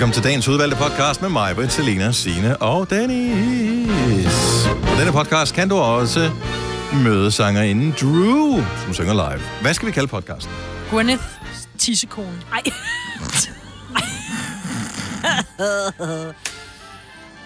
[0.00, 4.66] Velkommen til dagens udvalgte podcast med mig, Britt, Selina, Signe og Dennis.
[4.82, 6.30] På denne podcast kan du også
[7.04, 9.40] møde sangerinden Drew, som synger live.
[9.62, 10.52] Hvad skal vi kalde podcasten?
[10.90, 11.22] Gwyneth
[11.78, 12.42] tissekone.
[12.52, 12.62] Ej.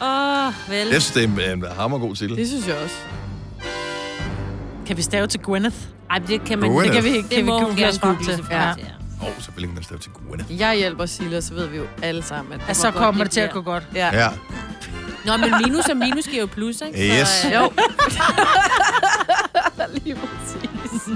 [0.03, 0.89] Åh, oh, vel.
[0.93, 2.36] Jeg synes, det er en hammergod titel.
[2.36, 2.96] Det synes jeg også.
[4.86, 5.77] Kan vi stave til Gwyneth?
[6.11, 6.95] Ej, det kan man Gwyneth.
[6.95, 7.29] Det kan vi ikke.
[7.29, 8.45] Det Kan vi google gerne os frem til?
[8.50, 8.73] Ja.
[9.25, 9.31] Ja.
[9.31, 10.61] Oh, selvfølgelig kan man stave til Gwyneth.
[10.61, 13.32] Jeg hjælper Silla, så ved vi jo alle sammen, at det Altså, så kommer det
[13.32, 13.82] til at gå godt.
[13.95, 14.11] Ja.
[14.25, 14.29] Ja,
[15.25, 17.21] Nå, men minus og minus giver jo plus, ikke?
[17.21, 17.29] Yes.
[17.29, 17.71] Så, øh, Jo.
[20.05, 21.09] Lige præcis.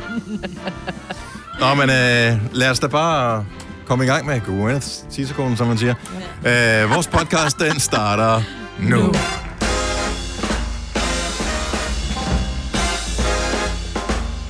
[1.61, 3.45] Nå, men øh, lad os da bare
[3.87, 5.95] komme i gang med Gwyneth tissekonen, som man siger.
[6.45, 6.83] Ja.
[6.85, 8.43] Øh, vores podcast, den starter
[8.79, 8.97] nu.
[8.97, 9.13] nu.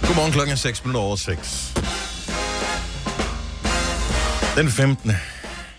[0.06, 1.74] Godmorgen klokken er 6 minutter over 6.
[4.58, 5.12] Den 15.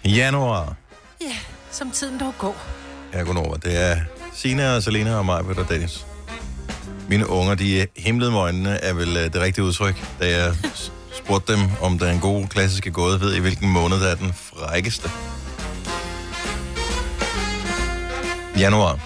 [0.06, 0.76] januar.
[1.22, 1.36] Ja,
[1.72, 2.58] som tiden dog går.
[3.14, 3.54] Ja, godnår.
[3.54, 3.98] Det er
[4.34, 6.06] Sina og Selena og mig, og Dennis.
[7.10, 10.56] Mine unger, de himlede med øjnene, er vel øh, det rigtige udtryk, da jeg
[11.14, 15.10] spurgte dem, om den gode klassiske gåde ved, i hvilken måned der er den frækkeste.
[18.60, 19.00] Januar.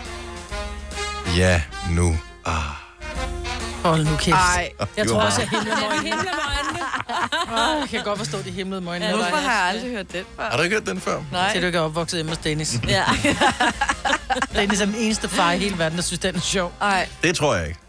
[1.38, 2.18] Ja, nu.
[2.46, 2.83] Ah.
[3.84, 4.38] Hold nu kæft.
[4.38, 6.20] Ej, Jeg tror også, jeg himlede Ja, med øjnene.
[7.82, 9.14] Jeg kan godt forstå, at de himlede med øjnene.
[9.14, 10.50] hvorfor Ja, har jeg aldrig hørt den før?
[10.50, 11.22] Har du ikke hørt den før?
[11.32, 11.52] Nej.
[11.54, 12.80] Til du ikke er opvokset hjemme hos Dennis.
[12.88, 13.04] Ja.
[14.56, 16.72] Dennis er den eneste far i hele verden, der synes, den er sjov.
[16.82, 17.80] Ej, Det tror jeg ikke.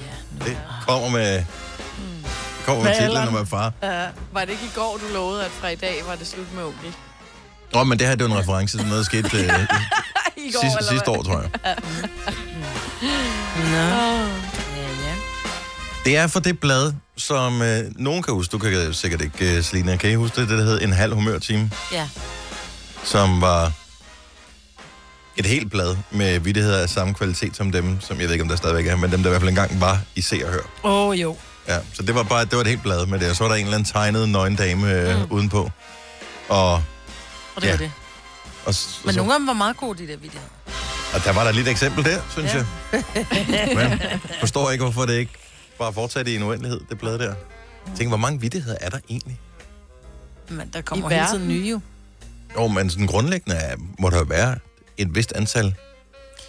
[0.00, 0.44] Ja, nu.
[0.50, 1.44] Det kommer med...
[2.66, 3.72] kommer med titlen, når man er far.
[4.32, 6.64] var det ikke i går, du lovede, at fra i dag var det slut med
[6.64, 6.94] onkel?
[7.72, 9.50] Nå, men det her det er jo en reference til noget, der skete øh,
[10.46, 11.50] I går, sidste, eller sidste år, tror jeg.
[13.56, 13.76] Nå.
[13.76, 15.14] Ja, ja.
[16.04, 18.52] Det er for det blad, som øh, nogen kan huske.
[18.52, 19.96] Du kan sikkert ikke, øh, Selina.
[19.96, 20.48] Kan I huske det?
[20.48, 22.08] Det der hed En halv humørtime, Ja.
[23.04, 23.72] som var
[25.36, 28.48] et helt blad med vittigheder af samme kvalitet som dem, som jeg ved ikke, om
[28.48, 30.60] der stadigvæk er, men dem, der i hvert fald engang var i Se og Hør.
[30.84, 31.36] Åh, oh, jo.
[31.68, 33.48] Ja, så det var bare det var et helt blad med det, og så var
[33.48, 35.26] der en eller anden tegnet nøgen dame øh, mm.
[35.30, 35.70] udenpå.
[36.48, 36.82] Og, Og
[37.56, 37.70] det Ja.
[37.70, 37.90] var det.
[38.66, 40.42] Og, s- Men så, nogle af dem var meget gode, de der videoer.
[41.14, 42.64] og der var der lidt eksempel der, synes Ja.
[42.92, 43.04] jeg.
[43.90, 44.00] Men
[44.40, 45.32] forstår ikke, hvorfor det ikke
[45.78, 47.34] bare fortsatte i en uendelighed, det blad der.
[47.96, 49.40] Tænk, hvor mange vittigheder er der egentlig?
[50.50, 51.48] Men der kommer I hele tiden verden?
[51.48, 51.80] nye jo.
[52.56, 54.56] Jo, men sådan grundlæggende er, må der jo være
[54.98, 55.74] et vist antal.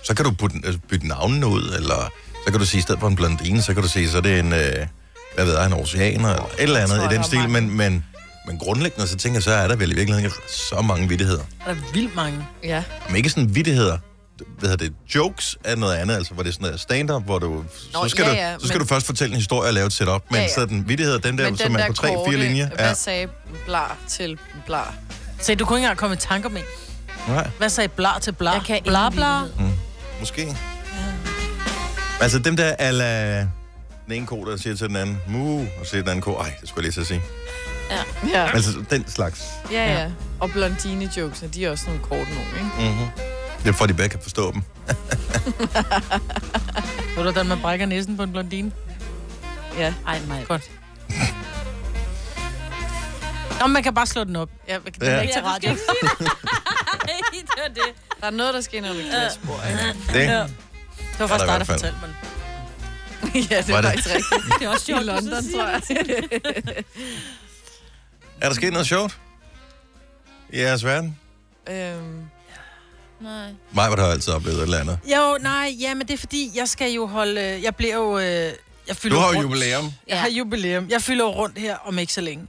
[0.03, 2.09] Så kan du putte, altså, bytte navnene ud, eller
[2.45, 4.21] så kan du sige, i stedet for en blondine, så kan du sige, så er
[4.21, 4.87] det en, øh,
[5.35, 7.49] hvad ved jeg, en oceaner, eller et eller andet i den stil.
[7.49, 8.05] Men, men,
[8.47, 11.43] men grundlæggende, så tænker jeg, så er der vel i virkeligheden så mange vittigheder.
[11.65, 12.45] Der er vildt mange.
[12.63, 12.83] Ja.
[13.07, 13.97] Men ikke sådan vittigheder.
[14.59, 14.93] Hvad hedder det?
[15.15, 18.07] Jokes er noget andet, altså hvor det er sådan noget stand-up, hvor du, så Nå,
[18.07, 19.93] skal, ja, du, ja, så skal men- du først fortælle en historie og lave et
[19.93, 20.23] setup.
[20.31, 20.53] Men Ja, ja.
[20.55, 22.69] sådan vittigheder, den der, Men som den er der på tre, korte, fire linjer.
[22.75, 23.27] hvad sagde
[23.65, 24.93] blar til blar?
[25.41, 26.61] Så du kunne ikke engang komme i tanker med.
[27.27, 27.49] Nej.
[27.57, 28.53] Hvad sagde blar til blar?
[28.53, 29.41] Jeg kan blar, blar.
[29.43, 29.71] vittighed.
[30.19, 30.57] Måske.
[32.21, 36.01] Altså dem der ala den ene ko, der siger til den anden, mu, og siger
[36.01, 37.21] den anden ko, ej, det skulle jeg lige så sige.
[38.33, 38.51] Ja.
[38.53, 39.43] Altså den slags.
[39.71, 40.11] Ja, ja.
[40.39, 42.91] Og blondine-jokes, de er også nogle korte nogle, ikke?
[42.91, 43.07] Mm-hmm.
[43.63, 44.61] Det er for, at de begge kan forstå dem.
[47.15, 48.71] Ved du, hvordan man brækker næsen på en blondine?
[49.77, 49.93] Ja.
[50.07, 50.45] Ej, mig.
[50.47, 50.71] Godt.
[53.59, 54.49] Nå, man kan bare slå den op.
[54.67, 55.21] Ja, den er Ja.
[55.21, 55.69] ikke til Ja, radio.
[55.71, 56.19] ikke det.
[56.19, 56.29] Nej,
[57.31, 57.93] det var det.
[58.21, 59.79] Der er noget, der skinner med glasbord, ikke?
[60.13, 60.39] Det Ja.
[60.43, 62.09] Det var faktisk Ja, dig, der fortalte mig
[63.51, 63.89] ja, det Var er det?
[63.91, 64.59] faktisk rigtigt.
[64.59, 65.81] Det er også I London, tror jeg.
[68.41, 69.19] Er der sket noget sjovt?
[70.53, 71.19] I jeres verden?
[71.69, 72.21] øhm,
[73.19, 73.47] Nej.
[73.71, 74.99] Mig var der altid oplevet et eller andet.
[75.15, 77.59] Jo, nej, ja, men det er fordi, jeg skal jo holde...
[77.63, 78.19] Jeg bliver jo...
[78.19, 78.25] Øh,
[78.87, 79.43] jeg fylder Du har jo rundt.
[79.49, 79.91] jubilæum.
[80.07, 80.87] Jeg har jubilæum.
[80.89, 82.47] Jeg fylder jo rundt her om ikke så længe.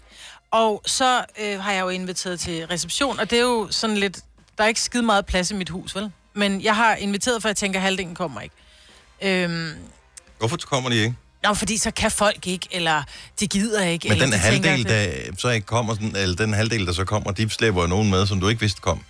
[0.50, 4.20] Og så øh, har jeg jo inviteret til reception, og det er jo sådan lidt...
[4.58, 6.12] Der er ikke skide meget plads i mit hus, vel?
[6.34, 8.54] Men jeg har inviteret, for jeg tænker, at halvdelen kommer ikke.
[9.22, 9.72] Øhm,
[10.38, 11.14] Hvorfor kommer de ikke?
[11.48, 13.02] Nå, fordi så kan folk ikke, eller
[13.40, 14.08] de gider ikke.
[14.08, 15.06] Men eller den de halvdel, der
[15.38, 18.26] så ikke kommer, sådan, eller den halvdel, der så kommer, de slæber jo nogen med,
[18.26, 19.00] som du ikke vidste kom.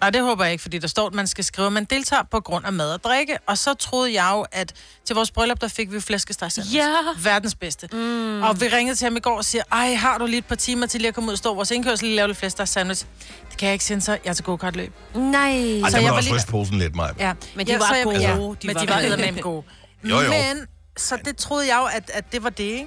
[0.00, 2.22] Nej, det håber jeg ikke, fordi der står, at man skal skrive, at man deltager
[2.30, 3.38] på grund af mad og drikke.
[3.46, 4.72] Og så troede jeg jo, at
[5.06, 6.50] til vores bryllup, der fik vi flæskesteg.
[6.72, 6.94] Ja.
[7.22, 7.88] Verdens bedste.
[7.92, 8.42] Mm.
[8.42, 10.54] Og vi ringede til ham i går og siger, ej, har du lige et par
[10.54, 12.68] timer til lige at komme ud og stå i vores indkørsel, lige lave lidt flæskesteg
[12.68, 13.04] sandwich?
[13.50, 14.12] Det kan jeg ikke sende så.
[14.24, 14.92] Jeg er til go-kart-løb.
[15.14, 15.40] Nej.
[15.50, 17.10] Ej, Så jeg jeg var også lige- ryste posen lidt, mig.
[17.18, 17.32] Ja.
[17.56, 18.20] Men de ja, var gode.
[18.20, 19.62] Ja, De men var de var eddermame gode.
[20.04, 20.30] Jo, jo.
[20.30, 22.86] Men, så det troede jeg jo, at, at det var det,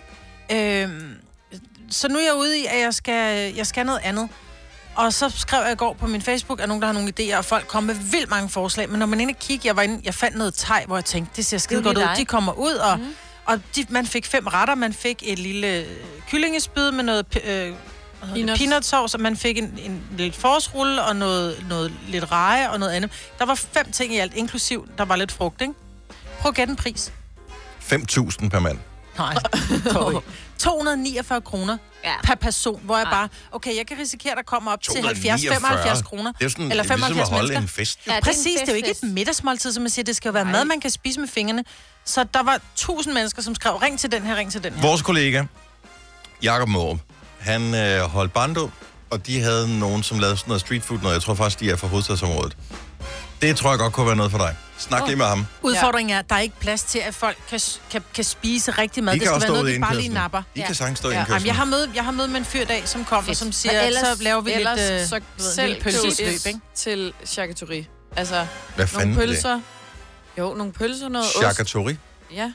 [0.51, 0.83] ikke?
[0.83, 1.15] Øhm,
[1.89, 4.29] så nu er jeg ude i, at jeg skal, jeg skal noget andet.
[4.95, 7.37] Og så skrev jeg i går på min Facebook, at nogen, der har nogle idéer,
[7.37, 8.89] og folk kom med vildt mange forslag.
[8.89, 11.31] Men når man inde kigge, jeg var inde, jeg fandt noget teg, hvor jeg tænkte,
[11.35, 12.15] det ser skide Det godt ud.
[12.17, 13.15] De kommer ud, og, mm.
[13.45, 14.75] og de, man fik fem retter.
[14.75, 15.85] Man fik et lille
[16.29, 17.73] kyllingespyd med noget øh,
[18.33, 18.59] Peanuts.
[18.59, 22.79] peanut sauce, og man fik en, en lidt forårsrulle og noget, noget lidt reje og
[22.79, 23.11] noget andet.
[23.39, 25.73] Der var fem ting i alt, inklusiv, der var lidt frugt, ikke?
[26.39, 27.13] Prøv at gætte en pris.
[27.93, 28.77] 5.000 per mand.
[29.17, 29.35] Nej,
[29.91, 30.21] sorry.
[30.59, 32.13] 249 kroner Ja.
[32.23, 36.01] per person, hvor jeg bare, okay, jeg kan risikere, at der kommer op til 70-75
[36.03, 36.31] kroner.
[36.39, 37.59] Det er sådan, Eller det er ligesom 75 at holde mennesker.
[37.61, 37.99] en fest.
[38.07, 38.11] jo.
[38.11, 40.03] Ja, det er Præcis, det er jo ikke et middagsmåltid, som man siger.
[40.03, 41.63] Det skal jo være mad, man kan spise med fingrene.
[42.05, 44.81] Så der var tusind mennesker, som skrev, ring til den her, ring til den her.
[44.81, 45.43] Vores kollega,
[46.43, 46.97] Jakob Mårup,
[47.39, 48.71] han øh, holdt barndom,
[49.09, 51.13] og de havde nogen, som lavede sådan noget street food, noget.
[51.13, 52.57] Jeg tror faktisk, de er fra hovedstadsområdet.
[53.41, 54.55] Det tror jeg godt kunne være noget for dig.
[54.77, 55.45] Snak lige med ham.
[55.61, 57.59] Udfordringen er, at der er ikke plads til, at folk kan,
[57.91, 59.13] kan, kan spise rigtig mad.
[59.13, 60.41] De det kan skal også være stå noget, de bare lige napper.
[60.55, 61.47] De kan sagtens stå Ja, jamen, indkørslen.
[61.47, 63.79] jeg, har mødt, jeg har mødt med en fyr i dag, som kommer, som siger,
[63.81, 65.21] Og ellers- så laver vi Ellers lidt, øh, så
[65.53, 66.59] selv lille pølsesløb, pølse ikke?
[66.75, 67.85] til charcuterie.
[68.15, 68.45] Altså,
[68.75, 69.35] Hvad fanden nogle er det?
[69.35, 69.61] pølser.
[70.37, 71.37] Jo, nogle pølser, noget ost.
[71.37, 71.97] Charcuterie?
[72.33, 72.41] Ja.
[72.41, 72.53] Har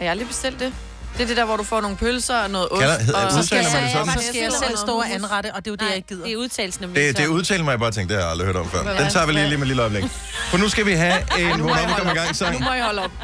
[0.00, 0.74] jeg aldrig bestilt det?
[1.18, 2.80] Det er det der, hvor du får nogle pølser og noget ost.
[2.80, 4.22] Kalder- hedder- og Så skal, Udtaler man det jeg, sådan?
[4.22, 6.24] så skal jeg selv stå og anrette, og det er jo det, jeg ikke gider.
[6.24, 7.02] det er udtalelsen nemlig.
[7.02, 8.82] Det, det er udtalt mig, jeg bare tænkte, det har jeg aldrig hørt om før.
[9.02, 10.04] Den tager vi lige, lige med et lille øjeblik.
[10.50, 12.60] For nu skal vi have en vågn op og komme i gang Nu sang.
[12.64, 13.10] må jeg holde op.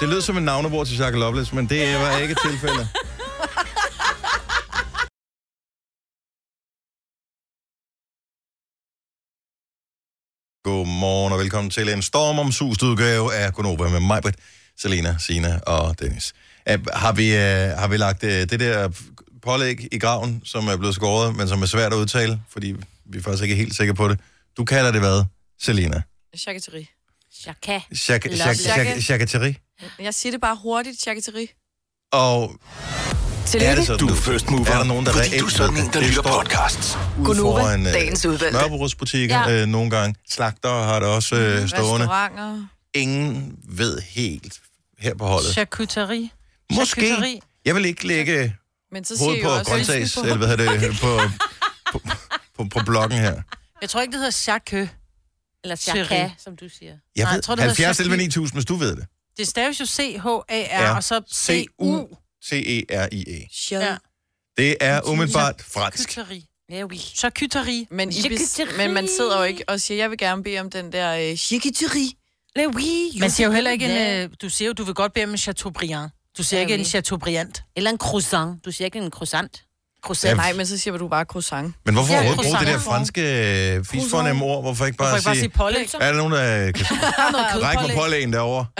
[0.00, 2.88] Det lød som en navnebror til Jacques Loveless, men det var ikke tilfældet.
[10.64, 14.36] Godmorgen og velkommen til en stormomsust udgave af Gonova med mig, Britt,
[14.80, 16.32] Selena, Sina og Dennis.
[16.70, 17.38] Uh, har, vi, uh,
[17.78, 18.88] har vi lagt uh, det der
[19.42, 22.74] pålæg i graven, som er blevet skåret, men som er svært at udtale, fordi
[23.04, 24.20] vi er faktisk ikke helt sikre på det.
[24.56, 25.24] Du kalder det hvad,
[25.62, 26.02] Selena?
[26.36, 26.86] Charcuterie.
[27.42, 27.80] Chaka.
[29.00, 29.54] Charcuterie?
[29.98, 31.48] Jeg siger det bare hurtigt, charcuterie.
[32.12, 32.56] Og
[33.54, 35.50] er det sådan, Du er first mover, er der nogen, der fordi reelt du er
[35.50, 36.98] sådan en, der lytter podcasts.
[37.24, 38.58] Gunova, foran øh, dagens udvalgte.
[38.58, 39.62] smørbrødsbutikker Ja.
[39.62, 40.14] øh, nogle gange.
[40.30, 42.06] Slagter har det også øh, stående.
[42.06, 42.66] Restauranter.
[42.94, 44.60] Ingen ved helt
[44.98, 45.52] her på holdet.
[45.52, 46.30] Charcuterie.
[46.72, 47.00] Måske.
[47.00, 47.40] Charcuterie.
[47.64, 48.56] Jeg vil ikke lægge
[48.92, 51.20] Men så siger hovedet på grøntsags, eller hvad hedder det, på,
[51.92, 52.00] på,
[52.56, 53.42] på, på bloggen her.
[53.80, 54.90] Jeg tror ikke, det hedder charque.
[55.64, 56.90] Eller chaka, som du siger.
[57.16, 58.26] Jeg Nej, ved, jeg tror, det hedder 70 11 charcuterie.
[58.28, 59.06] 9000, hvis du ved det.
[59.36, 60.96] Det staves jo C-H-A-R, Ja.
[60.96, 62.08] og så C-U.
[62.44, 63.48] C-U-T-E-R-I-E.
[63.70, 63.96] Ja.
[64.56, 66.10] Det er umiddelbart fransk.
[66.10, 66.42] Charcuterie.
[66.70, 66.98] Ja, oui.
[66.98, 67.86] Charcuterie.
[67.90, 68.76] Men, I bes- Charcuterie.
[68.86, 71.36] men man sidder jo ikke og siger, jeg vil gerne bede om den der øh,
[71.36, 72.10] charcuterie.
[72.56, 73.18] Ja, oui.
[73.20, 74.24] Man siger jo heller ikke en...
[74.24, 76.10] Øh, du siger jo, du vil godt bede om en Chateaubriand.
[76.38, 76.84] Du siger Ja, ikke en oui.
[76.84, 77.52] Chateaubriand.
[77.76, 78.64] Eller en croissant.
[78.64, 79.64] Du siger ikke en croissant.
[80.04, 80.30] Croissant.
[80.30, 81.74] Ja, Nej, men så siger du bare croissant.
[81.84, 83.12] Men hvorfor Ja, overhovedet bruge det der croissant.
[83.14, 84.62] franske øh, fisfornemme ord?
[84.62, 85.48] Hvorfor ikke bare, Hvorfor ikke bare sige sige...
[85.50, 85.88] pålæg?
[86.00, 88.66] Er der nogen, der kan er noget række mig pålægen derovre?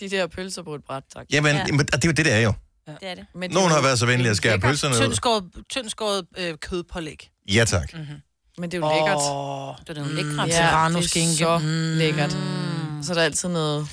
[0.00, 1.26] De der pølser på et bræt, tak.
[1.32, 1.64] Jamen, Ja.
[1.70, 2.52] men det er jo det, det er jo.
[2.86, 3.26] Det er det.
[3.34, 5.00] Men Nogen har været så venlige at skære pølserne ud.
[5.00, 7.30] Tyndskåret, tyndskåret øh, kødpålæg.
[7.54, 7.92] Ja, tak.
[8.58, 9.16] Men det er jo lækkert.
[9.16, 10.44] Åh, Det er nogle lækre.
[10.46, 10.88] Mm, Ja.
[10.88, 11.36] det er skinke.
[11.36, 11.98] så Mm.
[11.98, 12.30] lækkert.
[13.02, 13.88] Så er der altid noget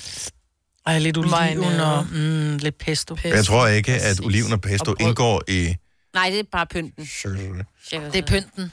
[0.86, 3.14] Ej, lidt oliven og mm, lidt pesto.
[3.14, 3.28] pesto.
[3.36, 5.08] Jeg tror ikke, at oliven og pesto Og brød.
[5.08, 5.74] indgår i...
[6.14, 7.04] Nej, det er bare pynten.
[7.04, 8.72] Det er pynten.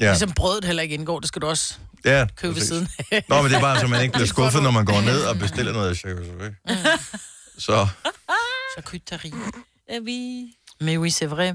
[0.00, 2.88] Ja, Ligesom brødet heller ikke indgår, det skal du også ja købe ved siden.
[3.28, 5.38] Nå, men det er bare, så man ikke bliver skuffet, når man går ned og
[5.38, 6.54] bestiller noget charcuterie.
[7.58, 7.86] Så
[8.74, 9.32] Charcuterie.
[9.90, 10.44] Ja, vi...
[10.80, 11.52] Mais oui, c'est vrai.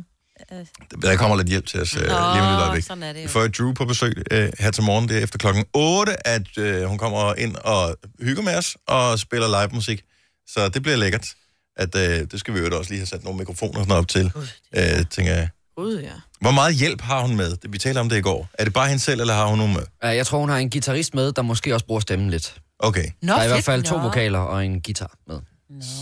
[1.01, 2.83] Der kommer lidt hjælp til os uh, lige om lille øjeblik.
[2.83, 3.29] sådan er det Vi jo.
[3.29, 5.09] får Drew på besøg uh, her til morgen.
[5.09, 9.19] Det er efter klokken 8, at uh, hun kommer ind og hygger med os og
[9.19, 10.01] spiller live musik.
[10.47, 11.27] Så det bliver lækkert.
[11.77, 14.25] At, uh, det skal vi jo også lige have sat nogle mikrofoner sådan op til,
[14.35, 15.49] uh, tænker jeg.
[15.77, 16.11] Gud, ja.
[16.41, 17.55] Hvor meget hjælp har hun med?
[17.69, 18.49] Vi talte om det i går.
[18.53, 20.11] Er det bare hende selv, eller har hun nogen med?
[20.15, 22.55] Jeg tror, hun har en guitarist med, der måske også bruger stemmen lidt.
[22.79, 24.03] Okay, Nå, der er i hvert fald to Nå.
[24.03, 25.39] vokaler og en guitar med.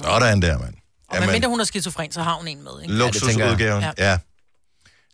[0.03, 0.73] sådan der, mand.
[1.11, 2.93] Og medmindre hun er skizofren, så har hun en med, ikke?
[2.93, 4.17] Luksusudgaven, Ja, ja.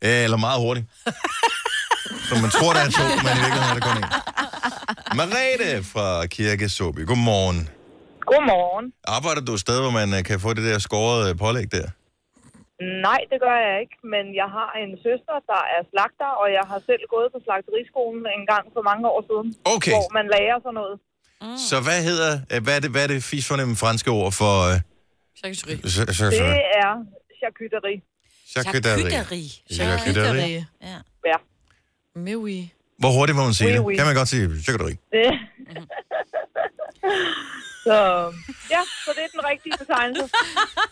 [0.01, 0.23] ja.
[0.23, 0.85] Eller meget hurtigt.
[2.29, 4.09] Så man tror, der er to, men i virkeligheden er der kun en.
[5.19, 7.01] Marete fra Kirke Soby.
[7.11, 7.59] Godmorgen.
[8.31, 8.85] Godmorgen.
[9.17, 11.87] Arbejder du et sted, hvor man øh, kan få det der skårede øh, pålæg der?
[13.07, 16.65] Nej, det gør jeg ikke, men jeg har en søster, der er slagter, og jeg
[16.71, 20.57] har selv gået på slagteriskolen en gang for mange år siden, Okay, hvor man lærer
[20.65, 20.95] sådan noget.
[21.69, 24.53] så hvad hedder, øh, hvad er det, hvad er det fisk fornemme franske ord for...
[24.71, 24.77] Øh,
[25.37, 25.77] Charcuterie.
[25.77, 26.95] Det er
[27.39, 28.01] charcuterie.
[28.51, 29.09] charcuterie?
[29.11, 29.49] Charcuterie.
[29.73, 30.65] Charcuterie.
[30.81, 30.97] Ja.
[31.25, 31.37] Ja.
[32.15, 32.71] Mais oui.
[32.99, 33.79] Hvor hurtigt må man sige Oui, det?
[33.79, 33.95] oui.
[33.95, 34.97] Kan man godt sige charcuterie?
[35.11, 35.31] Det.
[37.85, 37.95] så
[38.75, 40.23] ja, så det er den rigtige betegnelse.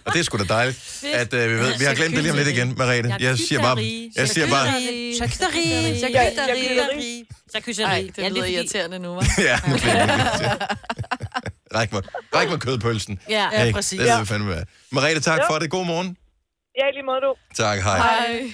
[0.05, 1.77] Og det er sgu da dejligt, at øh, vi ved.
[1.79, 3.15] Vi har glemt det lige om lidt igen, Marete.
[3.19, 3.77] Jeg siger bare...
[4.15, 4.67] Jeg siger bare...
[5.15, 5.99] Charcuterie.
[5.99, 6.81] Charcuterie.
[6.81, 8.11] Ej, Charcuterie.
[8.15, 9.41] det lyder irriterende nu, hva'?
[9.49, 10.63] Ja, nu bliver det lidt
[11.75, 12.03] Ræk mig,
[12.35, 13.19] ræk mig kødpølsen.
[13.29, 13.49] Ja.
[13.51, 13.99] Ja, Hey, præcis.
[13.99, 14.65] Det vil fandme være.
[14.91, 15.49] Merete, tak Ja.
[15.49, 15.69] for det.
[15.69, 16.17] God morgen.
[16.77, 17.33] Ja, lige måde du.
[17.63, 17.97] Tak, hej.
[17.97, 18.53] Hej.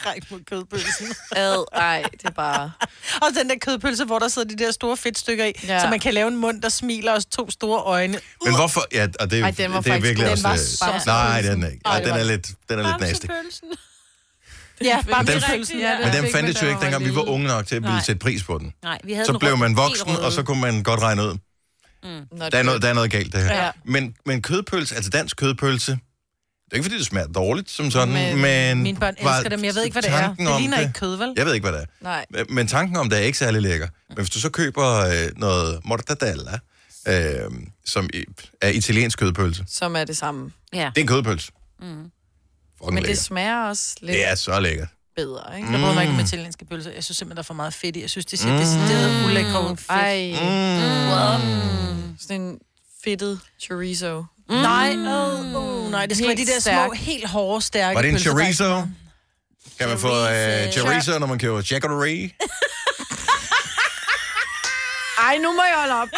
[0.00, 1.14] skræk mod kødpølsen.
[1.36, 2.72] Ad, ej, det er bare...
[3.22, 5.74] Og den der kødpølse, hvor der sidder de der store fedtstykker i, Ja.
[5.74, 5.80] ja.
[5.80, 8.18] så man kan lave en mund, der smiler og to store øjne.
[8.44, 8.84] Men hvorfor?
[8.92, 10.32] Ja, og det, er- Ej, den var det er faktisk virkelig god.
[10.32, 10.42] også...
[10.84, 11.80] Den var øh, så- Nej, den er ikke.
[11.84, 12.26] Ej, den er den.
[12.26, 13.26] lidt, den er lidt nasty.
[14.84, 15.78] Ja, bare den- pølsen.
[15.80, 17.76] Ja, Men den fik fandt man, det jo ikke, dengang vi var unge nok til
[17.76, 18.72] at ville sætte pris på den.
[18.82, 21.38] Nej, vi havde Så den blev man voksen, og så kunne man godt regne ud.
[22.02, 23.64] Nå, Der er noget, der er noget galt, det her.
[23.64, 23.70] Ja.
[23.84, 25.98] Men, men kødpølse, altså dansk kødpølse, det
[26.72, 28.38] er ikke fordi, det smager dårligt som sådan, men...
[28.40, 29.64] Men- Mine børn var elsker dem.
[29.64, 30.34] Jeg ved ikke, hvad det er.
[30.34, 31.32] Det om ligner ikke kød, vel?
[31.36, 32.04] Jeg ved ikke, hvad det er.
[32.04, 32.26] Nej.
[32.48, 33.88] Men tanken om det er ikke særlig lækker.
[34.08, 36.58] Men hvis du så køber øh, noget mortadella,
[37.08, 37.50] øh,
[37.86, 38.08] som
[38.60, 40.52] er italiensk kødpølse, Som er det samme.
[40.72, 40.78] Ja.
[40.94, 41.52] det er en kødpølse.
[41.80, 41.86] Mm.
[41.86, 42.10] Fucking
[42.80, 43.22] Men det lækker.
[43.22, 44.88] smager også lidt Det er så lækkert.
[45.16, 45.70] Bedre, ikke?
[45.72, 46.90] Jeg bryder mig ikke om italienske pølser.
[46.90, 48.00] Jeg synes simpelthen, der er for meget fedt i.
[48.00, 49.76] Jeg synes, det ser decideret ulækre ud.
[49.88, 52.16] Ej, Mm.
[52.20, 52.58] sådan en
[53.04, 54.24] fedtet chorizo.
[54.48, 56.86] Nej, uh, uh, nej, det skal Helt være de der stærk.
[56.86, 58.86] små, helt hårde, stærke Var det en pølser, der ikke- chorizo?
[59.78, 60.80] Kan man få øh, Chorizo.
[61.02, 62.30] chorizo, når man køber charcuterie?
[65.28, 66.08] Ej, nu må jeg holde op.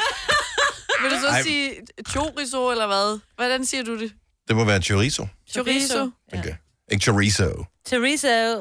[1.02, 1.42] Vil du så Ej.
[1.42, 1.72] sige
[2.08, 3.18] chorizo, eller hvad?
[3.36, 4.12] Hvordan siger du det?
[4.48, 5.26] Det må være chorizo.
[5.50, 6.10] Chorizo?
[6.32, 6.54] Okay.
[6.90, 7.64] Ikke chorizo.
[7.86, 8.54] Teresa.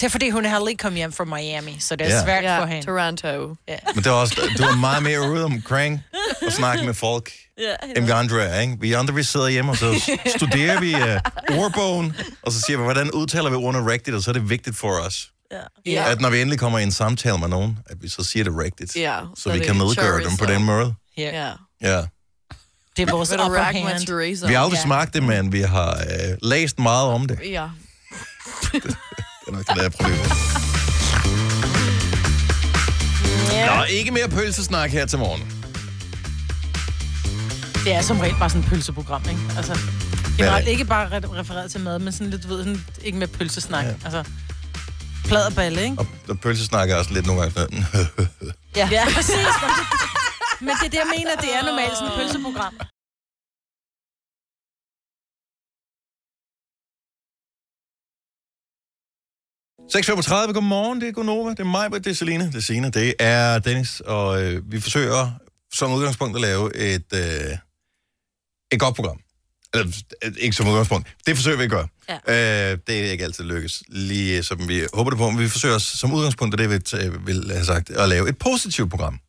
[0.00, 2.22] Det er fordi, hun er lige kommet hjem fra Miami, så det er Ja.
[2.24, 2.86] svært for hende.
[2.86, 3.48] Toronto.
[3.94, 6.02] Men det var også, du var meget mere ude omkring
[6.46, 8.76] og snakke med folk, Ja, end vi andre er, ikke?
[8.80, 12.82] Vi andre, vi sidder hjemme, og så studerer vi uh, ordbogen, og så siger vi,
[12.84, 15.30] hvordan udtaler vi ordene rigtigt, og så er det vigtigt for os,
[15.86, 16.10] Ja.
[16.12, 18.52] at når vi endelig kommer i en samtale med nogen, at vi så siger det
[18.58, 20.94] rigtigt, Ja, så, så vi det kan nedgøre dem på den måde.
[21.16, 21.50] Ja.
[21.82, 22.02] Ja.
[22.96, 24.46] Det er vores upper hand.
[24.48, 24.82] Vi har aldrig Ja.
[24.82, 27.38] smagt det, men vi har uh, læst meget om det.
[27.50, 27.66] Ja.
[28.72, 30.32] Det er der er problemet.
[33.76, 35.52] Nå, ikke mere pølsesnak her til morgen.
[37.84, 39.40] Det er som regel bare sådan et pølseprogram, ikke?
[39.56, 39.78] Altså, er
[40.38, 43.28] generelt ikke bare re- refereret til mad, men sådan lidt, du ved, sådan, ikke med
[43.28, 43.84] pølsesnak.
[43.84, 43.90] Ja.
[44.04, 44.24] Altså,
[45.24, 45.96] plad og balle, ikke?
[45.98, 47.84] Og, og pølsesnak er også lidt nogle gange sådan,
[48.76, 49.46] Ja, ja præcis.
[50.60, 52.74] Men det er det, jeg mener, det er normalt sådan et pølseprogram.
[59.94, 63.14] 6.35, godmorgen, det er Gunova, det er mig, det er Selina, det er Sina, det
[63.18, 65.30] er Dennis, og øh, vi forsøger
[65.72, 67.56] som udgangspunkt at lave et, øh,
[68.72, 69.20] et godt program.
[69.74, 69.86] Eller,
[70.24, 71.88] øh, ikke som udgangspunkt, det forsøger vi at gøre.
[72.08, 72.72] Ja.
[72.72, 75.78] Øh, det er ikke altid lykkes, lige som vi håber det på, men vi forsøger
[75.78, 79.20] som udgangspunkt, og det vil, øh, vil have sagt, at lave et positivt program.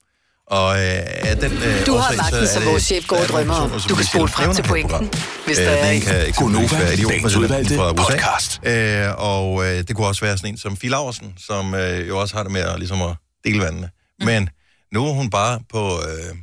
[0.49, 0.81] Og øh,
[1.29, 3.71] af den, øh, Du har magten, så som vores chef går og er drømmer om.
[3.89, 5.09] Du kan spole frem til pointen,
[5.45, 6.01] hvis Øh, der er en.
[6.01, 8.03] kan eksempelvis være dagens udvalgte fra USA.
[8.03, 8.59] podcast.
[8.63, 12.19] Øh, og øh, det kunne også være sådan en som Fie Laursen, som øh, jo
[12.19, 13.15] også har det med at, ligesom at
[13.45, 13.89] dele vandene.
[14.19, 14.25] Mm.
[14.25, 14.49] Men
[14.93, 15.97] nu er hun bare på...
[16.01, 16.35] Øh,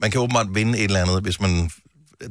[0.00, 1.70] man kan åbenbart vinde et eller andet, hvis man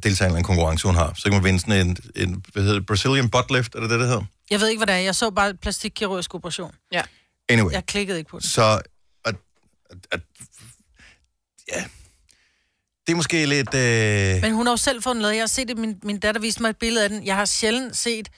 [0.03, 1.13] deltager i en konkurrence, hun har.
[1.15, 3.89] Så kan man vinde sådan en, en hvad hedder det, Brazilian butt lift, er det
[3.89, 4.23] det, det hedder?
[4.51, 4.99] Jeg ved ikke, hvad det er.
[4.99, 6.71] Jeg så bare plastikkirurgisk operation.
[7.49, 7.71] Anyway.
[7.71, 8.49] Jeg klikkede ikke på det.
[8.49, 8.61] Så...
[9.25, 9.35] At,
[9.91, 10.19] at, at,
[11.75, 11.83] ja,
[13.07, 13.73] det er måske lidt...
[13.73, 15.35] Øh, Men hun har jo selv fået den lavet.
[15.35, 15.77] Jeg har set det.
[15.77, 17.25] Min, min datter viste mig et billede af den.
[17.25, 18.29] Jeg har sjældent set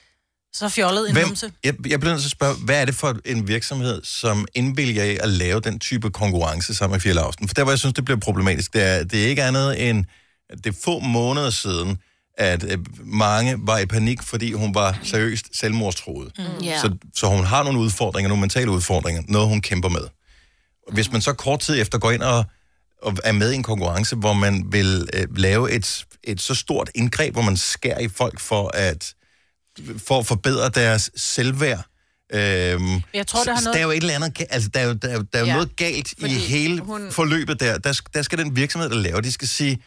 [0.52, 1.52] så fjollet en Hvem, numse.
[1.64, 5.04] jeg, jeg bliver nødt til at spørge, hvad er det for en virksomhed, som indvilger
[5.04, 7.48] i at lave den type konkurrence sammen med Fie Lausten?
[7.48, 10.04] For der, hvor jeg synes, det bliver problematisk, det er, det er ikke andet end,
[10.56, 11.98] det er få måneder siden,
[12.38, 16.32] at øh, mange var i panik, fordi hun var seriøst selvmordstroet.
[16.38, 16.64] Mm.
[16.64, 16.80] Ja.
[16.80, 20.06] Så, så hun har nogle udfordringer, nogle mentale udfordringer, noget hun kæmper med.
[20.92, 22.44] Hvis man så kort tid efter går ind og,
[23.02, 26.90] og er med i en konkurrence, hvor man vil øh, lave et, et så stort
[26.94, 29.14] indgreb, hvor man skærer i folk for at,
[30.06, 31.84] for at forbedre deres selvværd.
[32.34, 34.84] Øhm, Jeg tror, det har noget- Der er jo et eller andet, altså der er
[34.84, 37.78] jo, der er, jo- der er jo Ja, noget galt i hele hun- forløbet der.
[37.78, 37.92] der.
[37.92, 39.82] sk- Der skal den virksomhed, der laver, de skal sige,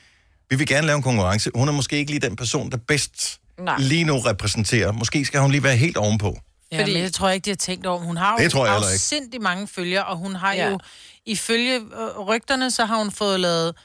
[0.50, 1.52] vi vil gerne lave en konkurrence.
[1.56, 3.76] Hun er måske ikke lige den person, der bedst Nej.
[3.80, 4.92] lige nu repræsenterer.
[4.92, 6.38] Måske skal hun lige være helt ovenpå.
[6.72, 8.00] Ja, Fordi- men det tror jeg ikke, de har tænkt over.
[8.00, 8.44] Hun har jo Det
[8.92, 8.98] ikke.
[9.00, 10.70] sindssygt mange følgere, og hun har ja.
[10.70, 10.80] jo,
[11.26, 13.76] ifølge øh, rygterne, så har hun fået lavet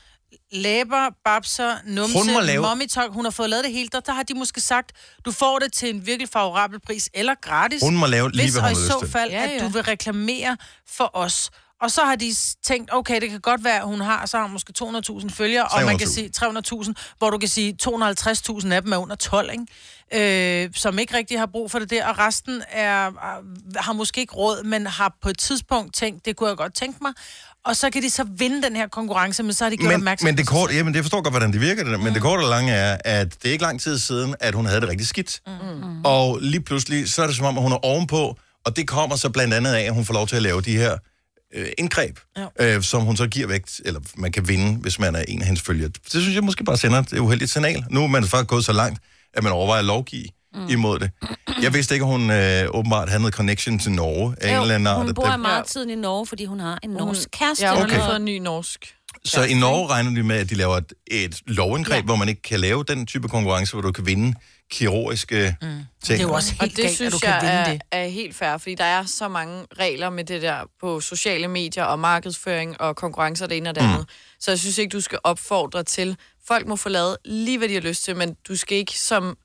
[0.52, 3.12] læber, babser, numse, Hun må lave- mommy talk.
[3.12, 3.88] Hun har fået lavet det hele.
[3.92, 4.92] Der, der har de måske sagt,
[5.24, 7.82] du får det til en virkelig favorabel pris, eller gratis.
[7.82, 9.50] Hun må lave lige, hvis hvad og hun i har lyst så fald, Ja, at
[9.50, 9.64] ja.
[9.64, 10.56] du vil reklamere
[10.88, 11.50] for os.
[11.82, 14.44] Og så har de tænkt, okay, det kan godt være, at hun har, så har
[14.44, 16.12] hun måske 200.000 følgere, og man kan 300.000.
[16.14, 16.30] sige
[16.84, 19.66] 300.000, hvor du kan sige, 250.000 af dem er under 12, ikke?
[20.14, 24.20] Øh, som ikke rigtig har brug for det der, og resten er, er- har måske
[24.20, 27.12] ikke råd, men har på et tidspunkt tænkt, det kunne jeg godt tænke mig.
[27.64, 29.94] Og så kan de så vinde den her konkurrence, men så har de gjort Men,
[29.96, 32.22] opmærksom men det kort, jamen, det forstår godt, hvordan det virker, det der, men det
[32.22, 34.88] korte og lange er, at det er ikke lang tid siden, at hun havde det
[34.88, 35.40] rigtig skidt.
[35.46, 36.04] Mm.
[36.04, 39.16] Og lige pludselig, så er det som om, at hun er ovenpå, og det kommer
[39.16, 40.96] så blandt andet af, at hun får lov til at lave de her
[41.54, 42.76] øh, indgreb, Ja.
[42.76, 45.46] øh, som hun så giver væk, eller man kan vinde, hvis man er en af
[45.46, 45.88] hendes følgere.
[45.88, 47.84] Det synes jeg måske bare sender et uheldigt signal.
[47.90, 49.00] Nu er man faktisk gået så langt,
[49.34, 50.68] at man overvejer at lovgive mm.
[50.68, 51.10] imod det.
[51.62, 54.74] Jeg vidste ikke, at hun øh, åbenbart havde noget connection til Norge af en eller
[54.74, 54.96] anden art.
[54.96, 57.64] hun bor Det- meget tiden i Norge, fordi hun har en norsk kæreste.
[57.66, 57.94] Ja, hun Okay.
[57.94, 58.94] har fået en ny norsk.
[59.24, 62.02] Så i Norge regner de med, at de laver et, et lovindgreb, ja.
[62.02, 64.34] Hvor man ikke kan lave den type konkurrence, hvor du kan vinde
[64.70, 65.68] kirurgiske mm.
[65.68, 65.84] ting.
[66.08, 67.72] Det er jo også Og helt det galt, synes at du kan jeg vinde er,
[67.72, 67.80] det.
[67.92, 71.84] er helt fair, fordi der er så mange regler med det der på sociale medier
[71.84, 74.06] og markedsføring og konkurrencer det ene og det andet.
[74.40, 76.16] Så jeg synes ikke, du skal opfordre til.
[76.52, 79.38] Folk må få lavet lige, hvad de har lyst til, men du skal ikke som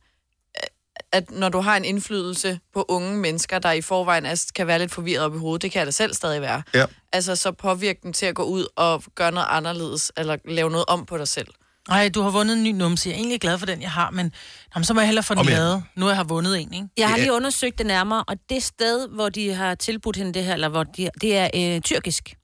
[1.11, 4.79] at når du har en indflydelse på unge mennesker, der i forvejen er, kan være
[4.79, 6.63] lidt forvirret op i hovedet, det kan jeg da selv stadig være.
[6.73, 6.85] Ja.
[7.13, 10.85] Altså, så påvirke dem til at gå ud og gøre noget anderledes, eller lave noget
[10.87, 11.47] om på dig selv.
[11.89, 13.09] Nej, du har vundet en ny numse.
[13.09, 14.33] Jeg er egentlig glad for den, jeg har, men
[14.75, 15.83] jamen, så må jeg hellere få den lavet.
[15.95, 16.87] Nu jeg har vundet en, ikke?
[16.97, 20.43] Jeg har lige undersøgt det nærmere, og det sted, hvor de har tilbudt hende det
[20.43, 22.35] her, eller hvor de, det er øh, tyrkisk.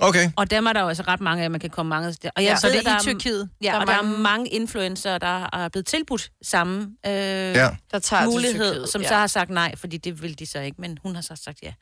[0.00, 0.30] Okay.
[0.36, 2.30] Og dem er der jo altså ret mange af, man kan komme mange steder.
[2.36, 3.48] Og jeg Ja, ved, så det der er i Tyrkiet.
[3.62, 7.12] Ja, Der er og der er mange- mange influencer, der er blevet tilbudt samme øh,
[7.12, 7.68] Ja.
[7.90, 9.08] Der tager til mulighed, Tyrkiet, som ja.
[9.08, 11.58] så har sagt nej, fordi det vil de så ikke, men hun har så sagt
[11.62, 11.72] ja.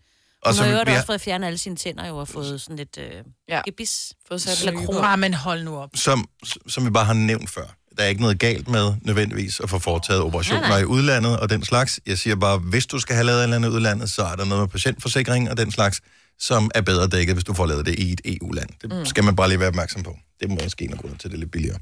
[0.43, 2.77] Og Hun så har jo også fået fjernet alle sine tænder jo, og fået sådan
[2.77, 3.11] lidt øh,
[3.49, 3.61] Ja.
[3.65, 4.13] gebis.
[4.29, 5.03] Fået sat Eller kroner.
[5.03, 5.91] Ah, men hold nu op.
[5.95, 6.29] som,
[6.69, 7.63] som vi bare har nævnt før,
[7.97, 10.79] der er ikke noget galt med nødvendigvis at få foretaget operationer Nej, nej.
[10.79, 12.01] i udlandet og den slags.
[12.07, 14.37] Jeg siger bare, hvis du skal have lavet et eller andet i udlandet, så er
[14.37, 16.01] der noget med patientforsikring og den slags,
[16.41, 18.69] som er bedre dækket, hvis du får lavet det i et EU-land.
[18.83, 19.07] Det mm.
[19.07, 20.17] skal man bare lige være opmærksom på.
[20.41, 21.79] Det må også en af grunden til, at det er lidt billigere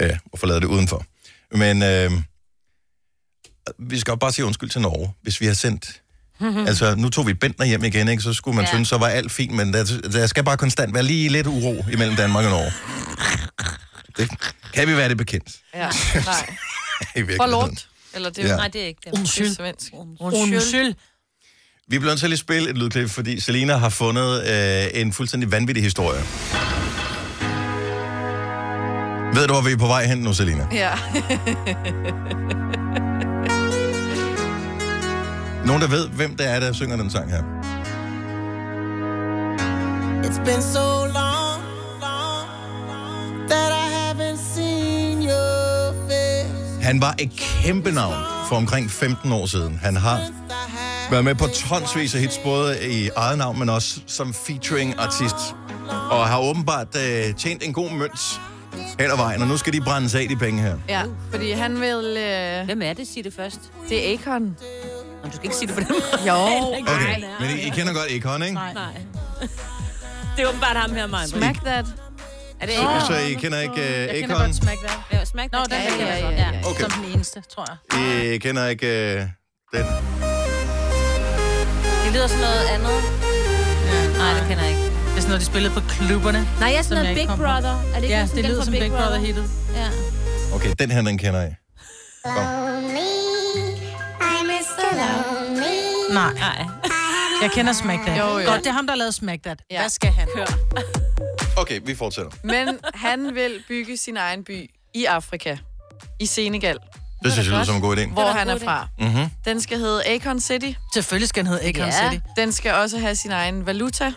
[0.00, 1.04] øh, at få lavet det udenfor.
[1.56, 2.10] Men øh,
[3.78, 6.02] vi skal jo bare sige undskyld til Norge, hvis vi har sendt...
[6.66, 8.22] Altså, nu tog vi Bentner hjem igen, ikke?
[8.22, 8.70] så skulle man ja.
[8.70, 11.84] Synes, så var alt fint, men der, der skal bare konstant være lige lidt uro
[11.92, 12.72] imellem Danmark og Norge.
[14.16, 14.30] Det
[14.74, 15.56] kan vi være det bekendt.
[15.74, 15.78] Ja,
[16.14, 16.56] nej.
[17.16, 17.36] I virkeligheden.
[17.36, 17.88] Forlort.
[18.14, 18.56] Eller det er Ja.
[18.56, 19.04] Nej, det er ikke det.
[19.04, 19.54] det er Undskyld.
[19.54, 19.92] svensk.
[20.20, 20.94] Undskyld.
[21.90, 25.12] Vi bliver nødt til at lige spille et lydklip, fordi Selina har fundet øh, en
[25.12, 26.20] fuldstændig vanvittig historie.
[29.34, 30.66] Ved du, hvor vi er på vej hen nu, Selina?
[30.72, 30.90] Ja.
[35.66, 37.42] Nogen, der ved, hvem det er, der synger den sang her?
[40.22, 41.62] It's been so long,
[42.00, 46.82] long that I haven't seen your face.
[46.82, 48.14] Han var et kæmpe navn
[48.48, 49.78] for omkring 15 år siden.
[49.82, 50.20] Han har
[51.10, 55.36] været med på tonsvis af hits, både i eget navn, men også som featuring artist.
[56.10, 58.40] Og har åbenbart øh, tjent en god mønt
[59.00, 60.76] hen ad vejen, og nu skal de brændes af, de penge her.
[60.88, 62.16] ja, fordi han vil...
[62.16, 63.08] Øh, Hvem er det?
[63.08, 63.60] Sig det først.
[63.88, 64.42] det er Akon.
[64.42, 66.28] Nå, du skal ikke sige det på den måde.
[66.28, 66.34] Jo.
[66.80, 68.54] Okay, men I, I kender godt Akon, ikke?
[68.54, 68.72] Nej.
[68.74, 68.92] Nej.
[70.36, 71.26] Det er åbenbart ham her, Maja.
[71.26, 71.84] Smack that.
[72.60, 72.84] Er det ikke?
[73.06, 74.46] Så I kender ikke Jeg uh, kender Akon?
[74.46, 74.98] godt Smack That.
[75.12, 75.70] Ja, smack Nå, that.
[75.70, 76.70] den Ja, kender jeg ja, Ja, ja.
[76.70, 76.80] Okay.
[76.82, 78.34] Som den eneste, tror jeg.
[78.34, 79.26] I kender ikke
[79.74, 79.86] uh, den?
[82.10, 82.98] Det lyder sådan noget andet.
[84.18, 84.82] Nej, det kender jeg ikke.
[84.82, 86.48] Det er sådan noget, de spillede på klubberne.
[86.60, 87.38] Nej, jeg er sådan jeg noget Big kom.
[87.38, 87.70] Brother.
[87.70, 89.50] Er det ikke Ja, sådan det den lyder fra som Big Brother hittet.
[89.74, 89.88] Ja.
[90.54, 91.56] Okay, den her, den kender the
[95.00, 96.14] lonely.
[96.14, 96.66] Nej, Nej.
[97.42, 98.18] jeg kender Smack That.
[98.18, 98.50] Jo, jo.
[98.50, 99.58] Godt, det er ham, der har lavet Smack That.
[99.70, 99.80] Ja.
[99.80, 100.28] Hvad skal han?
[100.36, 100.46] Hør.
[101.56, 102.30] Okay, vi fortsætter.
[102.44, 105.56] Men han vil bygge sin egen by i Afrika.
[106.20, 106.76] I Senegal,
[107.24, 108.06] Det synes jeg lyder som en god idé.
[108.12, 108.88] hvor han er fra.
[108.98, 109.26] Mm-hmm.
[109.44, 110.70] Den skal hedde Akon City.
[110.94, 112.10] Selvfølgelig skal han hedde Akon Ja.
[112.10, 112.22] City.
[112.36, 114.12] Den skal også have sin egen valuta.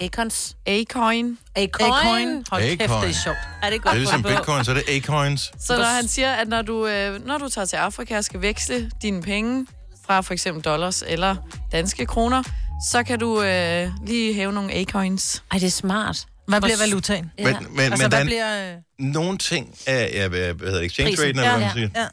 [0.00, 0.56] Akons.
[0.66, 1.38] A-coin.
[1.56, 1.92] Acoin.
[1.92, 2.44] Acoin.
[2.50, 3.36] Hold kæft, det er sjovt.
[3.62, 5.50] Er det Det godt er ligesom bitcoin, så er det A-coins.
[5.66, 8.42] Så når han siger, at når du, øh, når du tager til Afrika og skal
[8.42, 9.66] veksle dine penge
[10.06, 11.36] fra for eksempel dollars eller
[11.72, 12.42] danske kroner,
[12.90, 15.42] så kan du øh, lige hæve nogle A-coins.
[15.52, 16.26] Ej, det er smart.
[16.48, 17.30] Hvad bliver valutaen?
[17.38, 18.72] Men, men, men Altså, der hvad er bliver...
[18.72, 21.74] øh, nogle ting af, ja, hvad hvad hedder det, exchange raten, eller hvad Ja, man
[21.74, 21.88] siger?
[21.96, 22.06] Ja.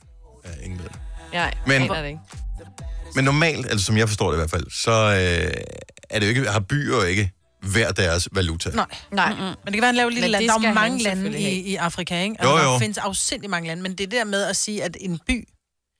[0.47, 0.99] Ja, ingen ved det.
[1.33, 2.19] Ja, Men- men, det ikke.
[3.15, 5.53] Men normalt, altså som jeg forstår det i hvert fald, så øh,
[6.09, 7.31] er det jo ikke, har byer jo ikke
[7.61, 8.69] hver deres valuta.
[8.69, 8.85] Nej.
[9.11, 9.33] Nej.
[9.33, 10.47] Men det kan være, han laver et lille Men land.
[10.47, 12.35] Der er jo mange lande i, i Afrika, ikke?
[12.43, 12.73] Jo, Altså, jo.
[12.73, 15.47] Der findes afsindig mange lande, men det der med at sige, at en by...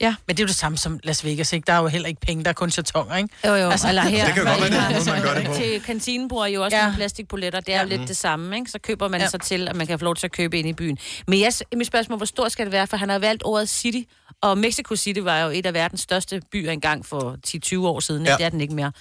[0.01, 0.15] Ja.
[0.27, 1.65] Men det er jo det samme som Las Vegas, ikke?
[1.65, 3.29] Der er jo heller ikke penge, der er kun chatonger, ikke?
[3.45, 3.69] Jo, jo.
[3.69, 4.25] Altså, Eller her.
[4.25, 5.53] Det kan jo godt være, det noget, man gør det på.
[5.53, 6.81] Til kantinebord er jo også Ja.
[6.81, 6.86] ja.
[6.88, 7.60] nogle plastikpoletter.
[7.60, 8.71] Det er jo lidt det samme, ikke?
[8.71, 9.23] Så køber man Ja.
[9.25, 9.29] ja.
[9.29, 10.97] sig til, at man kan få lov til at købe ind i byen.
[11.27, 12.88] Men jeg, mit spørgsmål, hvor stort skal det være?
[12.88, 14.01] For han har valgt ordet city,
[14.41, 18.25] og Mexico City var jo et af verdens største byer engang for 10-20 år siden.
[18.25, 18.31] Ja.
[18.31, 18.38] Ja.
[18.38, 18.91] Det er den ikke mere.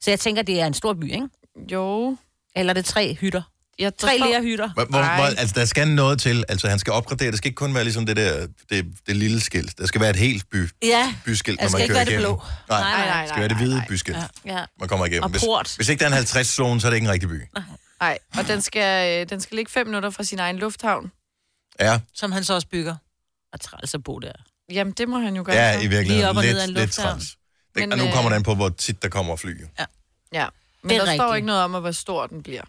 [0.00, 1.28] Så jeg tænker, det er en stor by, ikke?
[1.72, 2.16] Jo.
[2.56, 3.42] Eller er det tre hytter?
[3.78, 4.70] Jeg Tre tror- lærhytter.
[4.74, 4.98] Hvor, hvor,
[5.38, 6.44] altså, der skal noget til.
[6.48, 7.30] Altså, han skal opgradere.
[7.30, 9.78] Det skal ikke kun være ligesom det der, det, det lille skilt.
[9.78, 11.14] Der skal være et helt by, Ja.
[11.24, 12.26] byskilt, når man ikke kører være det igennem.
[12.30, 12.42] blå.
[12.68, 14.64] Nej, Nej, nej, nej, det skal være det hvide byskilt, Ja.
[14.80, 15.22] man kommer igennem.
[15.22, 15.72] Og Hvis, port.
[15.76, 17.42] hvis ikke der er en 50-zone, så er det ikke en rigtig by.
[18.00, 21.12] Nej, og den skal, øh, den skal ligge fem minutter fra sin egen lufthavn.
[21.80, 22.96] Ja, Som han så også bygger.
[23.52, 24.32] Og træls at bo der.
[24.72, 25.56] Jamen, det må han jo gøre.
[25.56, 26.06] ja i virkeligheden.
[26.16, 27.18] Lige op og ned lidt, ad en lidt lufthavn.
[27.20, 27.28] Det,
[27.76, 29.60] Men, og nu øh, kommer det an på, hvor tit der kommer fly.
[29.62, 29.66] jo.
[29.78, 30.46] Ja.
[30.82, 31.36] Men Det er der står rigtigt.
[31.36, 32.62] ikke noget om, at hvor stor den bliver.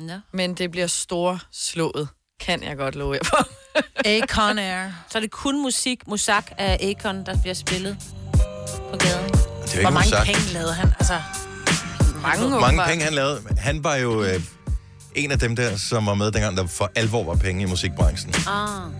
[0.00, 0.18] Ja.
[0.32, 2.08] Men det bliver storslået,
[2.40, 3.48] kan jeg godt love jer for.
[4.22, 4.90] Akon Air.
[5.10, 7.96] Så er det kun musik, musak af Akon, der bliver spillet
[8.90, 9.30] på gaden.
[9.30, 10.26] Det er Hvor ikke mange sagt.
[10.26, 10.92] penge lavede han?
[11.00, 11.20] Altså,
[12.22, 12.88] Mange, Mange åbenbart.
[12.88, 13.40] penge, han lavede.
[13.58, 14.40] Han var jo øh,
[15.14, 18.34] en af dem der, som var med dengang, der for alvor var penge i musikbranchen.
[18.48, 18.90] Ah,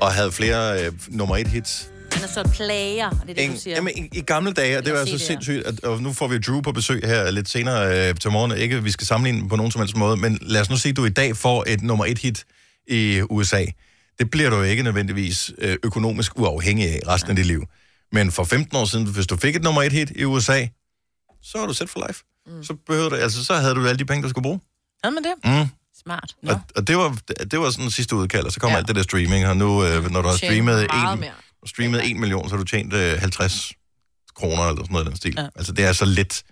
[0.00, 1.88] Og havde flere øh, nummer et hits.
[2.14, 3.74] Han er så plager, det er det, En, du siger.
[3.76, 6.02] jamen, i, I gamle dage, og det var kan så se det, sindssygt, at, og
[6.02, 8.58] nu får vi Drew på besøg her lidt senere øh, til morgen.
[8.58, 10.96] Ikke, vi skal sammenligne på nogen som helst måde, men lad os nu sige, at
[10.96, 12.44] du i dag får et nummer et hit
[12.88, 13.64] i USA.
[14.18, 17.64] Det bliver du jo ikke nødvendigvis øh, økonomisk uafhængig af resten af dit liv.
[18.12, 20.66] Men for 15 år siden, hvis du fik et nummer et hit i USA,
[21.42, 22.22] så var du set for life.
[22.46, 22.64] Mm.
[22.64, 24.60] Så, behøvede du, altså, så havde du alle de penge, du skulle bruge.
[25.04, 25.32] havde man det?
[25.62, 25.68] Mm.
[26.02, 26.34] Smart.
[26.48, 27.18] Og, og det var,
[27.50, 28.78] det var sådan sidste udkald, og så kommer Ja.
[28.78, 31.30] alt det der streaming, og nu, øh, når du har streamet en, mere.
[31.66, 33.72] Streamet 1 million, så har du tjent øh, 50
[34.36, 35.34] kroner eller sådan noget i den stil.
[35.38, 35.48] Ja.
[35.56, 36.42] Altså, det er så let,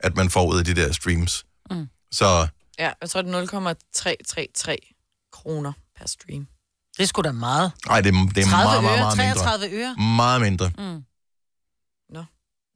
[0.00, 1.46] at man får ud af de der streams.
[1.70, 1.88] Mm.
[2.12, 2.46] Så
[2.78, 4.76] Ja, jeg tror, det er 0,333
[5.32, 6.46] kroner per stream.
[6.96, 7.72] Det er sgu da meget.
[7.86, 9.34] nej, det, er- det er 30 meget, meget, øre, meget mindre.
[9.42, 9.96] 33 øre.
[10.16, 10.70] Meget mindre.
[10.78, 11.02] Mm.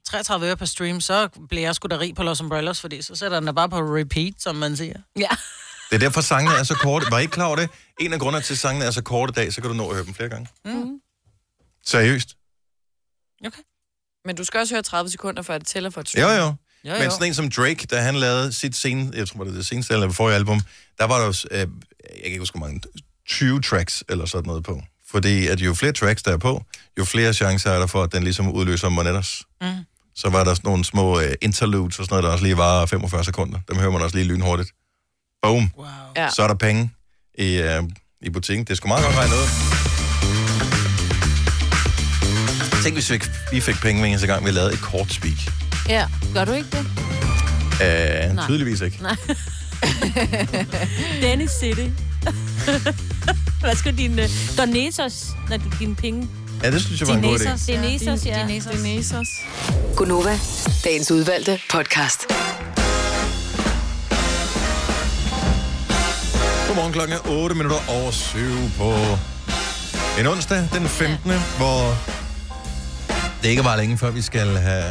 [0.07, 3.15] 33 øre per stream, så bliver jeg sgu da rig på Los Umbrellas, fordi så
[3.17, 4.97] sætter den da bare på repeat, som man siger.
[5.19, 5.29] Ja.
[5.91, 7.07] Det er derfor, sangene er så korte.
[7.11, 7.71] Var I ikke klar over det?
[8.01, 9.89] En af grundene til, at sangene er så korte i dag, så kan du nå
[9.89, 10.49] at høre dem flere gange.
[10.65, 11.01] Mm.
[11.87, 12.37] Seriøst?
[14.25, 16.31] Men du skal også høre 30 sekunder, før det tæller for et stream.
[16.31, 16.55] Jo, jo.
[16.85, 19.59] Jo, Men sådan en som Drake, da han lavede sit sen, jeg tror, det var
[19.59, 20.61] det seneste eller forrige album,
[20.99, 21.66] der var der jo, øh, jeg
[22.14, 22.81] kan ikke huske, mange,
[23.29, 24.83] 20 tracks eller sådan noget på.
[25.11, 26.64] Fordi at jo flere tracks, der er på,
[26.99, 29.42] jo flere chancer er der for, at den ligesom udløser monetters.
[29.61, 29.68] Mm.
[30.14, 32.87] Så var der sådan nogle små øh, interludes og sådan noget, der også lige var
[32.87, 33.61] 45 sekunder.
[33.68, 34.71] Dem hører man også lige lynhurtigt.
[35.42, 35.71] Boom.
[35.77, 35.87] Wow.
[36.16, 36.31] Ja.
[36.31, 36.90] Så er der penge
[37.38, 37.83] i, øh,
[38.21, 38.64] i butikken.
[38.64, 40.02] Det er sgu meget godt regnet ud.
[42.83, 45.37] Tænk, hvis vi fik, vi fik penge hver eneste gang, vi lavede et kort speak.
[45.88, 46.07] ja.
[46.35, 46.87] Gør du ikke det?
[47.73, 48.47] Uh, Nej.
[48.47, 48.99] tydeligvis ikke.
[49.03, 49.16] Nej.
[51.23, 51.87] Dennis City.
[53.61, 54.25] Hvad skal din uh,
[54.59, 56.29] donatos, når du dine penge?
[56.62, 57.42] Ja, det synes jeg var en god idé.
[57.42, 58.47] Dinesos, Dinesos, ja.
[58.49, 58.73] Dinesos.
[58.73, 59.29] Dinesos.
[59.97, 60.38] Gunova,
[60.85, 62.21] dagens udvalgte podcast.
[66.66, 68.38] Godmorgen klokken er 8 minutter over 7
[68.79, 68.95] på
[70.21, 71.31] en onsdag, den 15.
[71.31, 71.40] Ja.
[71.57, 71.97] hvor
[73.43, 74.85] det ikke var længe før vi skal have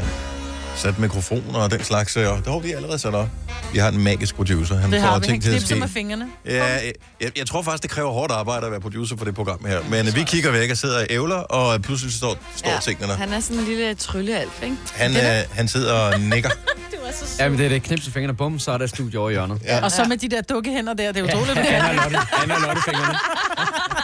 [0.75, 2.15] sat mikrofoner og den slags.
[2.15, 3.27] Og det har vi allerede sat op.
[3.73, 4.75] Vi har en magisk producer.
[4.75, 5.27] Han Det får har vi.
[5.27, 5.75] Han ting til at ske.
[5.75, 6.27] med fingrene.
[6.45, 9.35] Ja, jeg, jeg, jeg tror faktisk, det kræver hårdt arbejde at være producer for det
[9.35, 9.79] program her.
[9.89, 12.79] Men vi kigger væk og sidder og ævler, og pludselig står, står ja.
[12.79, 13.17] tingene der.
[13.17, 14.75] Han er sådan en lille tryllealf, ikke?
[14.93, 16.49] Han, øh, han sidder og nikker.
[17.39, 17.83] Jamen, det er det.
[17.83, 19.61] Knipse fingrene, bum, så er der studie over i hjørnet.
[19.65, 19.83] Ja.
[19.83, 21.57] Og så med de der dukkehænder der, det er utroligt.
[21.57, 23.17] Han er Lotte, er Lotte fingrene.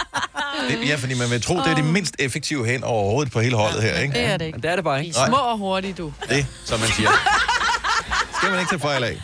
[0.69, 3.55] Det, ja, fordi man vil tro, det er det mindst effektive hen overhovedet på hele
[3.55, 4.13] holdet her, ikke?
[4.13, 4.55] Det er det ikke.
[4.55, 5.17] Men det er det bare ikke.
[5.27, 6.13] Små og hurtige, du.
[6.29, 7.09] Det, som man siger.
[8.37, 9.21] Skal man ikke tage fejl af.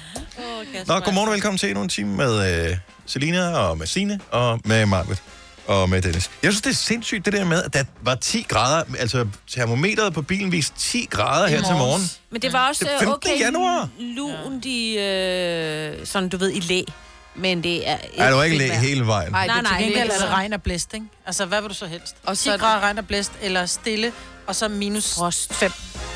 [0.88, 4.60] Nå, godmorgen og velkommen til endnu en time med øh, Selina og med Signe og
[4.66, 5.22] med Marvitt
[5.68, 6.32] og med Dennis.
[6.44, 10.14] Jeg synes, det er sindssygt det der med, at der var 10 grader, altså termometeret
[10.14, 12.02] på bilen viste 10 grader her til morgen.
[12.32, 13.14] Men det var også Det er øh, 15.
[13.14, 13.90] okay januar.
[14.00, 16.82] lunt i, øh, sådan du ved, i læ.
[17.36, 17.98] Men det er...
[18.18, 19.32] Ej, det var ikke læ hele vejen.
[19.32, 21.06] Nej, Nej, det er nej, til Gengæld er det regn og blæst, ikke?
[21.26, 22.16] Altså, hvad vil du så helst?
[22.26, 24.12] Og så 10 er det- grader regn og blæst, eller stille,
[24.48, 25.54] og så minus Frost.
[25.54, 25.72] 5.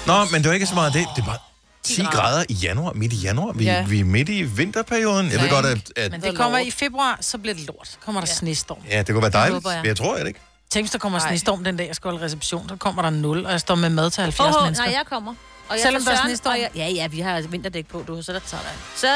[0.08, 1.08] Nå, men det var ikke så meget det.
[1.15, 1.41] Det var
[1.84, 2.12] 10 grader.
[2.12, 3.51] grader i januar, midt i januar.
[3.53, 3.86] Vi, Ja.
[3.86, 5.32] vi er midt i vinterperioden.
[5.32, 7.88] Jeg ved godt, at, at Men det kommer i februar, så bliver det lort.
[7.88, 8.34] Så kommer der Ja.
[8.36, 8.77] snestorm.
[8.89, 9.53] ja, det kunne være dejligt.
[9.53, 9.86] håber jeg.
[9.86, 10.39] Jeg tror det ikke.
[10.69, 11.27] Tænk, hvis der kommer Ej.
[11.30, 13.89] snestorm den dag, jeg skal holde reception, så kommer der 0, og jeg står med
[13.89, 14.86] mad til 70 Åh, mennesker.
[14.86, 15.34] nej, jeg kommer.
[15.69, 16.53] Og jeg Selvom der er snestorm?
[16.56, 18.71] jeg, Ja, ja, vi har vinterdæk på, du, så der tager dig.
[18.95, 19.08] Så,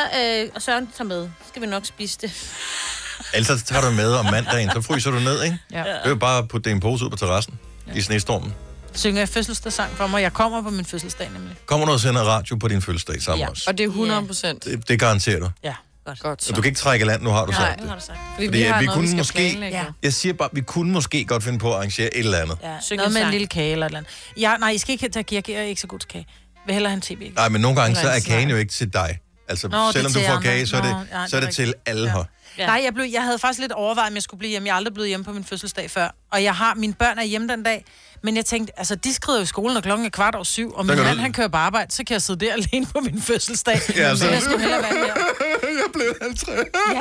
[0.46, 1.24] øh, og Søren tager med.
[1.42, 2.32] Så skal vi nok spise det.
[3.34, 5.58] Ellers så tager du med om mandagen, så fryser du ned, ikke?
[5.72, 5.78] Ja.
[5.80, 7.60] Det er jo bare at putte det i en pose ud på terrassen
[7.96, 8.54] i snestormen.
[8.94, 10.22] Synger jeg fødselsdagssang for mig.
[10.22, 11.56] Jeg kommer på min fødselsdag nemlig.
[11.66, 13.46] Kommer du og sender radio på din fødselsdag sammen Ja.
[13.46, 13.50] ja.
[13.50, 13.64] også?
[13.68, 14.64] Og det er 100 procent.
[14.66, 15.50] Det, det garanterer du.
[15.64, 15.74] Ja.
[16.20, 16.54] Godt Så så.
[16.54, 17.60] du kan ikke trække land, nu har du Nej.
[17.62, 17.90] sagt Nu det.
[17.92, 18.20] har du sagt.
[18.36, 19.78] Fordi, Fordi vi har vi noget, kunne vi skal måske- planlægge.
[19.78, 19.84] Ja.
[20.04, 22.58] Jeg siger bare, vi kunne måske godt finde på at arrangere et eller andet.
[22.64, 24.12] Ja, noget med en lille kage eller et eller andet.
[24.38, 25.44] Ja, nej, I skal ikke have kage.
[25.48, 26.28] Jeg er ikke så god til kage.
[26.66, 27.32] Vil hellere have en tv.
[27.36, 29.20] Nej, men nogle gange så er en kagen jo ikke til dig.
[29.50, 30.42] Altså, Nå, selvom du får andre.
[30.44, 32.14] kage, så er det, Nå, ja, så er det det til alle Ja.
[32.18, 32.24] her.
[32.58, 32.66] Ja.
[32.66, 34.68] Nej, jeg, blev, jeg havde faktisk lidt overvejet, om jeg skulle blive hjemme.
[34.68, 36.16] Jeg er aldrig blevet hjemme på min fødselsdag før.
[36.32, 37.86] Og jeg har, mine børn er hjemme den dag.
[38.24, 40.74] Men jeg tænkte, altså de skrider jo i skolen, og klokken er kvart over syv.
[40.74, 43.00] Og min mand, du- han kører på arbejde, så kan jeg sidde der alene på
[43.00, 43.80] min fødselsdag.
[43.96, 45.06] Ja, men så- jeg skulle hellere være her.
[45.82, 46.50] jeg blev 50.
[46.94, 47.00] Ja.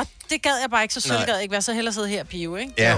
[0.00, 1.24] Og det gad jeg bare ikke, så Nej.
[1.24, 1.62] gad jeg ikke være.
[1.62, 2.72] Så hellere sidde her og pive, ikke?
[2.78, 2.96] Ja,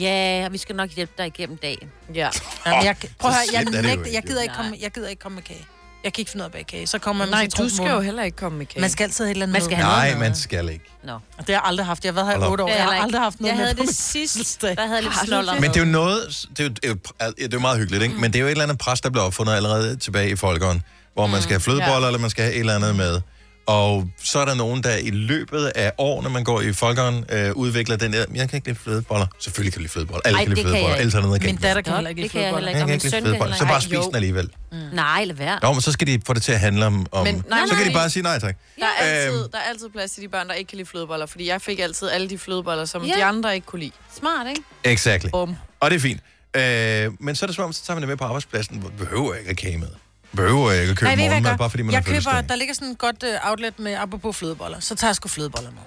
[0.00, 1.90] Ja, og vi skal nok hjælpe dig igennem dagen.
[2.14, 2.28] Ja.
[2.66, 5.08] Jamen, jeg, prøv at høre, jeg, jo nægter, ikke, jeg, gider ikke komme, jeg gider
[5.08, 5.66] ikke komme med kage.
[6.04, 6.86] Jeg kan ikke finde ud af at bage kage.
[6.86, 8.80] Så kommer man Nej, du skal jo heller ikke komme med kage.
[8.80, 10.84] Man skal altid have et eller andet Man skal have nej, noget man skal ikke.
[11.04, 11.12] Nå.
[11.12, 12.04] Og det har jeg aldrig haft.
[12.04, 12.68] Jeg har været her i otte år.
[12.68, 14.76] Jeg har aldrig haft noget jeg med havde det sidst, fødselsdag.
[14.76, 15.54] der havde jeg lidt snoller.
[15.54, 17.78] Men det er jo noget, det er jo, det er jo, det er jo meget
[17.78, 18.14] hyggeligt, ikke?
[18.14, 20.82] Men det er jo et eller andet pres, der blev opfundet allerede tilbage i folkeånden,
[21.14, 23.20] hvor man skal have flødeboller, eller man skal have et eller andet med.
[23.66, 27.24] Og så er der nogen, der i løbet af år, når man går i folkeren,
[27.32, 29.26] øh, udvikler den der, jeg kan ikke lide flødeboller.
[29.40, 30.20] Selvfølgelig kan jeg lide flødeboller.
[30.24, 30.96] Alle Ej, kan lide flødeboller.
[30.96, 31.62] Ellers er der noget Min galt.
[31.62, 32.68] datter kan heller ikke det lide flødeboller.
[32.70, 32.78] Jeg ikke.
[32.78, 33.56] kan Og ikke min lide flødeboller.
[33.56, 34.50] Så bare spis den alligevel.
[34.92, 35.58] Nej, lad være.
[35.62, 37.06] Nå, men så skal de få det til at handle om...
[37.12, 37.88] om Men- nej, så kan nej.
[37.88, 38.56] de bare sige nej tak.
[38.80, 39.50] Der er, altid, Øhm.
[39.52, 41.78] der er altid plads til de børn, der ikke kan lide flødeboller, fordi jeg fik
[41.78, 43.14] altid alle de flødeboller, som Ja.
[43.16, 43.92] de andre ikke kunne lide.
[44.18, 44.60] Smart, ikke?
[44.84, 45.30] Exactly.
[45.30, 45.56] Bum.
[45.80, 46.20] Og det er fint.
[46.56, 48.76] Øh, men så er det som om, så tager man det med på arbejdspladsen.
[48.78, 49.88] Hvor Behøver jeg ikke at kage med?
[50.36, 51.68] Behøver jeg ikke at købe Nej, morgenmad, jeg bare gør?
[51.68, 52.48] fordi man jeg har køber, fødselsdag?
[52.48, 54.80] der ligger sådan et godt uh, outlet med apropos flødeboller.
[54.80, 55.78] Så tager jeg sgu flødeboller med.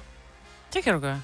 [0.74, 1.22] Det kan du gøre.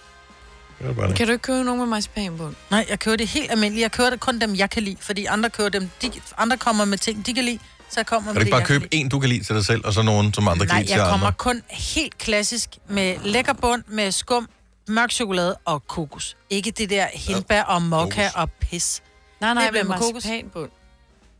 [0.79, 1.15] Det er bare det.
[1.15, 2.51] Kan du ikke købe nogen med marcipan på?
[2.71, 3.81] Nej, jeg køber det helt almindeligt.
[3.81, 4.97] Jeg køber det kun dem, jeg kan lide.
[4.99, 7.59] Fordi andre køber dem, de, andre kommer med ting, de kan lide.
[7.89, 9.29] Så jeg kommer Kan med du det, ikke bare jeg kan købe en, du kan
[9.29, 11.27] lide til dig selv, og så nogen, som andre kan Nej, lide til jeg kommer
[11.27, 11.37] andre?
[11.37, 14.49] kun helt klassisk med lækker bund, med skum,
[14.87, 16.37] mørk chokolade og kokos.
[16.49, 18.35] Ikke det der hindbær og mokka kokos.
[18.35, 19.01] og pis.
[19.41, 20.13] Nej, nej, Det bliver med kokos.
[20.13, 20.67] marcipan på.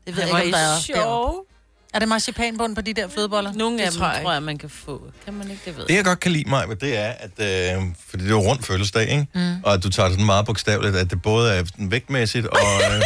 [0.08, 0.67] Det ved jeg ikke, om der er.
[0.67, 0.84] deroppe.
[0.84, 1.46] sjov.
[1.93, 3.53] Er det marcipanbund på de der flødeboller?
[3.53, 5.01] Nogle af dem tror jeg tror jeg, man kan få.
[5.25, 7.32] Kan man ikke, det ved Det, jeg godt kan lide mig, det er, at...
[7.77, 9.27] Øh, fordi det er jo rundt fødselsdag, ikke?
[9.34, 9.56] Mm.
[9.63, 12.58] Og at du tager det sådan meget bogstaveligt, at det både er vægtmæssigt og...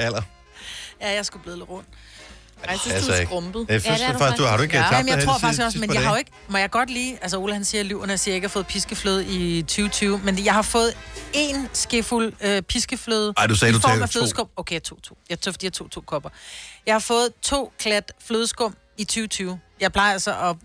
[0.00, 0.22] Øh, alder.
[1.00, 1.88] Ja, jeg skulle blive lidt rundt.
[2.64, 3.66] Ej, jeg synes, Altså du er skrumpet.
[3.68, 4.90] Det er det er du faktisk, du har du ikke faktisk.
[4.90, 6.70] tabt Ja, men jeg tror faktisk sidste- også, men jeg har jo ikke, må jeg
[6.70, 9.26] godt lide, altså Ole han siger, at lyverne siger, at jeg ikke har fået piskefløde
[9.26, 10.94] i 2020, men jeg har fået
[11.32, 13.34] en skefuld øh, piskefløde.
[13.36, 14.48] Ej, du sagde, i du form tager flødeskum.
[14.56, 15.18] Okay, jeg tog to.
[15.30, 16.30] Jeg tog, fordi jeg tog to kopper.
[16.86, 19.58] Jeg har fået to klat flødeskum i 2020.
[19.80, 20.56] Jeg plejer altså at,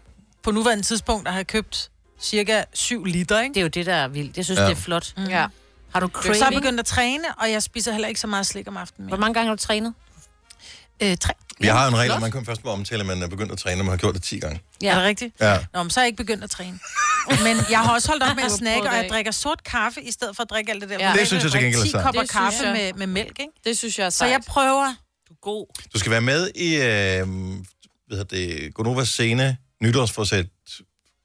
[0.43, 1.89] på nuværende tidspunkt at have købt
[2.21, 3.53] cirka 7 liter, ikke?
[3.53, 4.37] Det er jo det, der er vildt.
[4.37, 4.65] Jeg synes, Ja.
[4.65, 5.13] det er flot.
[5.17, 5.23] Mm.
[5.23, 5.45] Ja.
[5.93, 6.61] Har du Så er jeg craving?
[6.61, 9.21] begyndt at træne, og jeg spiser heller ikke så meget slik om aftenen Hvor mere.
[9.21, 9.93] mange gange har du trænet?
[11.03, 11.33] Øh, tre.
[11.59, 13.57] Vi har en regel, at man kan først må omtale, at man er begyndt at
[13.57, 14.61] træne, når man har gjort det 10 gange.
[14.81, 14.91] Ja.
[14.91, 15.35] Er det rigtigt?
[15.41, 15.57] Ja.
[15.73, 16.79] Nå, men så er jeg ikke begyndt at træne.
[17.43, 20.11] Men jeg har også holdt op med at snakke, og jeg drikker sort kaffe, i
[20.11, 20.97] stedet for at drikke alt det der.
[21.09, 21.13] Ja.
[21.19, 22.03] Det synes jeg til gengæld er 10 sejt.
[22.03, 22.73] kopper kaffe jeg.
[22.73, 23.51] med, med mælk, ikke?
[23.65, 24.31] Det synes jeg er Så sejt.
[24.31, 24.95] jeg prøver...
[25.29, 25.65] Du er god.
[25.93, 26.81] Du skal være med i øh,
[28.07, 30.45] hvad hedder det, Gonovas scene nytårsforsæt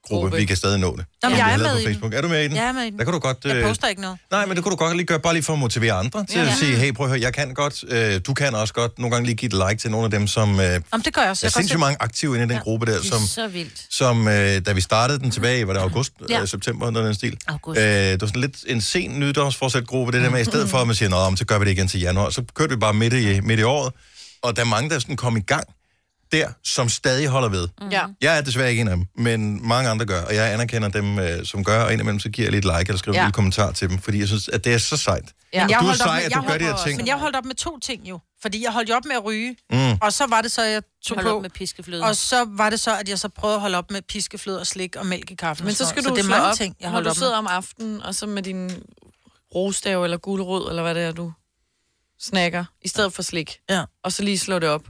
[0.09, 0.37] gruppe.
[0.37, 1.05] Vi kan stadig nå det.
[1.23, 1.79] Nå, jeg er med på.
[1.87, 2.15] Facebook.
[2.15, 2.57] Er du med i den?
[2.57, 2.99] Jeg er med i den.
[2.99, 3.37] Der kan du godt...
[3.45, 4.19] Jeg Øh, poster ikke noget.
[4.31, 6.41] nej, men det kunne du godt lige gøre, bare lige for at motivere andre til
[6.41, 6.47] Ja.
[6.49, 8.99] at sige, hey, prøv at høre, jeg kan godt, øh, du kan også godt.
[8.99, 10.61] Nogle gange lige give et like til nogle af dem, som...
[10.61, 11.47] Øh, Om det gør jeg også.
[11.47, 12.63] er Jeg kan sindssygt mange aktive inde i den Ja.
[12.63, 13.87] gruppe der, som, er så vildt.
[13.91, 16.35] som øh, da vi startede den tilbage, var det august, ja.
[16.35, 16.43] Ja.
[16.43, 17.37] øh, september, noget den stil.
[17.49, 17.81] August.
[17.81, 20.79] Øh, det var sådan lidt en sen nytårsforsæt gruppe, det der med, i stedet for
[20.79, 22.95] at man siger, nå, så gør vi det igen til januar, så kørte vi bare
[22.95, 23.93] midt i, midt i året,
[24.43, 25.65] og der er mange, der sådan kom i gang
[26.33, 27.69] der, som stadig holder ved.
[27.91, 28.03] Ja.
[28.21, 31.19] Jeg er desværre ikke en af dem, men mange andre gør, og jeg anerkender dem,
[31.19, 33.21] øh, som gør, og indimellem så giver jeg lige et like eller skriver ja.
[33.23, 35.33] En lille kommentar til dem, fordi jeg synes, at det er så sejt.
[35.53, 35.63] Ja.
[35.63, 36.97] Men jeg du er holdt op sej, med- at du gør de her holdt- ting.
[36.97, 38.19] Men jeg holdt op med to ting jo.
[38.43, 39.99] Fordi jeg holdt op med at ryge, Mm.
[40.03, 41.37] og så var det så, jeg tog Hold på.
[41.37, 42.05] op med piskefløde.
[42.05, 44.67] Og så var det så, at jeg så prøvede at holde op med piskefløde og
[44.67, 45.67] slik og mælk i kaffen.
[45.67, 46.19] Men så skal noget.
[46.19, 47.39] du så det er mange op, ting, jeg når holdt du op sidder med.
[47.39, 48.71] om aftenen, og så med din
[49.55, 51.33] rostave eller gulerod, eller hvad det er, du
[52.21, 53.59] snakker, i stedet for slik.
[53.71, 53.85] Ja.
[54.05, 54.83] Og så lige slå det op.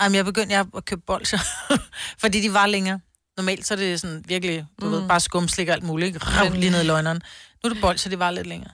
[0.00, 1.38] Ej, men jeg begyndte jeg at købe bolcher,
[2.22, 3.00] fordi de var længere.
[3.36, 4.92] Normalt så er det sådan virkelig, du mm.
[4.92, 6.06] ved, bare skumslik og alt muligt.
[6.06, 6.18] ikke?
[6.18, 7.20] Rav, lige ned i løgneren.
[7.64, 8.70] Nu er det bolcher, de var lidt længere.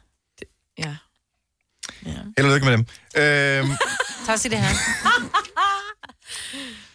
[0.78, 0.96] Ja.
[2.36, 2.86] Held og lykke med dem.
[3.16, 3.76] Øhm,
[4.26, 4.68] Tak til det her.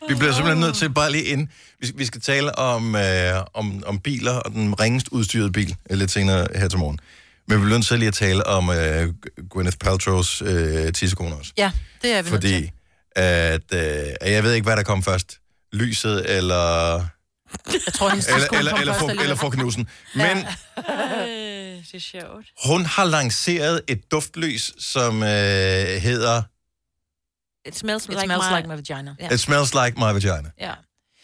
[0.08, 1.48] Vi bliver simpelthen nødt til bare lige ind.
[1.80, 5.98] Vi, vi skal tale om, øh, om, om biler og den ringest udstyrede bil øh,
[5.98, 7.00] lidt senere her til morgen.
[7.48, 9.14] Men vi bliver nødt til lige at tale om øh,
[9.50, 11.54] Gwyneth Paltrow's øh, tissekone også.
[11.58, 12.72] Ja, det er vi nødt til.
[13.16, 15.38] At, øh, jeg ved ikke, hvad der kom først.
[15.74, 16.96] Lyset eller,
[17.86, 19.90] Jeg tror, hendes eller, eller, eller, først for, eller for knusen.
[20.16, 20.38] Men
[20.78, 20.86] Øh,
[21.86, 22.46] det er sjovt.
[22.66, 26.44] hun har lanceret et duftlys, som øh, hedder
[27.68, 28.56] It smells, It like, smells my...
[28.56, 29.16] like my vagina.
[29.20, 29.30] Ja.
[29.34, 30.52] It Smells Like My Vagina.
[30.60, 30.74] Ja.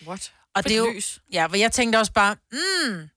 [0.08, 0.32] What?
[0.56, 0.92] Og det er jo...
[0.96, 1.20] lys.
[1.34, 3.10] Ja, for jeg tænkte også bare, mm,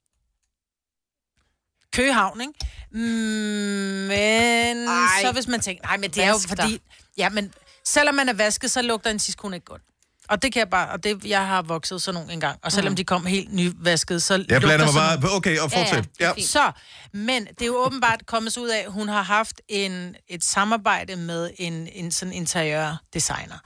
[1.92, 2.52] Køgehavn, ikke?
[2.92, 5.22] Mm, men Ej.
[5.22, 6.56] så hvis man tænker, nej, men det er jo Vask dig.
[6.58, 6.80] fordi,
[7.16, 7.52] ja, men
[7.92, 9.82] selvom man er vasket, så lugter en tidskone ikke godt.
[10.28, 12.58] Og det kan jeg bare, og det, jeg har vokset sådan nogle en gang.
[12.62, 12.96] Og selvom mm.
[12.96, 15.36] de kom helt nyvasket, så Jeg blander mig sådan bare...
[15.36, 16.04] Okay, og fortsæt.
[16.20, 16.32] Ja, ja.
[16.36, 16.42] Ja.
[16.42, 16.72] Så,
[17.12, 21.16] men det er jo åbenbart kommet ud af, at hun har haft en, et samarbejde
[21.16, 23.58] med en, en sådan interiørdesigner.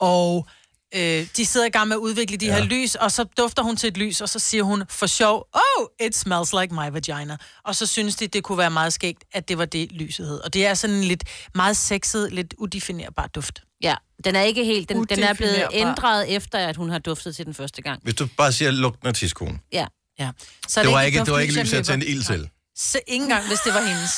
[0.00, 0.46] Og
[0.94, 2.52] øh, de sidder i gang med at udvikle de ja.
[2.52, 5.46] her lys, og så dufter hun til et lys, og så siger hun for sjov,
[5.52, 7.36] oh, it smells like my vagina.
[7.64, 10.38] Og så synes de, det kunne være meget skægt, at det var det, lyset hed.
[10.40, 13.62] Og det er sådan en lidt meget sexet, lidt udefinerbar duft.
[13.82, 14.88] Ja, den er ikke helt...
[14.88, 18.00] Den, den er blevet ændret efter, at hun har duftet til den første gang.
[18.02, 19.58] Hvis du bare siger lugten af tidskone.
[19.72, 19.86] Ja.
[20.18, 20.30] Ja.
[20.68, 22.48] Så Det var et ikke, det var ikke lys, løber- tændte ild til.
[22.76, 24.10] Så ikke engang, hvis det var hendes.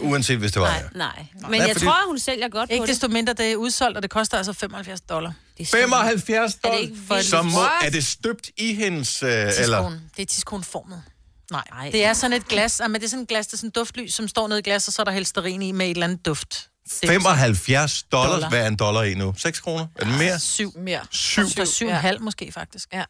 [0.00, 0.76] Uanset hvis det var Nej.
[0.76, 0.88] jeg.
[0.94, 1.26] Nej.
[1.34, 3.96] Men Nej, jeg fordi- tror, hun sælger godt Ikke på desto mindre, det er udsolgt,
[3.96, 5.30] og det koster altså 75 dollar.
[5.30, 5.36] det.
[5.58, 5.62] det.
[5.62, 6.78] er så- 75 Er det dollar.
[6.78, 7.24] ikke vildt?
[7.24, 9.22] Så må, er det støbt i hendes...
[9.22, 9.50] Øh, eller?
[9.52, 10.00] Tidskone.
[10.16, 11.02] Det er tidskoneformet.
[11.50, 11.78] Nej, Ej.
[11.84, 13.56] Ej, det er sådan et glas, ah, men det er sådan et glas, det er
[13.56, 15.72] sådan et duftlys, som står nede i glas, og så er der helt sterin i
[15.72, 16.69] med et eller andet duft.
[16.84, 18.32] Det er 75 dollars.
[18.32, 18.48] Dollar.
[18.48, 19.34] Hvad er en dollar i nu?
[19.38, 19.86] 6 kroner?
[19.96, 20.38] Er det mere?
[20.38, 20.72] Syv.
[20.78, 21.00] Mere.
[21.10, 21.48] Syv.
[21.48, 22.88] Så syv og en halv måske, faktisk.
[22.92, 23.04] Ja.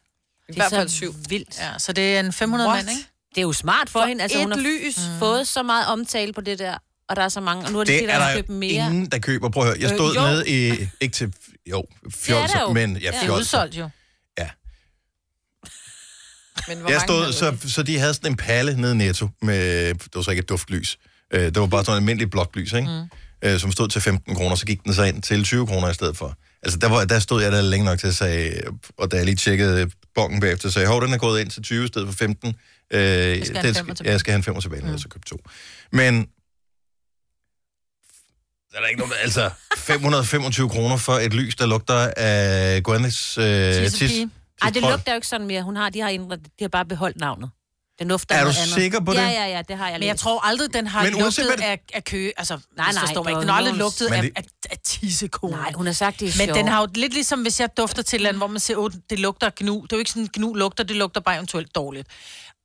[0.49, 1.15] I hvert er fald så syv.
[1.29, 1.57] vildt.
[1.59, 2.85] Ja, så det er en 500 What?
[2.85, 3.09] mand, ikke?
[3.29, 4.21] Det er jo smart for, For hende.
[4.23, 4.97] Altså, hun et har lys.
[4.97, 5.19] Mm.
[5.19, 6.77] fået så meget omtale på det der,
[7.09, 8.49] og der er så mange, og nu er det, Det er der er der købt
[8.49, 8.71] mere.
[8.71, 9.49] ingen, der køber.
[9.49, 10.21] Prøv at høre, jeg Øh, stod jo.
[10.21, 11.33] nede i, ikke til,
[11.69, 11.83] jo,
[12.15, 12.73] fjolser, jo.
[12.73, 13.07] men ja, Ja.
[13.11, 13.37] Det er fjolser.
[13.39, 13.89] udsolgt jo.
[16.67, 19.87] Men hvor Jeg stod, så, så de havde sådan en palle nede i Netto, med,
[19.93, 20.97] det var så ikke et duftlys.
[21.33, 22.87] Øh, Det var bare sådan et almindeligt blåt lys, ikke?
[22.87, 23.09] Mm.
[23.43, 25.93] Øh, som stod til 15 kroner, så gik den så ind til 20 kroner i
[25.93, 26.35] stedet for.
[26.63, 28.61] Altså, der, var, der stod jeg der længe nok til at sige,
[28.97, 31.49] og da jeg lige tjekkede bongen bagefter, så sagde jeg, hov, den er gået ind
[31.49, 32.55] til 20 i stedet for 15.
[32.93, 34.11] Øh, jeg skal have en femmer tilbage.
[34.11, 34.91] Jeg skal have en femmer tilbage, mm.
[34.91, 35.37] jeg så købte to.
[35.91, 36.27] Men,
[38.71, 43.37] der er der ikke nogen, altså, 525 kroner for et lys, der lugter af Gwyneths
[43.37, 44.11] øh, tis.
[44.61, 45.61] Ej, det lugter jo ikke sådan mere.
[45.61, 47.49] Hun har, de har ændret, de har bare beholdt navnet.
[48.01, 48.57] Den lufter Er du andet.
[48.73, 49.31] sikker på ja, det?
[49.31, 51.79] Ja, ja, det har jeg Men jeg tror aldrig, den har Men lugtet hvad af,
[51.93, 52.29] af kø.
[52.37, 53.41] Altså, Nej, nej, forstår mig det ikke.
[53.41, 55.55] Den har aldrig lugtet Men af, det- af, af tissekone.
[55.57, 58.01] Nej, hun har sagt, det er Men den har jo lidt ligesom, hvis jeg dufter
[58.01, 59.81] til et eller andet, hvor man siger, oh, det lugter gnu.
[59.81, 62.07] Det er jo ikke sådan, gnu lugter, det lugter bare eventuelt dårligt.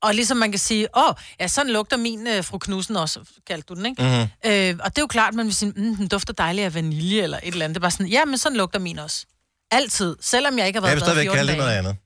[0.03, 3.20] Og ligesom man kan sige, åh, oh, ja, sådan lugter min øh, fru Knudsen også,
[3.46, 4.03] kaldte du den, ikke?
[4.03, 4.11] Mhm.
[4.12, 4.51] Mm-hmm.
[4.51, 7.22] Øh, og det er jo klart, man vil sige, mm, den dufter dejligt af vanilje
[7.22, 7.75] eller et eller andet.
[7.75, 9.27] Det er bare sådan, ja, men sådan lugter min også.
[9.70, 11.83] Altid, selvom jeg ikke har Jeg været vil glad stadigvæk 14 kalde det dage.
[11.83, 11.96] noget andet.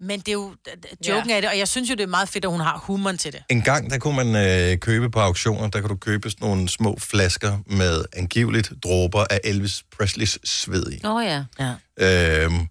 [0.00, 0.54] Men det er jo
[1.08, 1.36] joken ja.
[1.36, 3.32] af det, og jeg synes jo, det er meget fedt, at hun har humoren til
[3.32, 3.42] det.
[3.50, 6.68] En gang, der kunne man øh, købe på auktioner, der kunne du købe sådan nogle
[6.68, 11.00] små flasker med angiveligt dråber af Elvis Presleys sved i.
[11.06, 11.44] Åh oh, ja.
[11.98, 12.44] Ja.
[12.44, 12.66] Øhm,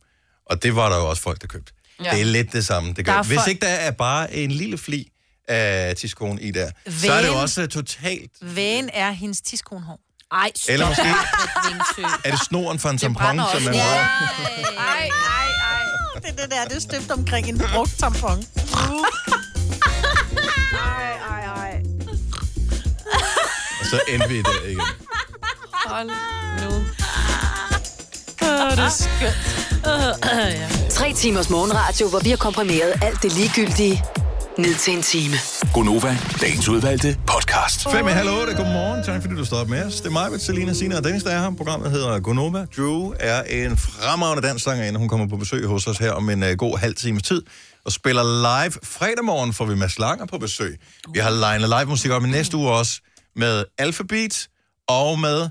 [0.45, 1.73] og det var der jo også folk, der købte.
[2.03, 2.11] Ja.
[2.11, 2.89] Det er lidt det samme.
[2.89, 3.13] Det Der gør.
[3.19, 5.11] er Hvis folk- ikke der er bare en lille fli
[5.47, 8.31] af tiskoen i der, så er det jo også totalt...
[8.41, 9.99] Vægen er hendes tiskonehår.
[10.31, 10.73] Ej, stop.
[10.73, 11.03] Eller måske-.
[12.27, 13.79] Er det snoren for en tampon, som man Ja.
[13.79, 14.07] Ej,
[14.77, 15.66] ej, ej.
[16.27, 18.43] Det er det der, det er støbt omkring en brugt tampon.
[20.73, 21.81] Ej, ej, ej.
[23.79, 24.81] Og så endte vi der igen.
[25.85, 26.09] Hold
[26.61, 26.69] nu.
[28.41, 29.35] Åh, det er skønt.
[30.91, 34.03] Tre timers morgenradio, hvor vi har komprimeret alt det ligegyldige
[34.57, 35.35] ned til en time.
[35.73, 37.83] Gonova, dagens udvalgte podcast.
[37.91, 38.53] 5 i halv 8.
[38.53, 39.03] Godmorgen.
[39.03, 39.95] Tak fordi du står op med os.
[39.95, 41.51] Det er mig, Selina, Sina og Dennis, der er her.
[41.51, 42.65] Programmet hedder Gonova.
[42.77, 44.99] Drew er en fremragende danssangerinde.
[44.99, 47.41] Hun kommer på besøg hos os her om en uh, god halv times tid
[47.85, 50.79] og spiller live fredag morgen, får vi Mads Langer på besøg.
[51.13, 52.99] Vi har legnet live musik op i næste uge også
[53.35, 54.47] med Alphabet
[54.87, 55.49] og med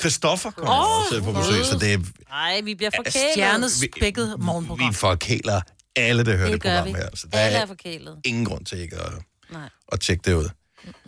[0.00, 1.98] Christoffer kommer oh, også på besøg, så det er,
[2.32, 3.30] Ej, vi bliver forkælet.
[3.32, 4.90] Stjernet spækket morgenprogram.
[4.90, 5.60] vi forkæler
[5.96, 6.92] alle, der hører det, Det program vi.
[6.92, 7.08] her.
[7.14, 8.16] Så der Alle er forkælet.
[8.24, 9.12] ingen grund til ikke at,
[9.52, 9.68] Nej.
[9.92, 10.48] at tjekke det ud.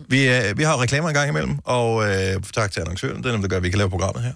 [0.09, 3.27] Vi, øh, vi har jo reklamer en gang imellem, og øh, tak til annoncøren, det
[3.27, 4.33] er dem, der gør, at vi kan lave programmet her.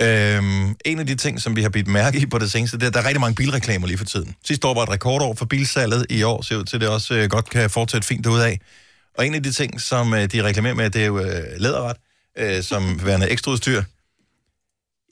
[0.00, 2.82] Øhm, en af de ting, som vi har bidt mærke i på det seneste, det
[2.82, 4.34] er, at der er rigtig mange bilreklamer lige for tiden.
[4.44, 6.06] Sidste år var et rekordår for bilsalget.
[6.10, 8.60] I år ser ud til, at det også øh, godt kan fortsætte fint af.
[9.18, 11.96] Og en af de ting, som øh, de reklamerer med, det er jo øh, læderret,
[12.38, 13.82] øh, som værende ekstraudstyr.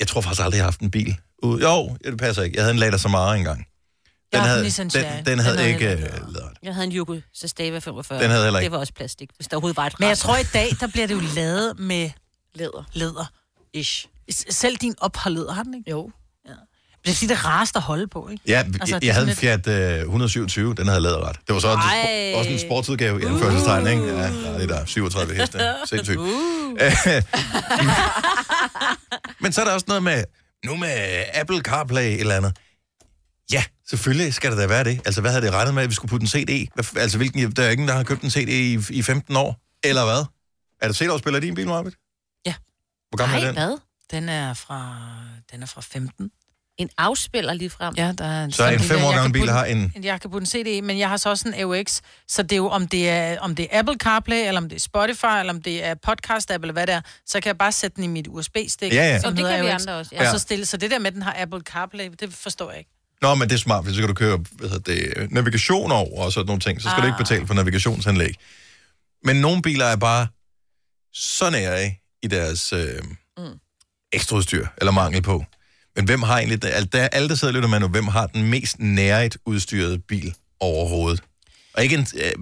[0.01, 1.17] Jeg tror faktisk aldrig, jeg har haft en bil.
[1.45, 2.57] Jo, det passer ikke.
[2.57, 3.67] Jeg havde en Lada Samara engang.
[4.33, 5.17] Jeg Den havde, en Nissan Cherry.
[5.17, 6.53] den, den havde Den ikke jeg øh, læderret.
[6.63, 8.23] Jeg havde en Yugo Zastava 45.
[8.23, 8.65] Den havde heller ikke.
[8.65, 10.87] Det var også plastik, hvis der overhovedet var et Men jeg tror, i dag, der
[10.87, 12.11] bliver det jo lavet med
[12.55, 12.85] Læder.
[12.93, 13.27] læder.
[13.75, 14.07] Ish.
[14.51, 15.91] Selv din op har læder, har den ikke?
[15.91, 16.11] Jo.
[17.05, 18.43] Det er fordi, det er rarest at holde på, ikke?
[18.47, 21.37] Ja, Altså, er jeg havde en Fiat øh, 127, den havde læderret.
[21.47, 24.07] Det var så også, en, også en sportsudgave i anførselstegn, ikke?
[24.07, 25.59] Ja, ja, det er der 37 heste.
[25.91, 26.19] Sindssygt.
[26.19, 26.29] Uh.
[29.43, 30.25] Men så er der også noget med,
[30.65, 32.57] nu med Apple CarPlay eller andet.
[33.91, 35.01] Selvfølgelig skal det da være det.
[35.05, 36.69] Altså, hvad havde det regnet med, at vi skulle putte en CD?
[36.97, 39.61] Altså, hvilken, der er ingen, der har købt en CD i, i 15 år.
[39.85, 40.25] Eller hvad?
[40.81, 41.97] Er det CD-afspiller i din bil, Marvitt?
[42.47, 42.55] Ja.
[43.11, 43.63] Hvor gammel Nej, er den?
[43.63, 43.79] hvad?
[44.11, 44.97] Den er fra,
[45.53, 46.31] den er fra 15.
[46.79, 47.95] En afspiller lige frem.
[47.97, 49.93] Ja, der er en, Så en sådan- fem år jeg gammel bil har en...
[50.03, 52.57] Jeg kan putte en CD men jeg har så også en AUX, så det er
[52.57, 55.53] jo, om det er, om det er Apple CarPlay, eller om det er Spotify, eller
[55.53, 58.07] om det er podcast-app, eller hvad det er, så kan jeg bare sætte den i
[58.07, 58.93] mit USB-stik.
[58.93, 59.21] Ja, ja.
[59.25, 59.81] Og det kan vi AUX.
[59.81, 60.21] andre også, ja.
[60.21, 62.79] Og så, stille, så det der med, at den har Apple CarPlay, det forstår jeg
[62.79, 62.91] ikke.
[63.23, 66.25] Nå, men det er smart, for så kan du køre hvad hedder det, navigation over
[66.25, 66.83] og sådan nogle ting.
[66.83, 67.03] Så skal ah.
[67.03, 68.35] du ikke betale for navigationsanlæg.
[69.25, 70.27] Men nogle biler er bare
[71.13, 73.03] så nære i deres øh,
[73.39, 73.45] mm.
[74.13, 75.45] ekstraudstyr, eller mangel på.
[75.97, 76.65] Men hvem har egentlig...
[76.65, 79.99] Alle der, alle, der sidder og lytter med nu, hvem har den mest nærigt udstyrede
[79.99, 81.23] bil overhovedet?
[81.75, 82.33] Og ikke en, øh,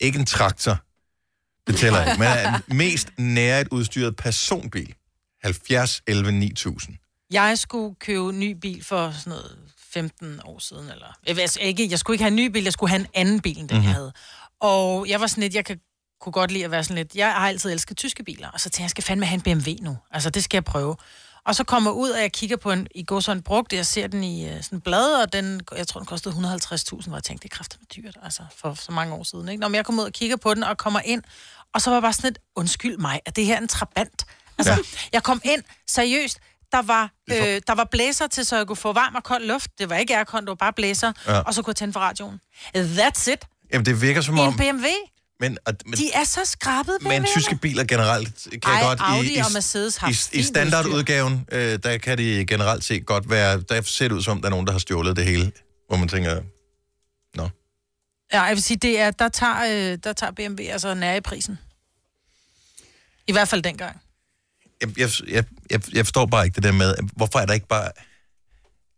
[0.00, 0.78] ikke en traktor.
[1.66, 2.18] Det tæller ikke.
[2.18, 2.28] Men
[2.70, 4.94] en mest nærigt udstyret personbil.
[5.42, 6.96] 70, 11, 9000.
[7.30, 9.58] Jeg skulle købe en ny bil for sådan noget
[9.96, 11.06] 15 år siden, eller...
[11.26, 13.40] Jeg, altså, ikke, jeg skulle ikke have en ny bil, jeg skulle have en anden
[13.40, 13.88] bil, end den mm-hmm.
[13.88, 14.12] jeg havde.
[14.60, 15.80] Og jeg var sådan lidt, jeg kan,
[16.20, 17.14] kunne godt lide at være sådan lidt...
[17.14, 19.42] Jeg har altid elsket tyske biler, og så tænkte jeg, jeg skal fandme have en
[19.42, 19.98] BMW nu.
[20.10, 20.96] Altså, det skal jeg prøve.
[21.46, 23.72] Og så kommer jeg ud, og jeg kigger på en, i går så en brugt,
[23.72, 27.16] jeg ser den i uh, sådan blad, og den, jeg tror, den kostede 150.000, hvor
[27.16, 29.48] jeg tænkte, det er kraftigt dyrt, altså for så mange år siden.
[29.48, 29.60] Ikke?
[29.60, 31.22] Når jeg kommer ud og kigger på den, og kommer ind,
[31.74, 34.26] og så var jeg bare sådan lidt, undskyld mig, at det her er en trabant.
[34.58, 34.78] Altså, ja.
[35.12, 36.38] jeg kom ind, seriøst,
[36.72, 37.36] der var, øh,
[37.66, 39.70] der var blæser til, så jeg kunne få varm og kold luft.
[39.78, 41.12] Det var ikke aircon, det var bare blæser.
[41.26, 41.38] Ja.
[41.38, 42.40] Og så kunne jeg tænde for radioen.
[42.76, 43.44] That's it.
[43.72, 44.48] Jamen, det virker som om...
[44.48, 44.86] en BMW.
[45.40, 47.26] Men, at, men, De er så skrabede, men BMW'erne.
[47.26, 48.98] tyske biler generelt kan Ej, godt...
[49.02, 53.06] Audi i, i, og Mercedes har i, I standardudgaven, øh, der kan de generelt set
[53.06, 53.60] godt være...
[53.60, 55.52] Der ser det ud som, der er nogen, der har stjålet det hele.
[55.88, 56.40] Hvor man tænker,
[58.32, 61.20] Ja, jeg vil sige, det er, der tager, øh, der tager BMW altså nær i
[61.20, 61.58] prisen.
[63.26, 64.00] I hvert fald dengang.
[64.80, 67.90] Jeg, jeg, jeg, jeg, forstår bare ikke det der med, hvorfor er der ikke bare...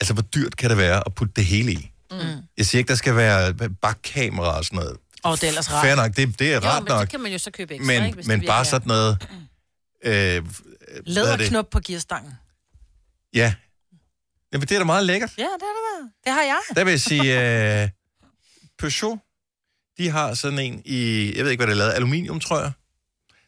[0.00, 1.90] Altså, hvor dyrt kan det være at putte det hele i?
[2.10, 2.18] Mm.
[2.56, 4.96] Jeg siger ikke, der skal være bakkamera og sådan noget.
[5.22, 5.84] Og det er ellers rart.
[5.84, 7.08] Fair nok, det, det er Jo, rart men så nok.
[7.08, 9.26] kan man jo så købe ekstra, ikke, Men, hvis men det bare sådan noget...
[10.04, 11.02] Øh, er det?
[11.06, 12.32] Læderknop på gearstangen.
[13.34, 13.54] Ja.
[14.52, 15.30] Jamen, det er da meget lækkert.
[15.38, 16.08] Ja, det er det der.
[16.24, 16.58] Det har jeg.
[16.76, 17.22] Der vil jeg sige,
[17.82, 17.88] øh,
[18.78, 19.18] Peugeot,
[19.98, 22.72] de har sådan en i, jeg ved ikke, hvad det er lavet, aluminium, tror jeg.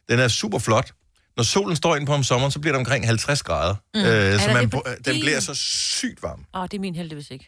[0.09, 0.93] Den er super flot.
[1.41, 3.75] Når solen står ind på om sommeren, så bliver det omkring 50 grader.
[3.95, 3.99] Mm.
[3.99, 5.53] Er Øh, så man, det den bliver så
[5.99, 6.41] sygt varm.
[6.57, 7.47] Åh, det er min heldigvis ikke.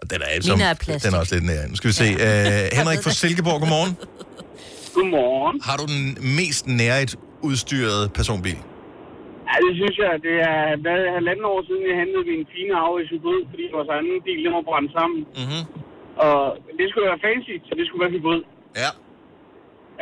[0.00, 1.04] Og den er, som, er plastik.
[1.04, 1.62] den er også lidt nær.
[1.72, 2.08] Nu skal vi se.
[2.26, 3.92] Øh, Henrik fra Silkeborg, godmorgen.
[4.96, 5.56] Godmorgen.
[5.68, 6.02] Har du den
[6.38, 7.12] mest nærigt
[7.48, 8.58] udstyrede personbil?
[9.48, 12.96] Ja, det synes jeg, det er hvad, halvanden år siden, jeg hentede min fine arve
[13.04, 15.20] i hybrid, fordi vores anden bil, den var brændt sammen.
[15.40, 15.62] Mm-hmm.
[16.26, 16.38] Og
[16.78, 18.40] det skulle være fancy, så det skulle være hybrid.
[18.82, 18.90] Ja.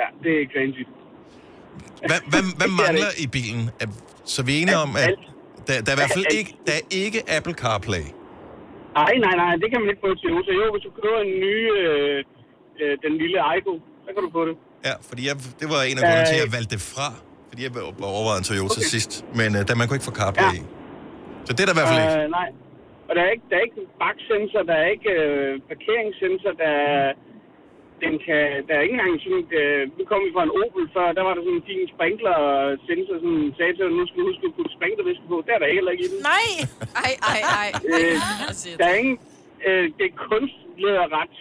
[0.01, 0.85] Ja, det er ikke fancy.
[2.11, 3.65] Hvad, hvad, hvad mangler i bilen?
[4.35, 5.11] Så vi er enige om, at
[5.67, 8.07] der, der er i hvert fald ikke, der er ikke Apple CarPlay.
[9.01, 10.51] Nej, nej, nej, det kan man ikke få til Toyota.
[10.61, 12.19] Jo, hvis du køber en ny, øh,
[12.81, 13.75] øh, den lille Aygo,
[14.05, 14.55] så kan du få det.
[14.89, 16.57] Ja, fordi jeg, det var en af grundene til, at jeg Øh.
[16.57, 17.09] valgte det fra.
[17.51, 17.71] Fordi jeg
[18.17, 18.93] overvejede en Toyota okay.
[18.95, 19.13] sidst.
[19.41, 20.61] Men uh, da man kunne ikke få CarPlay ja.
[20.61, 20.63] i.
[21.47, 22.17] Så det er der i hvert fald ikke.
[22.23, 22.49] Øh, nej.
[23.09, 27.05] Og der er ikke, der er ikke baksensor, der er ikke øh, parkeringssensor, der er,
[28.05, 31.07] den kan, der er ikke engang sådan, øh, nu kom vi fra en Opel før,
[31.19, 34.55] der var der sådan en fin sprinkler-sensor, som sagde til nu skal du huske at
[34.57, 35.37] putte sprinklervæske på.
[35.47, 36.19] Det er der heller ikke i den.
[36.33, 36.49] Nej!
[37.05, 37.69] Ej, ej, ej.
[37.95, 38.15] Øh,
[38.81, 39.17] der er ingen,
[39.69, 41.35] øh, det er kunstlæderret.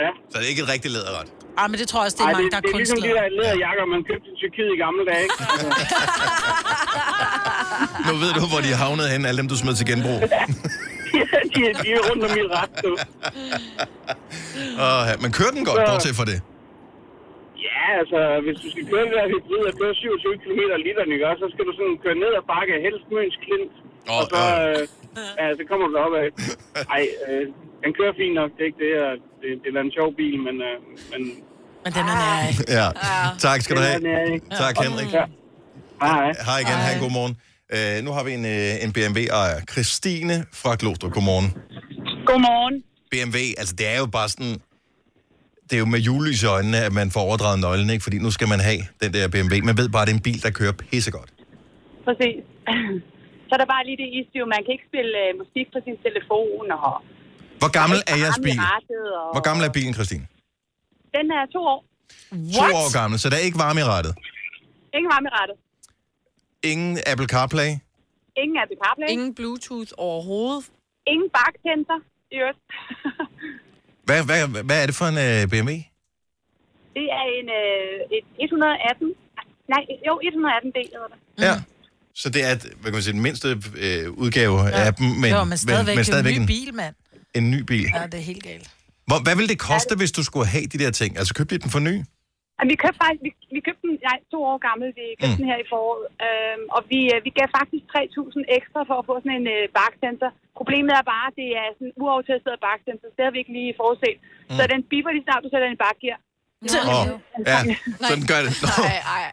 [0.00, 0.10] Ja.
[0.30, 1.28] Så det er ikke et rigtigt læderret.
[1.60, 2.78] Ah, men det tror jeg også, det er Ej, mange, det, der det er er
[2.82, 5.38] ligesom de der læderjakker, man købte i Tyrkiet i gamle dage, ikke?
[8.08, 10.18] Nu ved du, hvor de er havnet hen, alle dem, du smed til genbrug.
[11.58, 12.72] de, de er rundt om mit ret.
[14.84, 16.38] Og, ja, men kører den godt, Så- bortset fra det?
[17.68, 21.26] Ja, altså, hvis du skal køre det der hybrid og køre 27 km liter, ikke,
[21.30, 23.74] også, så skal du sådan køre ned ad bakke helst Møns Klint.
[24.10, 24.80] Åh, og så, øh,
[25.40, 26.28] ja, så kommer du op af.
[26.96, 27.44] Ej, øh,
[27.82, 28.92] den kører fint nok, det er ikke det.
[29.06, 30.56] og Det, det er en sjov bil, men...
[30.68, 30.74] Øh,
[31.12, 31.20] men
[31.84, 32.38] Men den er nær.
[32.78, 32.86] Ja.
[33.46, 33.98] Tak skal du have.
[34.04, 34.46] Den er ikke?
[34.62, 35.10] Tak, Henrik.
[35.18, 35.24] Ja.
[36.04, 36.26] Hej.
[36.48, 37.34] Hej igen, ha' en god morgen.
[37.74, 39.58] Uh, nu har vi en, uh, en BMW-ejer.
[39.72, 41.48] Christine fra Glostrup, godmorgen.
[42.30, 42.76] Godmorgen.
[43.12, 44.54] BMW, altså det er jo bare sådan...
[45.66, 48.02] Det er jo med julelys i øjnene, at man får overdraget nøglen, ikke?
[48.06, 49.54] Fordi nu skal man have den der BMW.
[49.70, 51.30] Man ved bare, at det er en bil, der kører pissegodt.
[52.06, 52.40] Præcis.
[53.48, 54.44] Så er der bare lige det issue.
[54.54, 56.64] Man kan ikke spille øh, musik på sin telefon.
[56.78, 56.94] Og
[57.62, 58.58] Hvor gammel er jeres bil?
[59.20, 59.28] Og...
[59.34, 60.24] Hvor gammel er bilen, Christine?
[61.16, 61.80] Den er to år.
[62.58, 64.12] To år gammel, så der er ikke varme i rettet.
[64.96, 65.56] Ingen varme i rattet.
[66.62, 67.70] Ingen Apple CarPlay.
[68.36, 69.08] Ingen Apple CarPlay.
[69.08, 70.64] Ingen Bluetooth overhovedet.
[71.06, 72.00] Ingen baksensor.
[72.30, 72.58] i øvrigt.
[74.08, 75.72] Hvad, hvad, hvad er det for en uh, BMW?
[76.98, 79.14] det er en øh, et 118.
[79.72, 81.18] Nej, jo, 118 D hedder det.
[81.46, 81.54] Ja.
[82.14, 83.48] Så det er, hvad kan man sige, den mindste
[83.84, 84.86] øh, udgave ja.
[84.86, 86.94] af dem, men, jo, men stadigvæk, men, det stadigvæk en ny bil, mand.
[87.34, 87.86] en ny bil.
[87.94, 88.70] Ja, det er helt galt.
[89.06, 91.18] Hvor, hvad ville det koste, hvis du skulle have de der ting?
[91.18, 91.94] Altså købte I den for ny?
[92.60, 95.40] Og vi købte faktisk, vi, vi købte den, nej, to år gammel, vi købte Mm.
[95.40, 99.06] den her i foråret, øhm, og vi, øh, vi gav faktisk 3.000 ekstra for at
[99.08, 100.30] få sådan en øh, baksensor.
[100.60, 103.54] Problemet er bare, at det er sådan en uautesteret baksensor, så det har vi ikke
[103.58, 104.16] lige forudset.
[104.22, 104.56] Mm.
[104.56, 106.18] Så den biber lige snart, du sætter den i bakgear.
[106.62, 107.08] Åh,
[107.52, 107.58] ja,
[108.08, 108.52] så den gør det.
[108.62, 109.26] Nå, Ej, ej.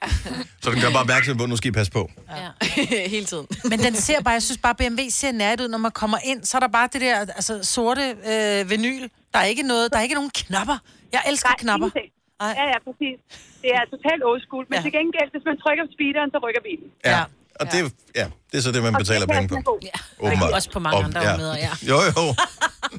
[0.64, 2.04] så den gør bare opmærksom på, at nu skal I passe på.
[2.42, 2.50] Ja.
[3.16, 3.48] Hele tiden.
[3.72, 6.40] Men den ser bare, jeg synes bare, BMW ser nært ud, når man kommer ind,
[6.50, 9.04] så er der bare det der altså, sorte øh, vinyl.
[9.34, 10.78] Der er ikke noget, der er ikke nogen knapper.
[11.16, 11.88] Jeg elsker Nej, knapper.
[11.88, 12.12] ingenting.
[12.42, 13.18] Ja, ja, præcis.
[13.64, 14.64] Det er totalt old school.
[14.70, 14.82] Men ja.
[14.86, 16.88] til gengæld, hvis man trykker på speederen, så rykker bilen.
[17.12, 17.22] Ja.
[17.60, 17.80] Og det,
[18.20, 19.80] ja, det er så det, man Og betaler penge på.
[19.82, 19.88] er.
[19.90, 19.98] Ja.
[20.26, 20.52] Åbenbart.
[20.58, 21.72] Også på mange Og- andre områder, ja.
[21.92, 22.24] Jo, jo.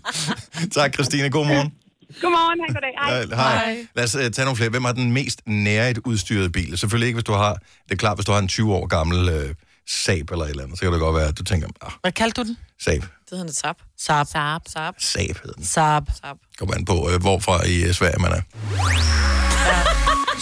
[0.78, 1.30] tak, Christine.
[1.30, 1.68] God morgen.
[2.22, 2.94] Godmorgen, han goddag.
[2.98, 3.14] Hej.
[3.30, 3.86] Ja, Hej.
[3.96, 4.70] Lad os uh, tage nogle flere.
[4.70, 6.78] Hvem har den mmest nærigt udstyrede bil?
[6.78, 7.52] Selvfølgelig ikke, hvis du har...
[7.84, 9.50] Det er klart, hvis du har en 20 år gammel uh,
[9.88, 12.12] Saab eller et eller andet, så kan det godt være, at du tænker, ah, Hvad
[12.12, 12.56] kaldte du den?
[12.80, 13.00] Saab.
[13.02, 13.76] Det hedder en Saab.
[13.98, 14.26] Saab.
[14.26, 14.62] Saab.
[14.98, 15.64] Saab hedder den.
[15.64, 16.02] Saab.
[16.22, 16.36] Saab.
[16.58, 18.40] Kommer an på, uh, hvorfra i uh, Sverige man er.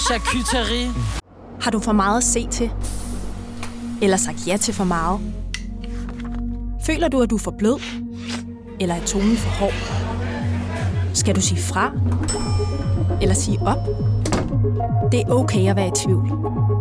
[0.07, 0.93] Charcuterie.
[1.61, 2.71] Har du for meget at se til?
[4.03, 5.21] Eller sagt ja til for meget?
[6.87, 7.81] Føler du, at du er for blød?
[8.81, 9.75] Eller er tonen for hård?
[11.15, 11.93] Skal du sige fra?
[13.23, 13.79] Eller sige op?
[15.13, 16.31] Det er okay at være i tvivl.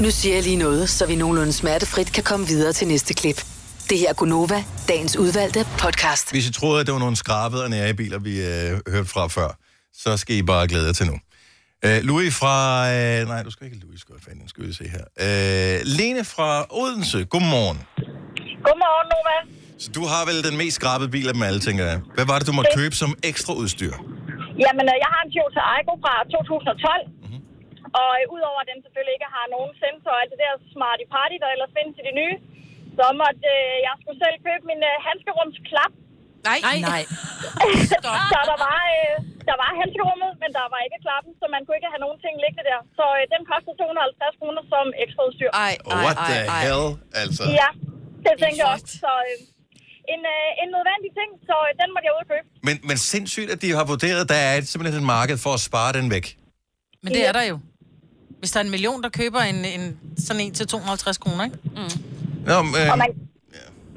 [0.00, 3.36] Nu siger jeg lige noget, så vi nogenlunde smertefrit kan komme videre til næste klip.
[3.90, 6.30] Det her er Gunova, dagens udvalgte podcast.
[6.32, 9.26] Hvis I troede, at det var nogle skrabede og nære biler, vi øh, hørte fra
[9.28, 9.50] før,
[9.92, 11.16] så skal I bare glæde jer til nu.
[11.84, 12.54] Øh, Louis fra...
[12.94, 15.04] Øh, nej, du skal ikke Louis, skal fanden, skal vi se her.
[15.26, 16.48] Øh, Lene fra
[16.80, 17.78] Odense, godmorgen.
[18.66, 19.36] Godmorgen, Nova.
[19.82, 22.00] Så du har vel den mest skrabede bil af dem alle, tænker jeg.
[22.16, 23.94] Hvad var det, du måtte købe som ekstra udstyr?
[24.64, 27.19] Jamen, øh, jeg har en Toyota Aygo fra 2012.
[28.00, 31.06] Og øh, udover at den selvfølgelig ikke har nogen sensor og alt det der smarty
[31.14, 32.36] party, der ellers findes i det nye,
[32.98, 35.92] så måtte øh, jeg skulle selv købe min øh, handskerumsklap.
[36.48, 36.58] Nej.
[36.90, 37.02] Nej.
[38.32, 39.14] så der var, øh,
[39.50, 42.34] der var handskerummet, men der var ikke klappen, så man kunne ikke have nogen ting
[42.44, 42.80] liggende der.
[42.98, 45.50] Så øh, den kostede 250 kroner som ekstra udstyr.
[45.66, 45.74] Ej,
[46.04, 46.86] What the hell?
[47.22, 47.42] Altså.
[47.60, 47.70] Ja,
[48.24, 48.90] det tænkte jeg også.
[49.04, 49.36] Så øh,
[50.14, 52.46] en, øh, en nødvendig ting, så øh, den måtte jeg ud og købe.
[52.68, 55.52] Men, men sindssygt, at de har vurderet, at der er et, simpelthen et marked for
[55.58, 56.26] at spare den væk.
[57.02, 57.56] Men det er der jo.
[58.40, 59.84] Hvis der er en million, der køber en, en
[60.26, 61.56] sådan en til 250 kroner, ikke?
[61.64, 61.92] Mm.
[62.50, 63.10] Nå, men, øh, Og man,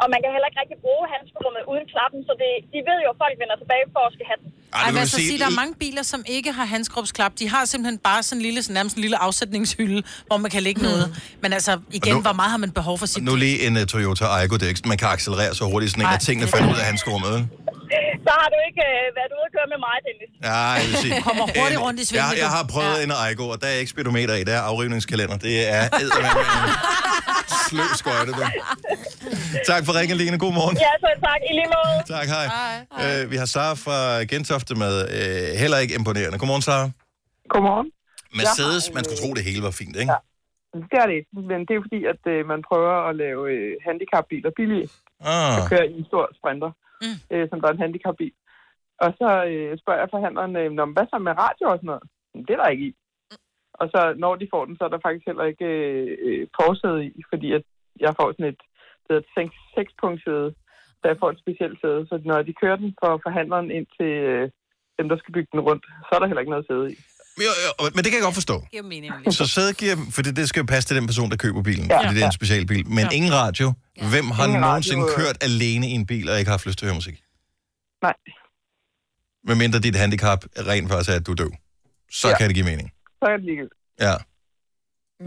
[0.04, 3.10] og man kan heller ikke rigtig bruge handskerummet uden klappen, så det, de ved jo,
[3.14, 4.50] at folk vender tilbage for at skal have den.
[4.74, 7.32] Ej, men altså sige, der er mange biler, som ikke har handskrumsklap.
[7.39, 10.64] De har simpelthen bare sådan en lille, sådan nærmest en lille afsætningshylde, hvor man kan
[10.68, 10.88] lægge mm.
[10.88, 11.06] noget.
[11.44, 13.24] Men altså, igen, nu- hvor meget har man behov for sit...
[13.24, 16.06] nu lige en uh, Toyota Aygo, det er ikke, man kan accelerere så hurtigt, sådan
[16.08, 17.48] en, at tingene er falder ud af handskerummet.
[18.28, 20.32] Så har du ikke øh, været ude at køre med mig, Dennis.
[20.50, 21.14] Ja, jeg vil sige.
[21.28, 23.06] Kommer hurtigt rundt i svingene, Jeg, jeg har prøvet ja.
[23.06, 25.38] en Aygo, og der er ikke speedometer i, der er afrivningskalender.
[25.48, 26.44] Det er eddermame
[27.74, 28.44] sløv skøjte, du.
[29.72, 30.38] Tak for ringen, Line.
[30.46, 30.76] God morgen.
[30.86, 31.42] Ja, så tak.
[31.50, 31.96] I lige måde.
[32.16, 32.48] Tak, hej.
[32.56, 33.24] hej.
[33.24, 33.98] Øh, vi har Sara fra
[34.32, 34.94] Gentofte med.
[35.18, 36.38] Øh, heller ikke imponerende.
[36.42, 36.86] Godmorgen, Sara.
[37.54, 37.88] Godmorgen.
[38.40, 40.12] Mercedes, man skulle tro, det hele var fint, ikke?
[40.14, 40.20] Ja.
[40.92, 43.72] Det er det ikke, men det er fordi, at øh, man prøver at lave øh,
[43.88, 44.88] handicapbiler billige.
[45.32, 45.54] Ah.
[45.58, 46.72] Der kører i en stor sprinter,
[47.04, 47.18] mm.
[47.32, 48.34] øh, som der er en handicapbil.
[49.04, 52.04] Og så øh, spørger jeg forhandleren, øh, "Nå, hvad så med radio og sådan noget?
[52.34, 52.93] "Men Det er der ikke i.
[53.82, 57.06] Og så når de får den, så er der faktisk heller ikke øh, øh, forsæde
[57.06, 57.64] i, fordi at
[57.99, 58.62] jeg får sådan et,
[59.04, 60.49] det hedder et seks- sekspunktssæde,
[60.99, 62.08] så jeg får et specielt sæde.
[62.10, 64.49] Så når de kører den fra forhandleren ind til øh,
[64.99, 66.95] dem, der skal bygge den rundt, så er der heller ikke noget sæde i.
[67.38, 68.66] Jo, jo, men det kan jeg godt forstå.
[68.72, 69.14] giver mening.
[69.34, 71.88] Så sæde giver, for det, det skal jo passe til den person, der køber bilen,
[71.88, 71.94] Ja.
[71.96, 72.42] ja, fordi det er en Ja.
[72.42, 72.88] specialbil.
[72.88, 73.10] Men Ja.
[73.18, 73.74] ingen radio.
[74.12, 75.26] Hvem har Ingen nogensinde radio, øh.
[75.26, 77.18] kørt alene i en bil og ikke haft lyst til at høre musik?
[78.02, 78.14] Nej.
[79.48, 81.52] Medmindre dit handicap rent faktisk er, at du er døv.
[82.12, 82.38] Så Ja.
[82.38, 82.92] kan det give mening.
[83.20, 83.74] Så er det ligegyldigt.
[84.00, 84.14] Ja.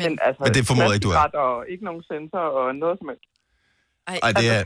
[0.00, 1.18] Men, altså, Men det formoder ikke, du er.
[1.18, 3.24] Og ikke nogen sensor og noget som helst.
[4.08, 4.62] Ej, Ej, det er,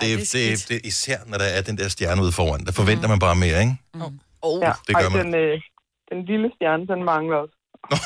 [0.00, 2.64] det, er, det, er, det er især, når der er den der stjerne ude foran.
[2.66, 3.76] Der forventer man bare mere, ikke?
[4.42, 4.60] Oh.
[4.62, 5.26] Ja, Det gør ej, man.
[5.26, 5.60] Den, øh,
[6.10, 7.54] den lille stjerne, den mangler også.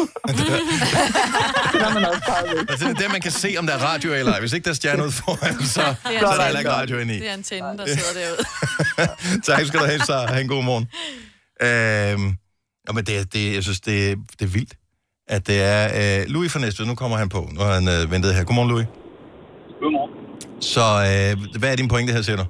[1.73, 2.71] den har man også taget væk.
[2.71, 4.41] Altså, det er der, man kan se, om der er radio eller ej.
[4.41, 6.99] Hvis ikke der er stjerne ude foran, så, Det så er der heller ikke radio
[6.99, 7.21] inde i.
[7.21, 8.43] Det er antennen, der sidder derude.
[9.49, 10.87] tak skal du have, så have en god morgen.
[11.63, 12.27] Øhm,
[12.89, 14.75] ja, men det, er- det, jeg synes, det, er- det er vildt,
[15.29, 16.87] at det er øh, Louis fra Næstved.
[16.87, 17.49] Nu kommer han på.
[17.53, 18.45] Nu har han øh, ventet her.
[18.45, 18.87] Godmorgen, Louis.
[19.83, 20.13] Godmorgen.
[20.61, 22.45] Så øh, hvad er din pointe her, siger du?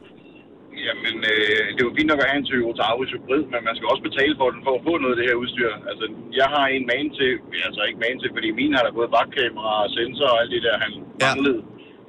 [0.88, 3.74] Jamen, øh, det er jo fint nok at have en Toyota Auris hybrid, men man
[3.76, 5.70] skal også betale for den for at få noget af det her udstyr.
[5.90, 6.04] Altså,
[6.40, 7.30] jeg har en man til,
[7.66, 10.76] altså ikke man til, fordi min har der både bakkamera, sensor og alt det der,
[10.84, 10.92] han
[11.24, 11.60] manglede.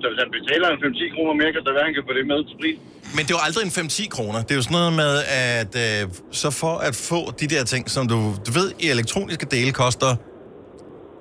[0.01, 2.25] Så hvis han betaler en 5-10 kroner mere, kan der være, han kan få det
[2.33, 2.77] med til pris.
[3.15, 4.39] Men det er jo aldrig en 5-10 kroner.
[4.45, 5.13] Det er jo sådan noget med,
[5.57, 6.01] at øh,
[6.41, 8.17] så for at få de der ting, som du,
[8.47, 10.11] du ved, i elektroniske dele koster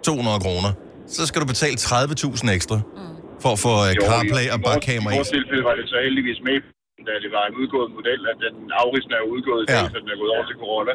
[0.07, 0.71] 200 kroner,
[1.17, 2.79] så skal du betale 30.000 ekstra
[3.45, 5.19] for at få øh, Jo, i- CarPlay og bakkamera I i.
[5.21, 6.57] vores tilfælde var det så heldigvis med,
[7.07, 9.93] da det var en udgået model, at den Aurisen er jo udgået i dag, Ja.
[9.95, 10.95] så den er gået over til Corolla.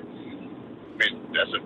[1.02, 1.12] Men
[1.44, 1.58] altså,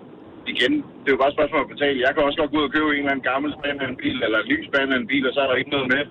[0.54, 0.72] igen,
[1.02, 1.96] det er jo bare et spørgsmål at betale.
[2.06, 3.98] Jeg kan også godt gå ud og købe en eller anden gammel spand af en
[4.04, 6.02] bil, eller en ny spand af en bil, og så er der ikke noget med.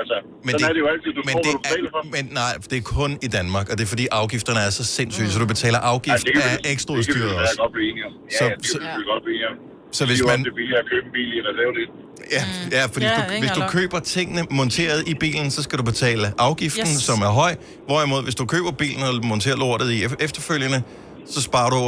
[0.00, 0.16] Altså,
[0.46, 2.00] men sådan det, er det jo altid, du men får, det hvad du betaler for.
[2.06, 4.84] er, men nej, det er kun i Danmark, og det er fordi afgifterne er så
[4.98, 5.32] sindssyge, mm.
[5.34, 7.56] så du betaler afgift Ja, det kan vi- af ekstra det kan vi udstyret også.
[7.62, 8.14] godt blive enige om.
[8.34, 9.58] Ja, Så- ja, det kan vi godt blive enige om.
[9.92, 11.88] Så hvis det er man- det er billigere at købe en bil i reservedel.
[12.32, 12.44] Ja,
[12.78, 15.62] ja fordi Ja, ja, det er du, hvis du køber tingene monteret i bilen, så
[15.62, 17.02] skal du betale afgiften, Yes.
[17.02, 17.54] som er høj.
[17.86, 20.82] Hvorimod, hvis du køber bilen og monterer lortet i ef- efterfølgende,
[21.30, 21.80] så sparer du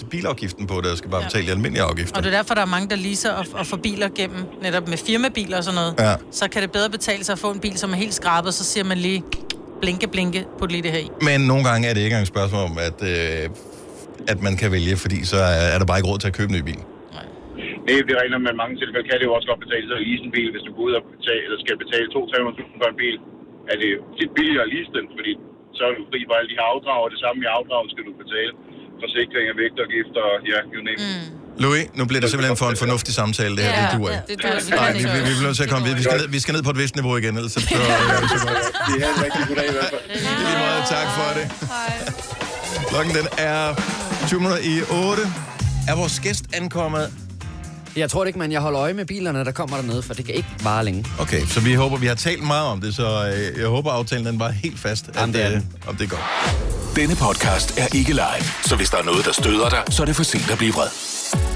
[0.00, 2.16] øh, bilafgiften på det, og skal bare betale de almindelige afgifter.
[2.16, 4.88] Og det er derfor, der er mange, der leaser og, og får biler gennem, netop
[4.88, 5.94] med firmabiler og sådan noget.
[5.98, 6.14] Ja.
[6.30, 8.64] Så kan det bedre betale sig at få en bil, som er helt skrabet, så
[8.64, 9.22] siger man lige,
[9.80, 11.08] blinke, blinke, put lige det her i.
[11.20, 13.48] Men nogle gange er det ikke engang et spørgsmål om, at, øh,
[14.28, 16.52] at man kan vælge, fordi så er, er der bare ikke råd til at købe
[16.52, 16.78] en ny bil.
[17.86, 20.22] Nej, det regner med mange tilfælde kan det jo også godt betale sig at lease
[20.28, 23.16] en bil, hvis du går ud og betale, eller skal betale 200-300.000 for en bil.
[23.72, 25.32] Er det tit billigere at lease den, fordi
[25.76, 28.02] så er du fri for alle de her afdrag, og det samme i afdrag skal
[28.08, 28.52] du betale.
[29.02, 31.14] Forsikring og vægtafgifter, og ja, you name it.
[31.16, 31.44] Mm.
[31.64, 33.72] Louis, nu bliver det simpelthen for en fornuftig samtale, det her.
[33.72, 34.28] Ja, det duer ja, ikke.
[34.30, 34.76] det duer ikke.
[34.82, 35.98] Nej, vi, vi, vi bliver nødt til at komme videre.
[36.02, 37.60] Vi skal, ned, vi skal ned på et vist niveau igen, ellers så...
[37.60, 37.66] så,
[38.32, 38.48] så, så,
[38.88, 40.04] Det er en rigtig god dag i hvert fald.
[40.48, 41.46] Lige måde, tak for det.
[42.92, 43.60] Klokken den er
[44.28, 44.74] 20 minutter i
[45.10, 45.22] 8.
[45.90, 47.23] Er vores gæst ankommet?
[47.96, 50.24] Jeg tror det ikke, men jeg holder øje med bilerne, der kommer dernede, for det
[50.24, 51.04] kan ikke vare længe.
[51.18, 54.26] Okay, så vi håber, vi har talt meget om det, så øh, jeg håber, aftalen
[54.26, 55.72] den var helt fast, at, Jamen, det er øh, den.
[55.86, 56.18] om det går.
[56.96, 60.06] Denne podcast er ikke live, så hvis der er noget, der støder dig, så er
[60.06, 60.88] det for sent at blive vred.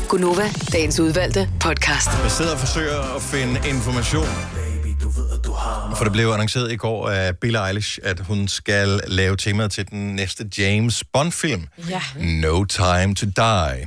[0.08, 2.08] Gunova, dagens udvalgte podcast.
[2.22, 4.28] Jeg sidder og forsøger at finde information.
[5.96, 9.90] For det blev annonceret i går af Billie Eilish, at hun skal lave temaet til
[9.90, 11.66] den næste James Bond-film.
[11.90, 12.00] Ja.
[12.16, 13.86] No Time to Die.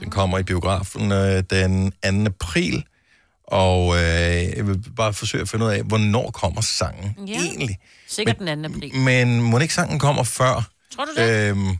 [0.00, 1.92] Den kommer i biografen øh, den
[2.24, 2.30] 2.
[2.30, 2.84] april.
[3.44, 4.02] Og øh,
[4.56, 7.32] jeg vil bare forsøge at finde ud af, hvornår kommer sangen Ja.
[7.32, 7.78] egentlig.
[8.08, 8.68] Sikkert den 2.
[8.76, 8.94] april.
[8.96, 10.70] Men må ikke sangen kommer før?
[10.94, 11.48] Tror du det?
[11.50, 11.76] Øhm,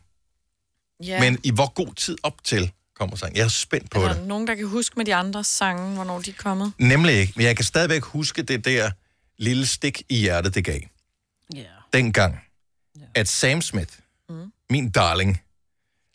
[1.05, 1.21] Ja.
[1.21, 3.37] Men i hvor god tid op til kommer sangen?
[3.37, 4.16] Jeg er spændt på er det.
[4.16, 6.73] der nogen, der kan huske med de andre sange, hvornår de er kommet?
[6.79, 8.91] Nemlig ikke, men jeg kan stadigvæk huske det der
[9.39, 10.81] lille stik i hjertet, det gav.
[11.57, 11.66] Yeah.
[11.93, 12.41] Dengang,
[13.14, 13.91] at Sam Smith,
[14.29, 14.53] mm.
[14.71, 15.41] min darling,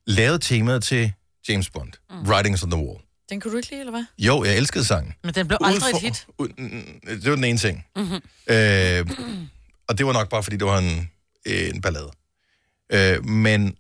[0.08, 1.14] lavede temaet til
[1.50, 2.30] James Bond, mm.
[2.30, 3.00] Writings on the Wall.
[3.30, 4.06] Den kunne du ikke lide, eller hvad?
[4.18, 5.14] Jo, jeg elskede sangen.
[5.24, 6.28] Men den blev aldrig for- et hit.
[6.58, 7.86] mm, Det var den ene ting.
[7.96, 8.14] Mm-hmm.
[8.50, 9.06] Øh,
[9.88, 11.12] og det var nok bare, fordi det var en,
[11.46, 12.12] en ballade.
[12.92, 13.76] Øh, men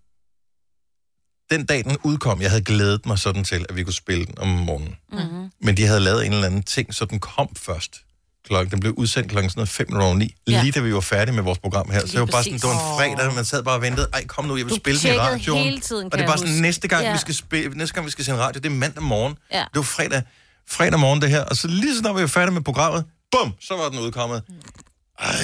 [1.49, 4.39] den dag, den udkom, jeg havde glædet mig sådan til, at vi kunne spille den
[4.39, 4.95] om morgenen.
[5.11, 5.51] Mm-hmm.
[5.61, 8.04] Men de havde lavet en eller anden ting, så den kom først.
[8.47, 10.51] Klokken, den blev udsendt klokken sådan noget 5 minutter over 9, Ja.
[10.51, 10.61] ja.
[10.61, 11.99] lige da vi var færdige med vores program her.
[11.99, 12.71] Så Lige det var bare sådan, det var
[13.09, 14.07] en fredag, man sad bare og ventede.
[14.13, 15.63] Ej, kom nu, jeg vil Du spille den i radioen.
[15.63, 16.61] hele tiden, og det er bare sådan, huske.
[16.61, 17.11] næste gang, Ja.
[17.11, 19.35] vi skal spille, næste gang, vi skal sende radio, det er mandag morgen.
[19.51, 19.57] Ja.
[19.59, 20.21] Det var fredag,
[20.69, 21.41] fredag morgen, det her.
[21.43, 24.43] Og så lige så når vi var færdige med programmet, bum, så var den udkommet.
[25.19, 25.35] Ej,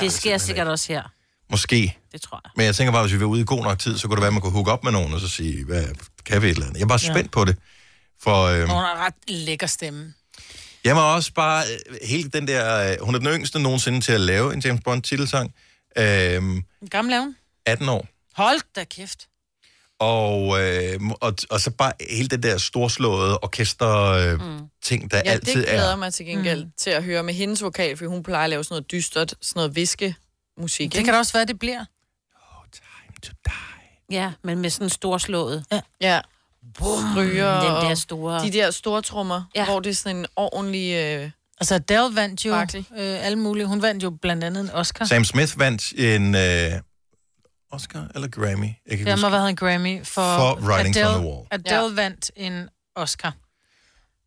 [0.00, 1.02] Det sker sikkert også her.
[1.50, 1.96] måske.
[2.12, 2.50] Det tror jeg.
[2.56, 4.20] Men jeg tænker bare, hvis vi var ude i god nok tid, så kunne det
[4.20, 5.84] være, at man kunne hooke op med nogen og så sige, hvad
[6.26, 6.76] kan vi et eller andet.
[6.78, 7.12] Jeg er bare Ja.
[7.12, 7.56] spændt på det.
[8.22, 10.12] For øhm, hun har ret lækker stemme.
[10.86, 14.12] Jeg må også bare, øh, hele den der, øh, hun er den yngste nogensinde til
[14.12, 15.54] at lave en James Bond titelsang.
[15.98, 17.36] Øhm, En gammel er hun.
[17.66, 18.06] 18 år.
[18.34, 19.28] Hold da kæft.
[19.98, 24.58] Og, øh, og, og så bare hele det der storslåede orkester øh, mm.
[24.82, 25.96] ting, der Ja, altid det glæder er.
[25.96, 26.70] mig til gengæld mm.
[26.76, 29.58] til at høre med hendes vokal, for hun plejer at lave sådan noget dystert, sådan
[29.58, 30.92] noget viskemusik.
[30.92, 31.84] Det kan da også være, det bliver.
[34.10, 35.64] Ja, men med sådan storslået.
[35.72, 35.80] Ja.
[36.00, 36.20] Ja.
[36.76, 38.42] Stryger Den der store...
[38.42, 39.64] De der store trommer, ja.
[39.64, 40.94] hvor det er sådan en ordentlig...
[40.94, 42.66] Øh, Altså, Adele vandt jo øh,
[43.26, 43.66] alle mulige.
[43.66, 45.04] Hun vandt jo blandt andet en Oscar.
[45.04, 46.72] Sam Smith vandt en øh,
[47.72, 48.68] Oscar eller Grammy.
[48.90, 51.14] Jeg kan Det må have været en Grammy for, For Writings Adele.
[51.14, 51.46] on the Wall.
[51.50, 51.94] Adele ja.
[52.02, 53.32] vandt en Oscar.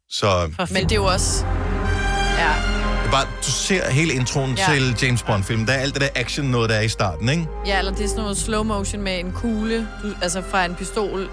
[0.10, 1.46] Så For Men det er jo også...
[1.46, 2.54] Ja,
[3.00, 4.72] det er bare, du ser hele introen Ja.
[4.72, 4.80] ja.
[4.80, 5.66] til James Bond-film.
[5.66, 7.48] Der er alt det der action, noget der er i starten, ikke?
[7.66, 10.76] ja, eller det er sådan noget slow motion med en kugle, du, altså fra en
[10.76, 11.30] pistol,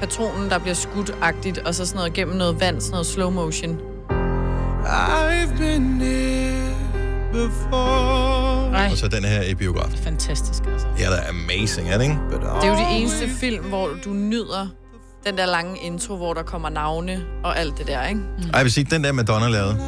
[0.00, 3.78] patronen, der bliver skudt-agtigt, og så sådan noget gennem noget vand, sådan noget slow motion.
[4.84, 6.74] I've been there
[7.32, 8.72] before.
[8.76, 9.90] Ej, Og så den her i biograf.
[10.04, 10.86] fantastisk, altså.
[10.98, 12.18] Ja, der er amazing, er det ikke?
[12.30, 14.66] Det er jo det eneste film, hvor du nyder
[15.26, 18.20] den der lange intro, hvor der kommer navne og alt det der, ikke?
[18.20, 18.42] Mm.
[18.42, 19.78] Ej, jeg vil sige, den der Madonna lavede,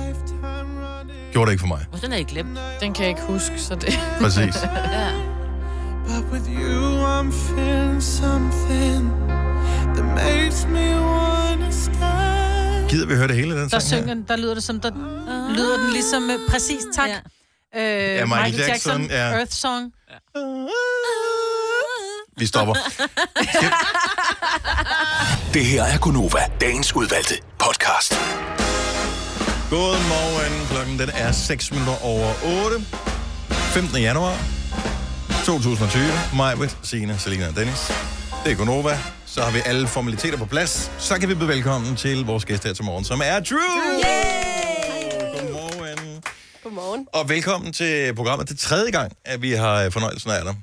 [1.32, 1.84] gjorde det ikke for mig.
[1.92, 2.59] Og den er ikke glemt.
[2.80, 3.98] Den kan jeg ikke huske, så det...
[4.22, 4.56] Præcis.
[4.92, 5.09] Ja.
[6.06, 9.12] But with you, I'm feeling something
[9.95, 12.89] that makes me wanna stay.
[12.91, 14.01] Gider vi høre det hele, den Der sang her?
[14.03, 14.91] synger den, der lyder det som, der
[15.57, 17.09] lyder den ligesom, øh, præcis, tak.
[17.09, 17.18] Ja.
[17.80, 19.16] Øh, Ja, Michael Jackson, ja.
[19.32, 19.93] Earth Song.
[22.36, 22.74] Vi stopper.
[25.55, 28.12] Det her er Gunova, dagens udvalgte podcast.
[29.70, 30.66] Godmorgen.
[30.70, 32.32] Klokken den er 6 minutter over
[32.64, 32.84] 8.
[33.51, 33.97] 15.
[34.01, 34.36] januar
[35.45, 36.03] 2020.
[36.36, 37.93] Majbrit, Signe, Selina og Dennis.
[38.45, 38.99] Det er Gonova.
[39.39, 40.91] Så har vi alle formaliteter på plads.
[40.99, 43.59] Så kan vi byde velkommen til vores gæst her til morgen, som er Drew.
[45.32, 46.22] Godmorgen.
[46.62, 47.07] Godmorgen.
[47.12, 48.49] Og velkommen til programmet.
[48.49, 50.55] Det er tredje gang, at vi har øh, fornøjelsen af dig.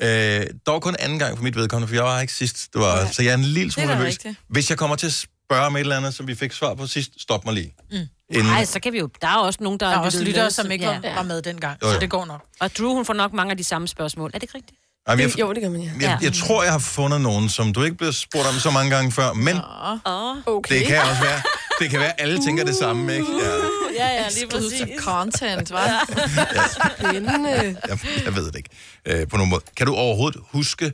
[0.00, 0.40] Ja.
[0.40, 2.72] Øh, dog kun anden gang for mit vedkommende, for jeg var ikke sidst.
[2.72, 3.12] Det var, ja.
[3.12, 4.06] Så jeg er en lille smule nervøs.
[4.06, 4.38] rigtigt.
[4.48, 5.12] Hvis jeg kommer til at
[5.44, 7.10] spørge om et eller andet, som vi fik svar på sidst?
[7.22, 7.74] Stop mig lige.
[7.90, 7.96] Mm.
[8.30, 9.08] Inden- Nej, så kan vi jo...
[9.22, 11.42] Der er også nogen, der, Der er også lyttere, med, som ikke var, var med
[11.42, 11.94] dengang, Jo, jo.
[11.94, 12.44] så det går nok.
[12.60, 14.30] Og Drew, hun får nok mange af de samme spørgsmål.
[14.34, 14.78] Er det ikke rigtigt?
[15.06, 15.90] Ej, men jeg, Jo, det kan man, ja.
[16.00, 18.90] jeg, jeg tror, jeg har fundet nogen, som du ikke blev spurgt om så mange
[18.96, 19.56] gange før, men
[20.04, 20.36] Oh.
[20.46, 20.78] Okay.
[20.78, 21.40] det kan også være,
[21.80, 23.26] det kan være, at alle tænker det samme, ikke?
[23.42, 26.98] Ja, Ja, ja, lige Exclusive content, hva'?
[26.98, 27.50] Spændende.
[27.88, 28.70] jeg, jeg ved det ikke
[29.06, 29.60] øh, på nogen måde.
[29.76, 30.92] Kan du overhovedet huske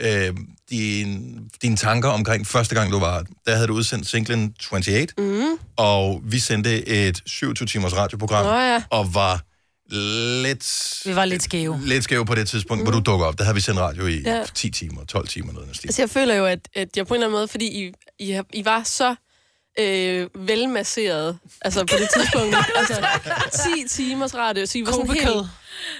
[0.00, 0.34] øh,
[0.70, 5.58] din, dine tanker omkring første gang, du var der havde du udsendt singlen 28, Mm.
[5.76, 8.82] og vi sendte et 27 timers radioprogram, Nå ja.
[8.90, 9.40] og var
[9.88, 11.80] lidt, Vi var lidt skæve.
[11.84, 13.38] lidt skæve på det tidspunkt, hvor du dukker op.
[13.38, 14.44] Der havde vi sendt radio i Ja.
[14.54, 15.88] 10 timer, 12 timer, noget stil.
[15.88, 18.40] Altså, jeg føler jo, at, at jeg på en eller anden måde, fordi I, I,
[18.52, 19.14] I var så
[19.80, 23.06] øh, velmasseret, altså på det tidspunkt, altså
[23.76, 25.34] 10 timers radio, så I var sådan Kobekød.
[25.34, 25.46] helt...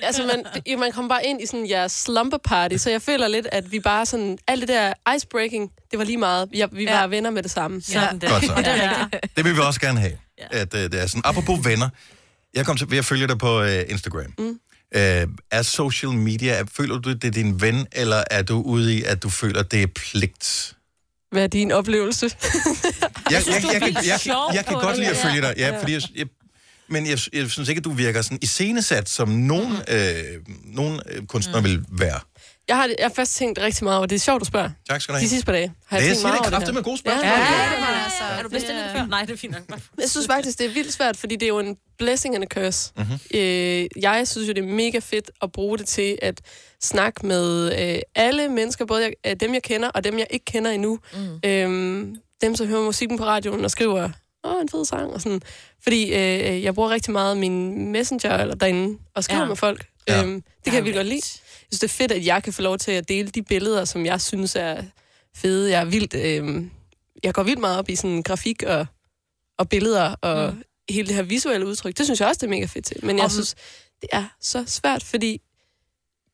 [0.03, 3.28] Altså, man, det- man kom bare ind i sådan jeres slumber party, så jeg føler
[3.28, 4.39] lidt, at vi bare sådan...
[4.47, 6.49] Alt det der icebreaking, det var lige meget.
[6.53, 7.82] Vi, vi var venner med det samme.
[7.82, 8.28] Sådan der.
[8.30, 8.53] Godt så.
[8.57, 9.37] Det rigtigt.
[9.37, 10.12] Det vil vi også gerne have.
[10.53, 10.59] Ja.
[10.61, 11.89] At, uh, det er sådan, apropos venner.
[12.55, 14.32] Jeg kom til ved at følge dig på uh, Instagram.
[14.38, 14.59] Mm.
[14.97, 15.01] Uh,
[15.51, 19.03] er social media, er, føler du, det er din ven, eller er du ude i,
[19.03, 20.72] at du føler, det er pligt?
[21.30, 22.26] Hvad er din oplevelse?
[23.30, 25.66] Jeg, jeg, jeg, jeg, jeg, jeg, sjov jeg kan godt lide at følge dig, ja,
[25.68, 25.80] Ja.
[25.80, 26.26] fordi jeg, jeg,
[26.88, 30.24] men jeg, jeg synes ikke, at du virker sådan iscenesat, som nogen, øh,
[30.64, 31.64] nogen øh, kunstner mm.
[31.64, 32.20] vil være.
[32.69, 34.11] Jeg har, jeg har først tænkt rigtig meget over det.
[34.11, 34.71] Det er sjovt, du spørger.
[34.91, 35.25] Tak skal du have.
[35.25, 36.75] De sidste par dage har jeg jeg tænkt meget det over kraftigt her.
[36.75, 37.25] med gode spørgsmål.
[37.25, 38.05] Ja, Ja, ja, Ja, ja.
[38.05, 39.07] altså, er du bestilt det før?
[39.07, 39.79] Nej, det er fint nok.
[40.01, 42.47] Jeg synes faktisk, det er vildt svært, fordi det er jo en blessing and a
[42.47, 42.93] curse.
[42.97, 43.05] Mhm.
[43.07, 43.39] Mm-hmm.
[43.41, 46.41] Øh, jeg synes jo, det er mega fedt at bruge det til at
[46.83, 50.45] snakke med øh, alle mennesker, både jeg, øh, dem, jeg kender, og dem, jeg ikke
[50.45, 50.99] kender endnu.
[51.14, 51.49] Mm.
[51.51, 54.11] Øhm, dem, som hører musikken på radioen og skriver,
[54.47, 55.42] åh, en fed sang, og sådan.
[55.82, 59.44] Fordi øh, jeg bruger rigtig meget min messenger eller derinde og skriver Ja.
[59.44, 59.49] ja.
[59.49, 59.86] med folk.
[60.09, 60.16] Ja.
[60.16, 60.22] Ja.
[60.24, 61.16] Øhm, det kan jeg virkelig godt lide.
[61.24, 63.84] Jeg synes, det er fedt, at jeg kan få lov til at dele de billeder,
[63.84, 64.82] som jeg synes er
[65.36, 65.70] fede.
[65.70, 66.14] Jeg er vildt...
[66.14, 66.64] Øh,
[67.24, 68.86] jeg går vildt meget op i sådan grafik og,
[69.59, 70.62] og billeder og mm.
[70.90, 71.99] hele det her visuelle udtryk.
[71.99, 73.05] Det synes jeg også, det er mega fedt til.
[73.05, 73.55] Men jeg Om- synes,
[74.01, 75.40] det er så svært, fordi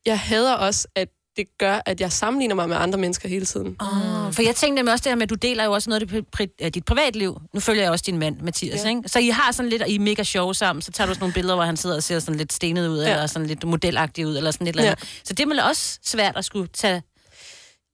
[0.05, 3.75] jeg hader også, at det gør, at jeg sammenligner mig med andre mennesker hele tiden.
[3.79, 6.01] Oh, for jeg tænkte nemlig også det her med, at du deler jo også noget
[6.01, 7.41] af dit, pri- af dit privatliv.
[7.53, 8.89] Nu følger jeg også din mand, Mathias, Ja.
[8.89, 9.01] ikke?
[9.09, 11.21] Så I har sådan lidt, og I er mega sjove sammen, så tager du sådan
[11.23, 13.11] nogle billeder, hvor han sidder og ser sådan lidt stenet ud, Ja.
[13.11, 15.19] eller sådan lidt modelagtig ud, eller sådan et eller andet.
[15.23, 17.01] Så det er vel også svært at skulle tage...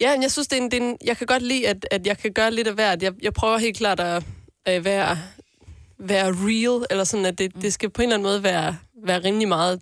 [0.01, 1.87] Ja, men jeg synes, det er en, det er en, jeg kan godt lide, at,
[1.91, 3.03] at jeg kan gøre lidt af hvert.
[3.03, 4.23] Jeg, jeg prøver helt klart at,
[4.65, 5.19] at være,
[5.99, 9.23] være real, eller sådan, at det, det skal på en eller anden måde være, være
[9.23, 9.79] rimelig meget.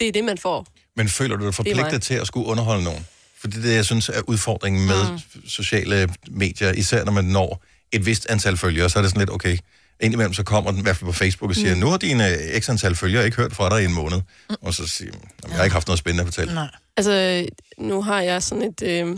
[0.00, 0.66] Det er det, man får.
[0.96, 3.06] Men føler du dig forpligtet til at skulle underholde nogen?
[3.40, 5.48] For det er det, jeg synes er udfordringen med mm.
[5.48, 9.30] sociale medier, især når man når et vist antal følgere, så er det sådan lidt,
[9.30, 9.58] okay,
[10.00, 11.80] indimellem så kommer den i hvert fald på Facebook og siger, mm.
[11.80, 14.20] nu har dine øh, x antal følgere ikke hørt fra dig i en måned.
[14.50, 14.56] Mm.
[14.62, 16.54] Og så siger jeg, jeg har ikke haft noget spændende at fortælle.
[16.54, 16.68] Nej.
[16.96, 17.46] Altså,
[17.78, 19.16] nu har jeg sådan et, øh,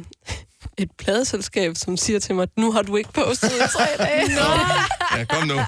[0.78, 4.28] et pladeselskab, som siger til mig, nu har du ikke postet i tre dage.
[4.28, 4.40] Nå.
[5.18, 5.54] Ja, kom nu.
[5.54, 5.66] Det,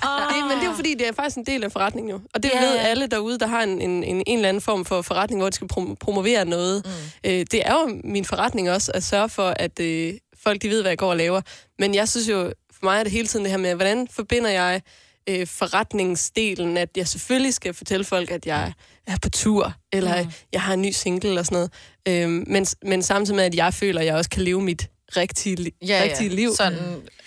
[0.49, 2.21] men det er jo fordi, det er faktisk en del af forretningen jo.
[2.35, 2.65] Og det yeah.
[2.65, 5.49] ved alle derude, der har en, en, en, en eller anden form for forretning, hvor
[5.51, 6.87] de skal prom- promovere noget.
[6.87, 7.31] Mm.
[7.31, 10.81] Øh, det er jo min forretning også, at sørge for, at øh, folk de ved,
[10.81, 11.41] hvad jeg går og laver.
[11.79, 14.51] Men jeg synes jo, for mig er det hele tiden det her med, hvordan forbinder
[14.51, 14.83] jeg
[15.29, 18.73] øh, forretningsdelen, at jeg selvfølgelig skal fortælle folk, at jeg
[19.07, 20.31] er på tur, eller mm.
[20.53, 21.69] jeg har en ny single og sådan
[22.07, 22.25] noget.
[22.25, 25.57] Øh, men, men samtidig med, at jeg føler, at jeg også kan leve mit rigtige,
[25.61, 26.35] li- Ja, rigtige ja.
[26.35, 26.55] liv.
[26.57, 26.79] Sådan,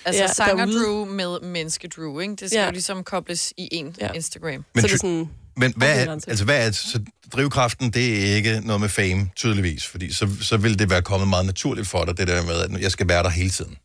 [0.06, 0.86] altså Ja, ja, sanger derude.
[0.86, 2.36] Drew med menneske Drew, ikke?
[2.36, 2.66] Det skal Ja.
[2.66, 4.12] jo ligesom kobles i en ja.
[4.12, 4.66] Instagram.
[4.76, 7.00] Men, så det er sådan, men hvad er, altså, hvad er, så
[7.34, 11.28] drivkraften, det er ikke noget med fame, tydeligvis, fordi så, så vil det være kommet
[11.30, 13.78] meget naturligt for dig, det der med, at jeg skal være der hele tiden.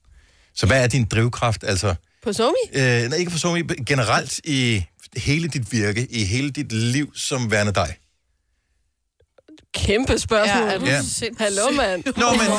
[0.55, 1.95] Så hvad er din drivkraft, altså,
[2.27, 2.63] på Somi?
[2.73, 3.49] øh, nej, ikke for så
[3.87, 4.85] generelt i
[5.17, 7.97] hele dit virke, i hele dit liv som værende dig?
[9.75, 10.63] Kæmpe spørgsmål.
[10.69, 11.01] Ja, er du Ja.
[11.39, 12.05] Hallo, mand.
[12.17, 12.51] Nå, men-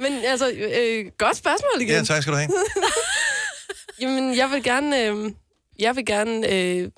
[0.00, 1.90] men altså, øh, godt spørgsmål igen.
[1.90, 2.50] Ja, tak skal du have.
[4.00, 5.02] Jamen, jeg vil gerne...
[5.04, 5.30] Øh,
[5.78, 6.48] jeg vil gerne...
[6.52, 6.90] Øh,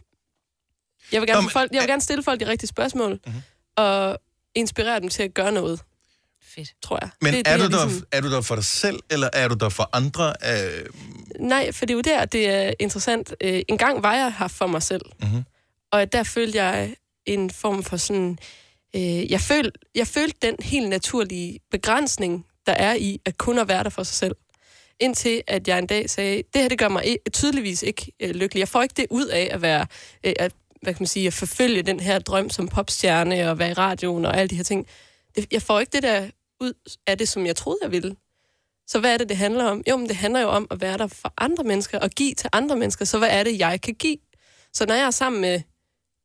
[1.12, 3.12] jeg vil gerne, Nå, Nå, men- folk, jeg vil gerne stille folk de rigtige spørgsmål,
[3.26, 3.42] mm-hmm.
[3.76, 4.18] og
[4.54, 5.80] inspirere dem til at gøre noget.
[6.56, 6.70] Fedt.
[6.82, 7.10] Tror jeg.
[7.20, 9.48] Men det, er, det, du der, ligesom- er du der for dig selv, eller er
[9.48, 10.34] du der for andre?
[10.52, 10.86] Øh,
[11.40, 13.34] Nej, for det er jo der, det er interessant.
[13.40, 15.42] Øh, en gang var jeg her for mig selv, Mhm.
[15.92, 16.94] og der følte jeg
[17.26, 18.38] en form for sådan...
[18.96, 23.68] Øh, jeg, føl, jeg følte den helt naturlige begrænsning, der er i at kun at
[23.68, 24.34] være der for sig selv.
[25.00, 28.60] Indtil at jeg en dag sagde, det her det gør mig tydeligvis ikke øh, lykkelig.
[28.60, 29.86] Jeg får ikke det ud af at være...
[30.24, 30.52] Øh, at,
[30.82, 34.24] hvad kan man sige, at forfølge den her drøm som popstjerne og være i radioen
[34.24, 34.86] og alle de her ting.
[35.52, 36.26] Jeg får ikke det der
[36.60, 36.72] ud
[37.06, 38.16] af det, som jeg troede, jeg ville.
[38.86, 39.82] Så hvad er det, det handler om?
[39.88, 42.50] Jo, men det handler jo om at være der for andre mennesker og give til
[42.52, 43.04] andre mennesker.
[43.04, 44.18] Så hvad er det, jeg kan give?
[44.72, 45.60] Så når jeg er sammen med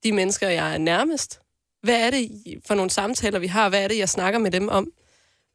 [0.03, 1.39] de mennesker, jeg er nærmest,
[1.83, 2.31] hvad er det
[2.67, 3.69] for nogle samtaler, vi har?
[3.69, 4.91] Hvad er det, jeg snakker med dem om?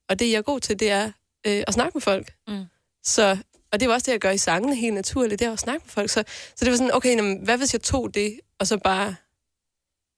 [0.09, 1.05] Og det, jeg er god til, det er
[1.47, 2.33] øh, at snakke med folk.
[2.49, 2.65] Mm.
[3.05, 3.39] Så
[3.73, 5.85] Og det var også det, jeg gør i sangene helt naturligt, det er at snakke
[5.85, 6.11] med folk.
[6.11, 6.25] Så,
[6.57, 9.17] så det var sådan, okay, jamen, hvad hvis jeg tog det, og så bare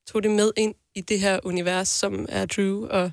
[0.09, 3.11] tog det med ind i det her univers, som er Drew, og,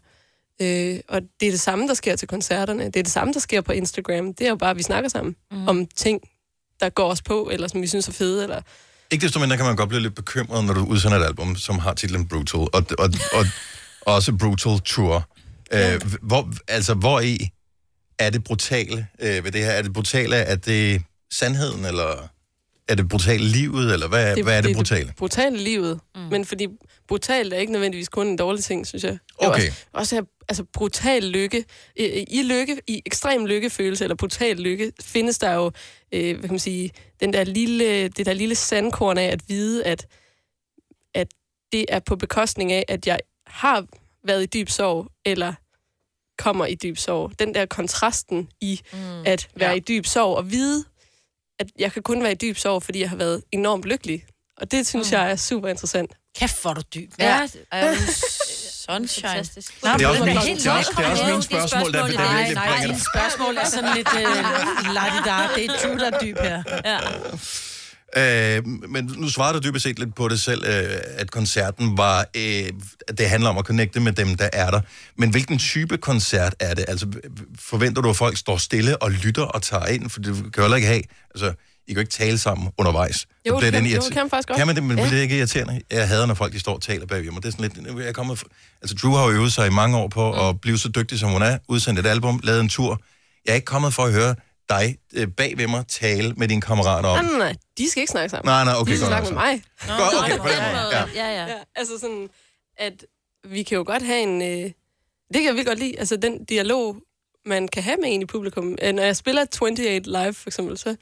[0.61, 2.85] øh, og det er det samme, der sker til koncerterne.
[2.85, 4.33] Det er det samme, der sker på Instagram.
[4.33, 5.67] Det er jo bare, at vi snakker sammen mm.
[5.67, 6.21] om ting,
[6.79, 8.61] der går os på, eller som vi synes er fede, eller
[9.11, 11.79] Ikke desto mindre kan man godt blive lidt bekymret, når du udsender et album, som
[11.79, 13.45] har titlen Brutal, og, og, og
[14.01, 15.29] også Brutal Tour.
[15.71, 17.49] Øh, hvor, altså, hvor i
[18.19, 19.71] er det brutale øh, ved det her?
[19.71, 22.29] Er det brutale, er det sandheden, eller
[22.87, 25.07] er det brutale livet, eller hvad, det, hvad er det brutale?
[25.07, 25.99] Det brutale livet.
[26.15, 26.21] Mm.
[26.21, 26.67] Men fordi
[27.07, 29.11] brutalt er ikke nødvendigvis kun en dårlig ting, synes jeg.
[29.11, 29.67] Det Okay.
[29.67, 31.65] Også, også her, altså brutal lykke.
[31.95, 35.71] I, I lykke, i ekstrem lykkefølelse, eller brutal lykke, findes der jo,
[36.11, 39.85] øh, hvad kan man sige, den der lille, det der lille sandkorn af at vide,
[39.85, 40.07] at,
[41.13, 41.27] at
[41.71, 43.85] det er på bekostning af, at jeg har
[44.23, 45.53] været i dyb sorg, eller
[46.37, 47.39] kommer i dyb sorg.
[47.39, 48.99] Den der kontrasten i mm.
[49.25, 49.75] at være ja.
[49.75, 50.85] i dyb sorg og vide,
[51.59, 54.25] at jeg kan kun være i dyb sorg, fordi jeg har været enormt lykkelig.
[54.57, 55.17] Og det synes mm.
[55.17, 56.11] jeg er super interessant.
[56.39, 57.11] Kæft, hvor er du dyb.
[57.19, 57.47] Ja.
[57.73, 57.95] Ja,
[58.85, 59.29] sunshine.
[59.29, 59.81] Fantastisk.
[59.81, 61.31] Det er også det er også- det er også vildt.
[61.31, 63.03] mine spørgsmål, der- der Nej, virkelig nej, bringer det.
[63.13, 65.51] spørgsmål er sådan lidt øh, ladidar.
[65.55, 66.63] Det er Drew, der er dyb her.
[66.85, 66.97] Ja.
[68.17, 72.19] Øh, men nu svarede du dybest set lidt på det selv, øh, at koncerten var,
[72.35, 72.69] øh,
[73.07, 74.81] at det handler om at connecte med dem, der er der.
[75.17, 76.85] Men hvilken type koncert er det?
[76.87, 77.07] Altså,
[77.59, 80.09] forventer du, at folk står stille og lytter og tager ind?
[80.09, 81.01] For det kan jo heller ikke have,
[81.35, 81.45] altså,
[81.87, 83.25] I kan jo ikke tale sammen undervejs.
[83.47, 84.57] Jo, bliver det kan- jo, kan man faktisk godt.
[84.57, 85.05] Kan man det, men Ja.
[85.09, 85.81] det er ikke irriterende.
[85.91, 87.43] Jeg hader, når folk de står og taler bagved mig.
[87.43, 88.47] Det er sådan lidt, er jeg kommet, for-
[88.81, 91.29] altså, Drew har jo øvet sig i mange år på at blive så dygtig, som
[91.29, 91.57] hun er.
[91.67, 93.01] Udsendt et album, lavet en tur.
[93.45, 94.35] Jeg er ikke kommet for at høre
[94.69, 97.25] dig øh, bag ved mig tale med dine kammerater om.
[97.25, 97.55] Nej, nej, nej.
[97.77, 98.49] De skal ikke snakke sammen.
[98.49, 99.63] Nej, nej, okay, De skal snakke med mig.
[99.87, 101.03] Godt, okay, på den måde, ja.
[101.15, 101.45] Ja, ja.
[101.45, 101.57] ja.
[101.75, 102.29] Altså sådan,
[102.77, 103.05] at
[103.43, 104.41] vi kan jo godt have en...
[104.41, 104.71] Øh,
[105.27, 105.99] det kan jeg virkelig godt lide.
[105.99, 106.97] Altså den dialog,
[107.45, 108.77] man kan have med en i publikum.
[108.81, 110.95] Øh, Når jeg spiller 28 live, for eksempel, så,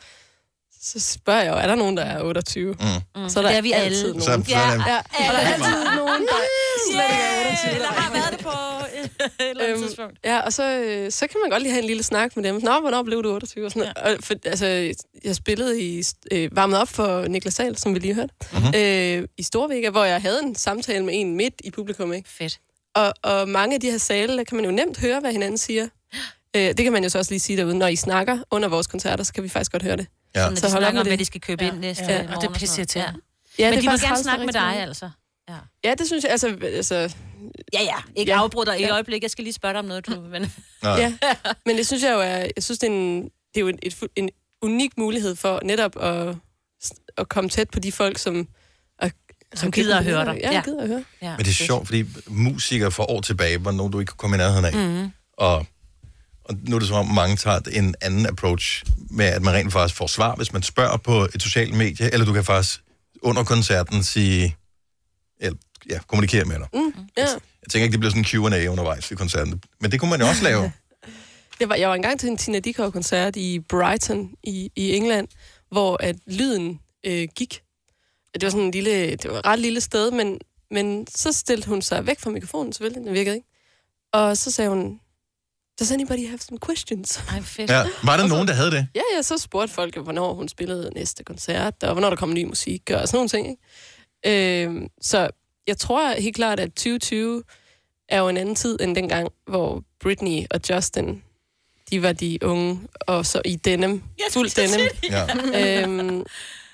[0.83, 2.71] så spørger jeg jo, er der nogen, der er 28?
[2.73, 3.21] Mm.
[3.21, 3.29] Mm.
[3.29, 3.85] Så er der Det er vi alle.
[3.85, 4.21] altid nogen.
[4.21, 4.53] Så- så er der-
[4.87, 4.97] ja, ja.
[5.29, 6.39] Og der er altid nogen, der
[6.91, 7.79] slet ikke er 28.
[7.79, 8.49] Der har været det på
[9.43, 10.17] et eller andet tidspunkt.
[10.25, 12.55] Ja, og så, øh, så kan man godt lige have en lille snak med dem.
[12.55, 13.65] Nå, hvornår blev du 28?
[13.65, 14.11] Og sådan ja.
[14.11, 14.65] og for, altså,
[15.23, 18.71] jeg spillede i, øh, varmet op for Niklas Sahl, som vi lige hørte, mm-hmm.
[18.75, 22.13] øh, i Storvega, hvor jeg havde en samtale med en midt i publikum.
[22.13, 22.29] Ikke?
[22.29, 22.59] Fedt.
[22.95, 25.57] Og, og mange af de her sale, der kan man jo nemt høre, hvad hinanden
[25.57, 25.87] siger.
[26.55, 27.77] Øh, det kan man jo så også lige sige derude.
[27.77, 30.07] Når I snakker under vores koncerter, så kan vi faktisk godt høre det.
[30.35, 30.41] Ja.
[30.41, 31.07] Sådan, at de snakker om, det.
[31.11, 31.71] hvad de skal købe Ja.
[31.71, 32.09] ind næste Ja.
[32.09, 32.95] morgen Og det er sådan pisse noget.
[32.95, 33.01] Ja.
[33.59, 35.09] Ja, Men det de må gerne snakke med dig, altså.
[35.49, 35.55] Ja.
[35.83, 36.57] Ja, det synes jeg, altså...
[36.63, 36.95] altså
[37.73, 37.95] Ja, ja.
[38.15, 38.35] Ikke Ja.
[38.37, 38.41] ja.
[38.43, 38.93] afbryde dig i et Ja.
[38.93, 39.21] øjeblik.
[39.21, 40.21] Jeg skal lige spørge dig om noget, du.
[40.33, 40.53] Men...
[40.83, 41.13] Ja,
[41.65, 43.79] men det synes jeg jo er, jeg synes, det er, en, det er jo et,
[43.83, 44.29] et, en
[44.61, 46.35] unik mulighed for netop at,
[47.17, 48.47] at komme tæt på de folk, som...
[49.55, 50.39] Som gider at høre dig.
[50.43, 50.61] Ja, Ja.
[50.65, 51.03] gider at høre.
[51.21, 51.29] Ja.
[51.37, 54.35] Men det er sjovt, fordi musikere for år tilbage var nogen, du ikke kunne komme
[54.35, 54.73] i nærheden af.
[54.73, 55.11] Mhm.
[55.37, 55.65] Og,
[56.45, 59.73] og nu er det som om, mange tager en anden approach med, at man rent
[59.73, 62.83] faktisk får svar, hvis man spørger på et socialt medie, eller du kan faktisk
[63.21, 64.57] under koncerten sige,
[65.39, 65.57] eller,
[65.89, 66.67] ja, kommunikere med dig.
[66.73, 67.21] Mm, ja.
[67.21, 69.63] Jeg tænker ikke, det bliver sådan en Q&A undervejs i koncerten.
[69.81, 70.71] Men det kunne man jo også lave.
[71.59, 75.27] Det var, jeg var engang til en Tina Dickow-koncert i Brighton i, i England,
[75.71, 77.61] hvor at lyden øh, gik.
[78.33, 80.39] Det var sådan en lille, det var et ret lille sted, men,
[80.71, 83.47] men så stillede hun sig væk fra mikrofonen, selvfølgelig, den virkede ikke.
[84.13, 84.99] Og så sagde hun,
[85.79, 87.17] does anybody have some questions?
[87.31, 87.71] Ej, fedt.
[87.71, 87.83] Ja.
[88.03, 88.87] Var der nogen, der havde det?
[88.95, 92.43] Ja, ja, så spurgte folk, hvornår hun spillede næste koncert, og hvornår der kom ny
[92.43, 93.47] musik, og sådan nogle ting.
[93.49, 94.65] Ikke?
[94.65, 95.29] Øh, så
[95.67, 97.43] jeg tror helt klart, at 2020
[98.09, 101.23] er jo en anden tid end dengang, hvor Britney og Justin,
[101.89, 104.87] de var de unge, og så i denim, fuld denim.
[105.09, 105.83] Ja.
[105.83, 106.23] øhm,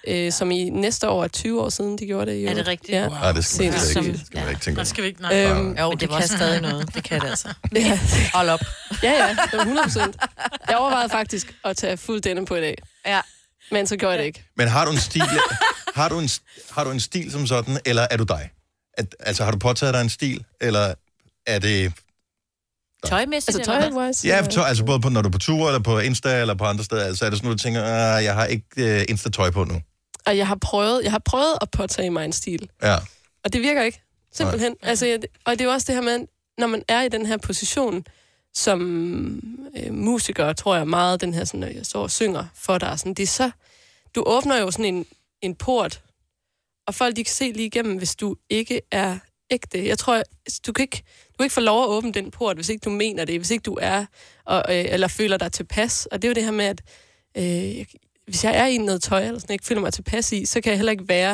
[0.07, 2.37] øh, som i næste år er 20 år siden, de gjorde det.
[2.37, 2.91] I Er det rigtigt?
[2.91, 3.07] Ja.
[3.07, 3.73] Nej, det skal man
[4.05, 4.83] ikke, skal man ikke tænke Der over.
[4.83, 5.21] skal vi ikke...
[5.21, 5.43] Nej.
[5.45, 6.95] Øhm, Jo, Men det, det kan var stadig noget.
[6.95, 7.47] Det kan det altså.
[7.75, 7.99] ja,
[8.33, 8.59] Hold op.
[9.03, 10.15] ja, ja, det var 100 procent.
[10.69, 12.75] Jeg overvejede faktisk at tage fuld denim på i dag.
[13.05, 13.21] Ja.
[13.71, 14.43] Men så gjorde jeg det ikke.
[14.57, 15.23] Men har du en stil,
[15.95, 16.29] har du en,
[16.71, 18.49] har du en stil som sådan, eller er du dig?
[18.97, 20.93] At, altså, har du påtaget dig en stil, eller
[21.47, 21.93] er det...
[23.05, 23.57] Tøjmæssigt?
[23.57, 24.27] Altså tøj-wise?
[24.27, 26.63] Ja, tøj, altså både på, når du er på tur, eller på Insta, eller på
[26.63, 29.51] andre steder, altså er det sådan, at du tænker, ah, jeg har ikke uh, Insta-tøj
[29.51, 29.81] på nu.
[30.25, 32.69] Og jeg har prøvet, jeg har prøvet at påtage mig en stil.
[32.83, 32.95] Ja.
[33.43, 34.01] Og det virker ikke.
[34.31, 34.75] Simpelthen.
[34.81, 37.25] Altså, jeg, og det er jo også det her med, når man er i den
[37.25, 38.05] her position
[38.53, 38.81] som
[39.77, 42.99] øh, musiker, tror jeg meget, den her, sådan, når jeg står og synger for dig,
[42.99, 43.51] sådan, det er så,
[44.15, 45.05] du åbner jo sådan en,
[45.41, 46.01] en port,
[46.87, 49.17] og folk de kan se lige igennem, hvis du ikke er
[49.51, 49.87] ægte.
[49.87, 50.23] Jeg tror,
[50.67, 52.89] du kan ikke, du kan ikke få lov at åbne den port, hvis ikke du
[52.89, 54.05] mener det, hvis ikke du er,
[54.45, 56.05] og, øh, eller føler dig tilpas.
[56.05, 56.81] Og det er jo det her med, at
[57.37, 57.85] øh,
[58.29, 60.69] hvis jeg er i noget tøj, eller sådan, ikke føler mig tilpas i, så kan
[60.69, 61.33] jeg heller ikke være,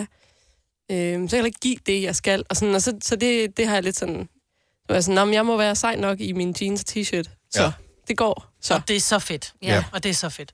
[0.92, 2.44] øh, så kan jeg heller ikke give det, jeg skal.
[2.50, 4.30] Og, sådan, og så, så det, det har jeg lidt sådan,
[4.86, 6.86] så er jeg sådan, "Nå, men jeg må være sej nok i min jeans og
[6.90, 7.50] t-shirt.
[7.52, 7.64] Så Ja.
[7.64, 7.72] ja.
[8.08, 8.54] det går.
[8.62, 8.74] Så.
[8.74, 9.54] Og det er så fedt.
[9.62, 9.84] Ja.
[9.92, 10.52] Og det er så fedt.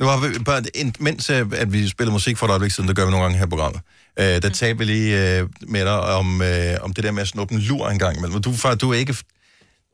[0.00, 2.88] Nu har vi bare, en- mens øh, at vi spiller musik for et øjeblik siden,
[2.88, 3.80] det gør vi nogle gange her i programmet,
[4.18, 7.28] øh, der talte vi lige øh, med dig om, øh, om det der med at
[7.28, 8.42] snuppe en lur en gang imellem.
[8.42, 9.16] Du, for, du er ikke,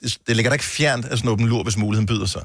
[0.02, 2.44] det, det ligger da ikke fjernt at snuppe en lur, hvis muligheden byder sig.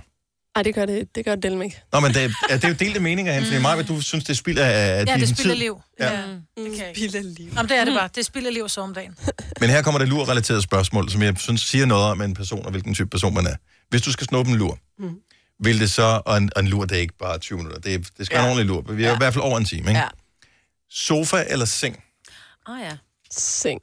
[0.58, 1.84] Ej, det gør det, det gør det dem ikke.
[1.94, 4.30] Nå, men det, er, det er jo delte meninger hen, fordi Maja, du synes, det
[4.30, 5.36] er spild af, Ja, din det tid.
[5.36, 5.82] spilder liv.
[6.00, 6.12] Ja.
[6.14, 6.22] Ja.
[6.58, 7.52] Det kan spild af liv.
[7.56, 8.10] Jamen, det er det bare.
[8.16, 9.16] Det spilder liv så om dagen.
[9.62, 12.72] Men her kommer der lur-relateret spørgsmål, som jeg synes siger noget om en person, og
[12.72, 13.56] hvilken type person man er.
[13.90, 15.16] Hvis du skal snuppe en lur, Mm.
[15.60, 17.94] vil det så, og en, og en lur, det er ikke bare 20 minutter, det,
[17.94, 18.42] er, det skal ja.
[18.42, 18.94] Være en ordentlig lur.
[18.96, 19.14] Vi er ja.
[19.16, 20.00] i hvert fald over en time, ikke?
[20.00, 20.08] Ja.
[20.90, 22.04] Sofa eller seng?
[22.70, 22.98] Åh oh, ja.
[23.32, 23.80] Seng.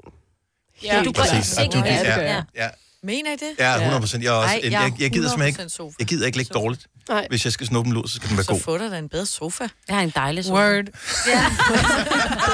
[0.82, 1.74] Ja, du går i seng.
[1.74, 2.68] Ja, det ja, ja.
[3.04, 3.50] Mener I det?
[3.58, 4.24] Ja, 100 procent.
[4.24, 5.94] Jeg, er også, Ej, jeg, jeg jeg, gider simpelthen 100% ikke, sofa.
[5.98, 6.86] jeg gider ikke ligge dårligt.
[7.08, 7.26] Nej.
[7.30, 8.60] Hvis jeg skal snuppe en lur, så skal den være Så god.
[8.60, 9.68] få dig da en bedre sofa.
[9.88, 10.54] Jeg har en dejlig sofa.
[10.54, 10.84] Word.
[11.26, 11.44] Ja.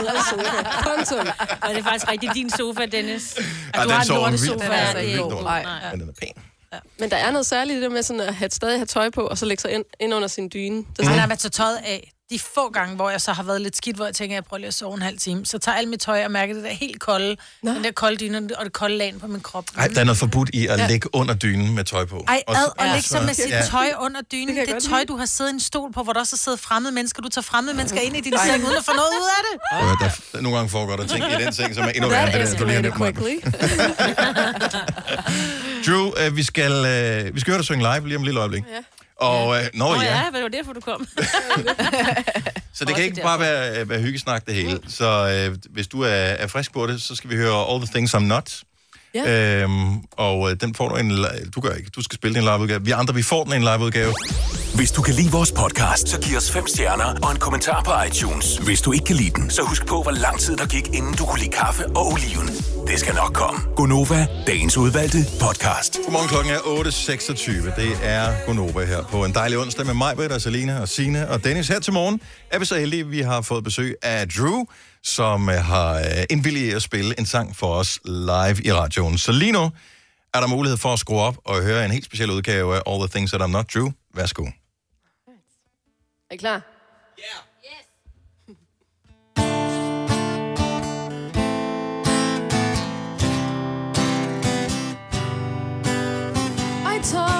[0.00, 0.82] Bedre sofa.
[0.88, 1.28] Punktum.
[1.62, 3.34] Og det er faktisk rigtig din sofa, Dennis.
[3.74, 4.64] Ej, du den har en lortesofa.
[4.64, 5.36] Ja, Den er det er vildt ikke dårlig.
[5.36, 5.44] god.
[5.44, 5.62] Nej.
[5.62, 5.90] Nej.
[5.90, 6.32] Men den er pæn.
[7.00, 9.20] Men der er noget særligt i det med sådan at have, stadig have tøj på,
[9.20, 10.76] og så lægge sig ind, ind under sin dyne.
[10.76, 12.12] Det er Men sådan, lad mig tage tøjet af.
[12.30, 14.44] De få gange, hvor jeg så har været lidt skidt, hvor jeg tænker, at jeg
[14.44, 16.64] prøver lige at sove en halv time, så tager alt mit tøj og mærker det
[16.64, 17.70] der helt kolde, Nå.
[17.70, 19.64] den der kolde dyne og det kolde lagen på min krop.
[19.78, 20.86] Ej, der er noget forbudt i at Ja.
[20.86, 22.24] ligge under dynen med tøj på.
[22.28, 23.62] Ej, Og ad så- og ligge så med sit Ja.
[23.62, 24.56] tøj under dynen.
[24.56, 26.60] Det Det, tøj, du har siddet i en stol på, hvor der også har siddet
[26.60, 27.22] fremmede mennesker.
[27.22, 29.84] Du tager fremmede mennesker ind i din seng, uden at få noget ud af det.
[29.86, 32.40] Høre, der, der, nogle gange foregår der ting i den seng, som er endnu værre
[32.40, 33.14] end det du lige har nævnt mig.
[35.86, 38.40] Drew, øh, vi, skal, øh, vi skal høre dig synge live lige om et lille
[38.40, 38.62] øjeblik.
[38.74, 38.82] Ja.
[39.20, 40.18] Og, øh, nå, Åh ja.
[40.18, 41.08] ja, det var derfor, du kom.
[42.74, 44.80] Så det kan ikke bare være, være hyggesnak det hele.
[44.88, 45.06] Så
[45.50, 48.14] øh, hvis du er, er frisk på det, så skal vi høre All the Things
[48.14, 48.62] I'm Not.
[49.14, 49.62] Ja.
[49.62, 51.10] Øhm, og øh, den får du en...
[51.54, 51.90] Du gør ikke.
[51.96, 52.84] Du skal spille den liveudgave.
[52.84, 54.14] Vi andre, vi får den en liveudgave.
[54.74, 57.90] Hvis du kan lide vores podcast, så giv os fem stjerner og en kommentar på
[58.08, 58.56] iTunes.
[58.56, 61.14] Hvis du ikke kan lide den, så husk på, hvor lang tid der gik, inden
[61.14, 62.48] du kunne lide kaffe og oliven.
[62.86, 63.60] Det skal nok komme.
[63.76, 65.98] Gonova, dagens udvalgte podcast.
[66.04, 67.80] Godmorgen, klokken er 8.26.
[67.80, 71.44] Det er Gonova her på en dejlig onsdag med mig, Britta, Selina og Sine og
[71.44, 71.68] Dennis.
[71.68, 74.64] Her til morgen er vi så heldige, at vi har fået besøg af Drew,
[75.04, 79.18] som øh, har øh, indvilliget at spille en sang for os live i radioen.
[79.18, 79.70] Så lige nu
[80.34, 83.00] er der mulighed for at skrue op og høre en helt speciel udgave af All
[83.00, 83.90] the Things That I'm Not Drew.
[84.14, 84.44] Værsgo.
[86.30, 86.62] Er I klar?
[96.86, 97.39] I talk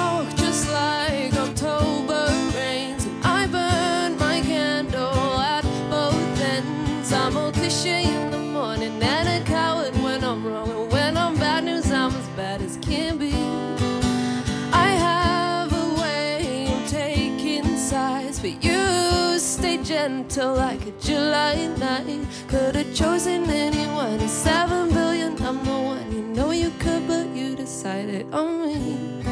[22.47, 25.41] Could have chosen anyone, a seven billion.
[25.41, 29.23] I'm the one you know you could, but you decided on me.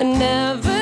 [0.00, 0.79] Never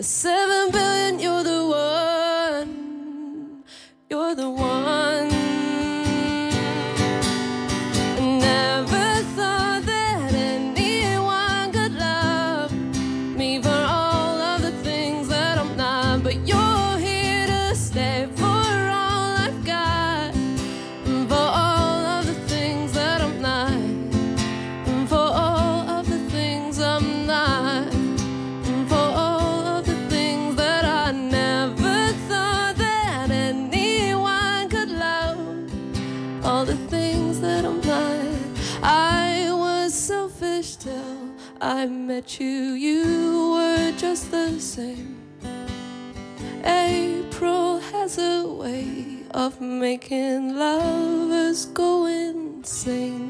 [0.00, 0.95] seven billion,
[42.16, 42.72] met you.
[42.88, 45.16] You were just the same.
[46.64, 53.25] April has a way of making lovers go insane.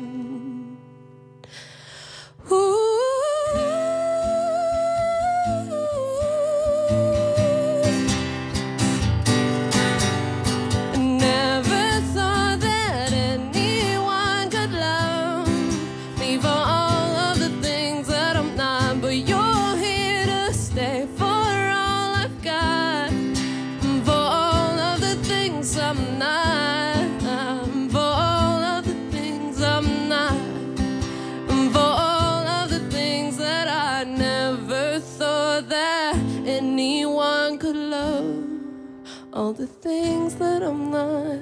[39.66, 41.40] The things that I'm not.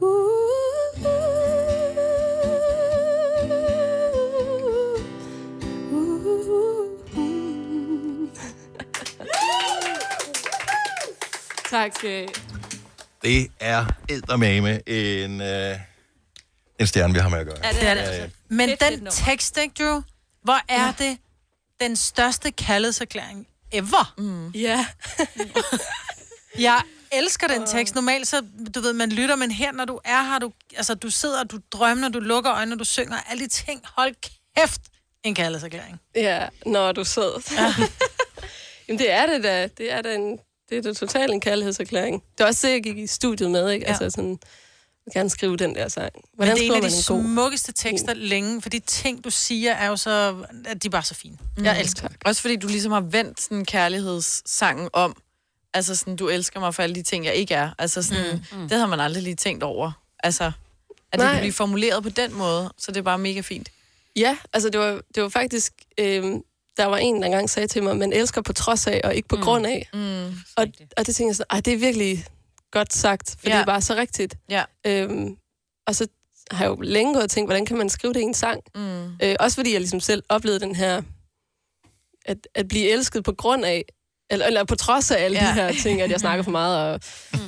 [11.70, 12.26] Tak skal I.
[13.22, 15.78] Det er eddermame en, øh,
[16.78, 17.56] en stjerne, vi har med at gøre.
[17.64, 18.30] Ja, det er det.
[18.48, 20.02] Men den tekst, ikke, Drew?
[20.42, 20.94] Hvor er ja.
[20.98, 21.18] det
[21.80, 24.14] den største kærlighedserklæring ever?
[24.18, 24.50] Mm.
[24.50, 24.86] Ja.
[26.58, 26.82] Jeg
[27.12, 27.94] elsker den tekst.
[27.94, 28.42] Normalt så,
[28.74, 31.58] du ved, man lytter, men her, når du er her, du, altså, du sidder, du
[31.72, 33.82] drømmer, du lukker øjnene, du synger, alle de ting.
[33.96, 34.14] Hold
[34.56, 34.80] kæft,
[35.24, 36.00] en kærlighedserklæring.
[36.14, 37.40] Ja, når du sidder.
[37.52, 37.74] Ja.
[38.88, 39.68] Jamen, det er det da.
[39.78, 40.38] Det er da en,
[40.70, 42.22] det er da totalt en kærlighedserklæring.
[42.38, 43.86] Det er også det, jeg gik i studiet med, ikke?
[43.86, 43.90] Ja.
[43.90, 44.38] Altså sådan, jeg
[45.04, 46.12] vil gerne skrive den der sang.
[46.38, 47.22] Men det er en af de god?
[47.22, 50.44] smukkeste tekster længe, for de ting, du siger, er jo så...
[50.66, 51.36] at De er bare så fine.
[51.56, 51.64] Mm.
[51.64, 52.16] Jeg elsker det.
[52.24, 55.16] Også fordi du ligesom har vendt sådan kærlighedssangen om.
[55.74, 57.70] Altså sådan, du elsker mig for alle de ting, jeg ikke er.
[57.78, 58.58] Altså sådan, mm.
[58.58, 58.68] Mm.
[58.68, 59.92] det har man aldrig lige tænkt over.
[60.22, 60.52] Altså, at
[61.12, 61.32] det Nej.
[61.32, 63.68] kan blive formuleret på den måde, så det er bare mega fint.
[64.16, 65.72] Ja, altså det var, det var faktisk...
[65.98, 66.42] Øhm,
[66.76, 69.28] der var en, der engang sagde til mig, man elsker på trods af, og ikke
[69.28, 69.42] på mm.
[69.42, 69.88] grund af.
[69.92, 70.26] Mm.
[70.56, 70.66] Og,
[70.96, 72.24] og det tænkte jeg sådan, det er virkelig
[72.70, 73.50] godt sagt, for ja.
[73.50, 73.56] Ja.
[73.56, 74.36] det er bare så rigtigt.
[74.50, 74.64] Ja.
[74.86, 75.36] Øhm,
[75.86, 76.06] og så
[76.50, 78.62] har jeg jo længe gået og tænkt, hvordan kan man skrive det i en sang?
[78.74, 79.12] Mm.
[79.22, 81.02] Øh, også fordi jeg ligesom selv oplevede den her,
[82.24, 83.84] at, at blive elsket på grund af,
[84.30, 85.44] eller, eller på trods af alle ja.
[85.44, 85.50] Ja.
[85.50, 87.00] de her ting, at jeg snakker for meget, og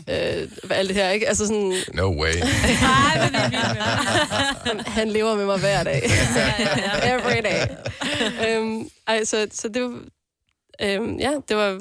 [0.09, 1.29] øh, alt det her, ikke?
[1.29, 2.33] Altså sådan, No way.
[4.67, 6.03] han, han lever med mig hver dag.
[7.03, 7.67] Every day.
[8.49, 9.99] øhm, ej, så, så det var...
[10.83, 11.81] Øhm, ja, det var...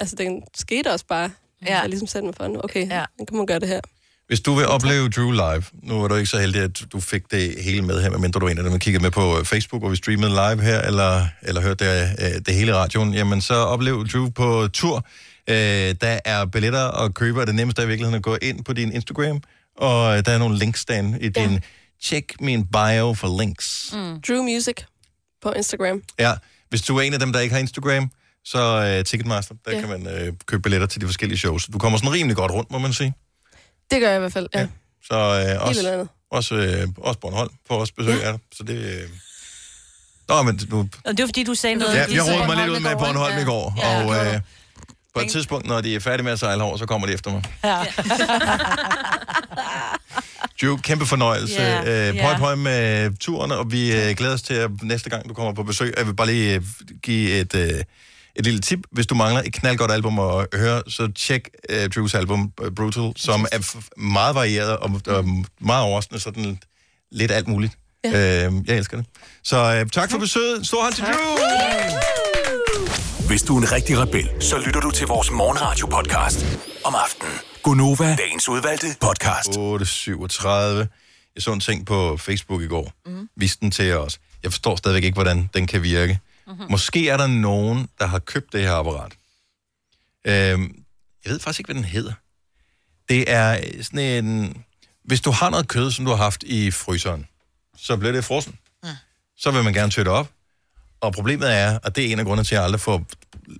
[0.00, 1.30] Altså, den skete også bare.
[1.66, 1.78] Ja.
[1.80, 3.04] Jeg ligesom satte mig for, nu, okay, ja.
[3.18, 3.80] nu kan man gøre det her.
[4.26, 7.22] Hvis du vil opleve Drew live, nu var du ikke så heldig, at du fik
[7.30, 9.82] det hele med her, medmindre du er en af dem, der kiggede med på Facebook,
[9.82, 13.40] hvor vi streamede live her, eller, eller hørte det, øh, det hele i radioen, jamen
[13.40, 15.06] så oplev Drew på tur.
[15.48, 15.54] Øh,
[16.00, 18.72] der er billetter at købe, og det nemmeste er i virkeligheden at gå ind på
[18.72, 19.40] din Instagram,
[19.76, 21.60] og der er nogle links derinde i din...
[22.02, 23.90] Check min bio for links.
[23.92, 24.20] Mm.
[24.28, 24.74] Drew Music
[25.42, 26.02] på Instagram.
[26.18, 26.32] Ja,
[26.68, 28.10] hvis du er en af dem, der ikke har Instagram,
[28.44, 29.76] så uh, Ticketmaster, der Ja.
[29.76, 29.86] ja.
[29.86, 31.66] kan man uh, købe billetter til de forskellige shows.
[31.66, 33.14] Du kommer sådan rimelig godt rundt, må man sige.
[33.90, 34.60] Det gør jeg i hvert fald, ja.
[34.60, 34.66] ja.
[35.02, 38.40] Så Helt også, også, uh, også Bornholm får også besøg af dig.
[38.56, 39.02] Så det...
[39.04, 39.10] Uh...
[40.28, 40.78] Nå, men nu...
[41.04, 41.94] Og det var fordi, du sagde noget...
[41.94, 44.40] Ja, jeg rodede mig lidt ud med Bornholm i går, Ja, og uh,
[45.14, 47.30] på et tidspunkt, når de er færdige med at sejle over, så kommer de efter
[47.30, 47.42] mig.
[47.64, 47.84] Ja.
[50.62, 51.62] Jo, kæmpe fornøjelse.
[51.62, 52.22] Ja, Yeah, ja.
[52.22, 55.52] pøj, pøj med turen, og vi uh, glæder os til, at næste gang du kommer
[55.52, 56.64] på besøg, jeg vil bare lige uh,
[57.02, 57.80] give et, uh,
[58.36, 58.78] et lille tip.
[58.90, 63.12] Hvis du mangler et knaldgodt album at høre, så tjek uh, Drews album uh, Brutal,
[63.16, 65.24] som er meget varieret og, og
[65.60, 66.58] meget overraskende, sådan
[67.12, 67.78] lidt alt muligt.
[68.04, 68.48] Ja.
[68.48, 69.06] Uh, jeg elsker det.
[69.44, 70.66] Så uh, tak for besøget.
[70.66, 71.36] Stor hånd til Drew!
[73.28, 76.46] Hvis du er en rigtig rebel, så lytter du til vores morgenradio-podcast
[76.84, 77.32] om aftenen.
[77.62, 79.48] Gunova, dagens udvalgte podcast.
[79.48, 80.48] 8.37.
[81.34, 82.92] Jeg så en ting på Facebook i går.
[83.06, 83.28] Mm.
[83.36, 84.18] Viste den til os.
[84.42, 86.18] Jeg forstår stadigvæk ikke, hvordan den kan virke.
[86.46, 86.66] Mm-hmm.
[86.70, 89.12] Måske er der nogen, der har købt det her apparat.
[90.26, 90.84] Øhm,
[91.24, 92.12] jeg ved faktisk ikke, hvad den hedder.
[93.08, 94.56] Det er sådan en...
[95.04, 97.26] Hvis du har noget kød, som du har haft i fryseren,
[97.76, 98.58] så bliver det frossen.
[98.82, 98.88] Mm.
[99.36, 100.30] Så vil man gerne tøtte op.
[101.00, 103.06] Og problemet er, og det er en af grundene til, at jeg aldrig får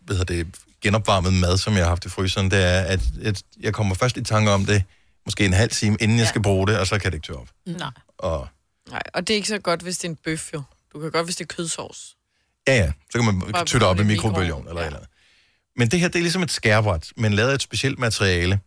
[0.03, 0.47] hvad det,
[0.81, 4.17] genopvarmet mad, som jeg har haft i fryseren, det er, at at jeg kommer først
[4.17, 4.85] i tanke om det,
[5.25, 6.21] måske en halv time, inden ja.
[6.21, 7.49] jeg skal bruge det, og så kan det ikke tørre op.
[7.67, 7.91] Nej.
[8.19, 8.49] Og
[8.91, 10.63] Nej, og det er ikke så godt, hvis det er en bøf, jo.
[10.93, 12.17] Du kan godt, hvis det er kødsovs.
[12.69, 14.87] Ja, ja, så kan man tøtte op i det mikrobølgeovn eller ja.
[14.87, 15.11] eller andet.
[15.77, 18.61] Men det her, det er ligesom et skærbræt, men lavet af et specielt materiale.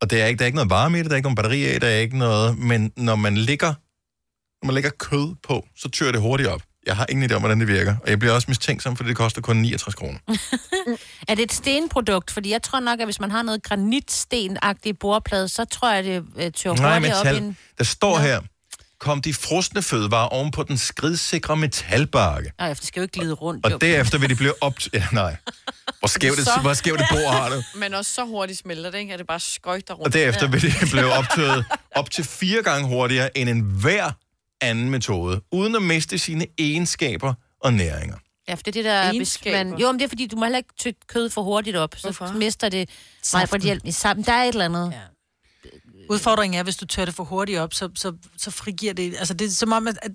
[0.00, 1.36] Og der er ikke, der er ikke noget varme i det, der er ikke nogen
[1.36, 3.74] batteri i, der er ikke noget, men når man lægger,
[4.62, 6.62] når man lægger kød på, så tør det hurtigt op.
[6.86, 9.16] Jeg har ingen idé om, hvordan det virker, og jeg bliver også mistænksom, fordi det
[9.16, 10.18] koster kun 69 kroner.
[11.28, 12.30] Er det et stenprodukt?
[12.30, 16.24] Fordi jeg tror nok, at hvis man har noget granitstenagtigt bordplade, så tror jeg, det
[16.36, 17.42] øh, tør Nej, hurtigt op i metal.
[17.42, 17.56] en...
[17.78, 18.40] Der står her,
[19.00, 22.52] kom de frosne fødevarer oven på den skridsikre metalbakke.
[22.58, 23.64] Nej, for det skal jo ikke glide rundt.
[23.64, 23.76] Og jo.
[23.76, 24.74] derefter vil de blive op...
[24.94, 25.36] Ja, nej.
[25.98, 27.64] Hvor skævt det, Så- hvor skævt det bord har det.
[27.80, 29.12] Men også så hurtigt smelter det, ikke?
[29.12, 30.06] At det bare skøjter rundt.
[30.06, 31.64] Og derefter vil det blive optøjet
[31.94, 34.10] op til fire gange hurtigere end en hver
[34.60, 38.16] anden metode, uden at miste sine egenskaber og næringer.
[38.48, 39.02] Ja, for det er det der...
[39.02, 39.64] Hvis Egenskaber.
[39.64, 41.94] man, jo, men det er fordi, du må heller ikke tykke kød for hurtigt op.
[41.96, 42.32] Så Hvorfor?
[42.34, 42.90] mister det
[43.32, 44.24] mig for hjælp i sammen.
[44.26, 44.92] Der er et eller andet.
[44.92, 44.98] Ja.
[46.10, 49.14] Udfordringen er, hvis du tør det for hurtigt op, så, så, så frigiver det...
[49.18, 50.10] Altså, det er som om, at, at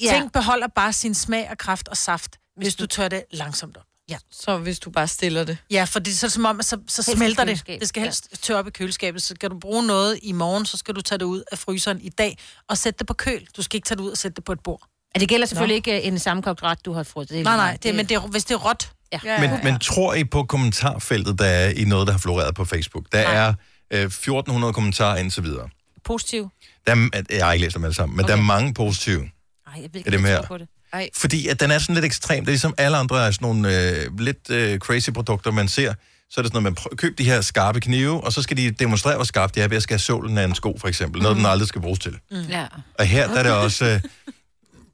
[0.00, 0.04] Ja.
[0.06, 0.18] ja.
[0.18, 3.76] ting beholder bare sin smag og kraft og saft, hvis, hvis du tør det langsomt
[3.76, 3.82] op.
[4.08, 4.16] Ja.
[4.30, 5.58] Så hvis du bare stiller det.
[5.70, 7.62] Ja, for det er så som om, at så, så smelter det.
[7.66, 9.22] Det skal helst tørre op i køleskabet.
[9.22, 12.00] Så skal du bruge noget i morgen, så skal du tage det ud af fryseren
[12.00, 12.38] i dag
[12.68, 13.46] og sætte det på køl.
[13.56, 14.82] Du skal ikke tage det ud og sætte det på et bord.
[15.14, 15.92] Ja, det gælder selvfølgelig Nå.
[15.92, 17.28] ikke øh, en sammenkogt ret, du har fået.
[17.28, 17.82] Det Nej, nej, meget.
[17.82, 18.92] det, men det er, hvis det er råt,
[19.24, 19.40] Ja.
[19.40, 23.04] Men, men tror I på kommentarfeltet, der er i noget, der har floreret på Facebook?
[23.12, 23.34] Der Nej.
[23.34, 23.54] er
[23.90, 25.68] øh, 1400 kommentarer indtil videre.
[26.04, 26.50] Positiv.
[26.86, 28.32] Der er, jeg har ikke læst dem alle sammen, men okay.
[28.34, 29.20] der er mange positive.
[29.20, 30.36] Ej, jeg ved Er ikke, mere?
[30.36, 30.68] tror på det.
[30.92, 31.08] Ej.
[31.16, 32.40] Fordi at den er sådan lidt ekstrem.
[32.44, 35.94] Det er ligesom alle andre af sådan nogle øh, lidt øh, crazy produkter, man ser.
[36.30, 38.56] Så er det sådan noget, man prøver, køb de her skarpe knive, og så skal
[38.56, 41.22] de demonstrere, hvor skarpt de er ved at skære sålen af en sko, for eksempel.
[41.22, 42.16] Noget, den aldrig skal bruges til.
[42.30, 42.36] Mm.
[42.48, 42.66] Ja.
[42.98, 43.84] Og her der er det også...
[43.84, 44.00] Øh,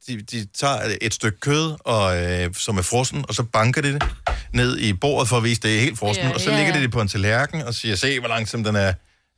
[0.07, 3.93] de, de tager et stykke kød, og, øh, som er frossen, og så banker de
[3.93, 4.03] det
[4.53, 6.57] ned i bordet for at vise, at det er helt frossen, Ja, og så ja,
[6.57, 6.83] lægger de ja.
[6.83, 8.93] det på en tallerken og siger, se hvor langsom den er.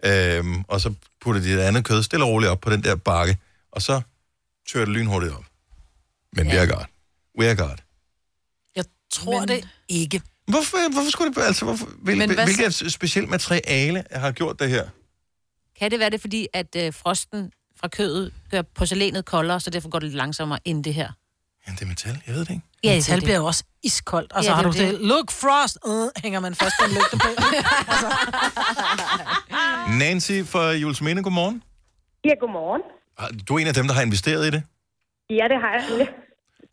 [0.06, 2.96] Øhm, og så putter de det andet kød stille og roligt op på den der
[2.96, 3.38] bakke,
[3.72, 4.02] og så
[4.70, 5.46] tør det lynhurtigt op.
[6.34, 6.54] Men ja.
[6.54, 6.86] we are God.
[7.40, 7.76] We are God.
[8.76, 9.48] Jeg tror Men...
[9.48, 10.22] det ikke.
[10.48, 11.42] Hvorfor, hvorfor skulle det...
[11.42, 14.88] Altså, hvorfor, hvil, Men hvilket specielt materiale har gjort det her?
[15.80, 19.90] Kan det være det, fordi at øh, frosten fra kødet gør porcelænet koldere, så derfor
[19.90, 21.12] går det lidt langsommere end det her?
[21.68, 22.22] Ja, det er metal.
[22.28, 22.62] Jeg ved det ikke.
[22.84, 23.24] Ja, metal det.
[23.24, 24.32] bliver jo også iskoldt.
[24.36, 25.00] Altså, Ja, ja, det har du det.
[25.00, 25.08] det?
[25.08, 25.78] Look, frost!
[25.88, 27.28] Uh, hænger man fast på en lygte på.
[30.00, 31.64] Nancy fra Julesminde, godmorgen.
[32.26, 32.82] Ja, godmorgen.
[33.48, 34.64] Du er en af dem, der har investeret i det.
[35.30, 36.08] Ja, det har jeg.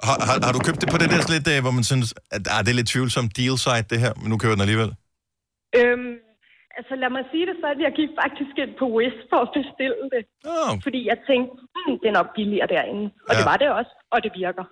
[0.02, 2.48] Har, har, har du købt det på det der lidt, øh, hvor man synes, at
[2.50, 4.94] ah, det er lidt tvivlsomt deal site, det her, men nu køber den alligevel?
[5.76, 6.12] Øhm,
[6.78, 10.02] altså, lad mig sige det sådan, jeg gik faktisk ind på Wish for at bestille
[10.14, 10.22] det.
[10.54, 10.72] Oh.
[10.86, 13.04] Fordi jeg tænkte, hmm, det er nok billigere derinde.
[13.28, 13.38] Og Ja.
[13.38, 14.64] det var det også, og det virker.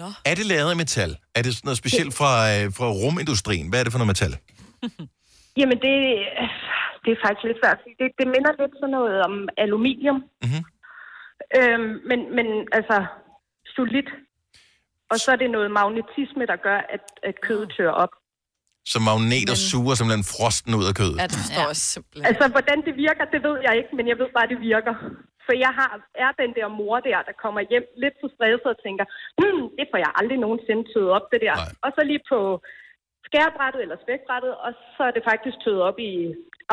[0.00, 0.08] Nå.
[0.30, 1.12] Er det lavet af metal?
[1.38, 3.66] Er det noget specielt fra, øh, fra rumindustrien?
[3.68, 4.34] Hvad er det for noget metal?
[5.60, 5.94] Jamen, det,
[7.04, 7.96] det er faktisk lidt svært at sige.
[8.00, 9.34] Det, det minder lidt sådan noget om
[9.64, 10.18] aluminium.
[10.46, 10.62] Mhm.
[11.58, 12.46] Øhm, men, men
[12.78, 12.96] altså,
[13.76, 14.10] solidt.
[15.12, 18.12] Og så er det noget magnetisme, der gør, at, at kødet tør op.
[18.92, 19.66] Så magneter men...
[19.70, 21.16] suger simpelthen frosten ud af kødet.
[21.22, 22.26] Ja, det forstår jeg simpelthen.
[22.30, 24.94] Altså, hvordan det virker, det ved jeg ikke, men jeg ved bare, det virker.
[25.46, 25.92] For jeg har,
[26.24, 29.04] er den der mor der, der kommer hjem lidt så stresset og tænker,
[29.40, 31.54] hmm, det får jeg aldrig nogensinde tøet op, det der.
[31.60, 31.84] Nej.
[31.84, 32.38] Og så lige på
[33.30, 36.12] skærebrættet eller spækbrættet, og så er det faktisk tøet op i,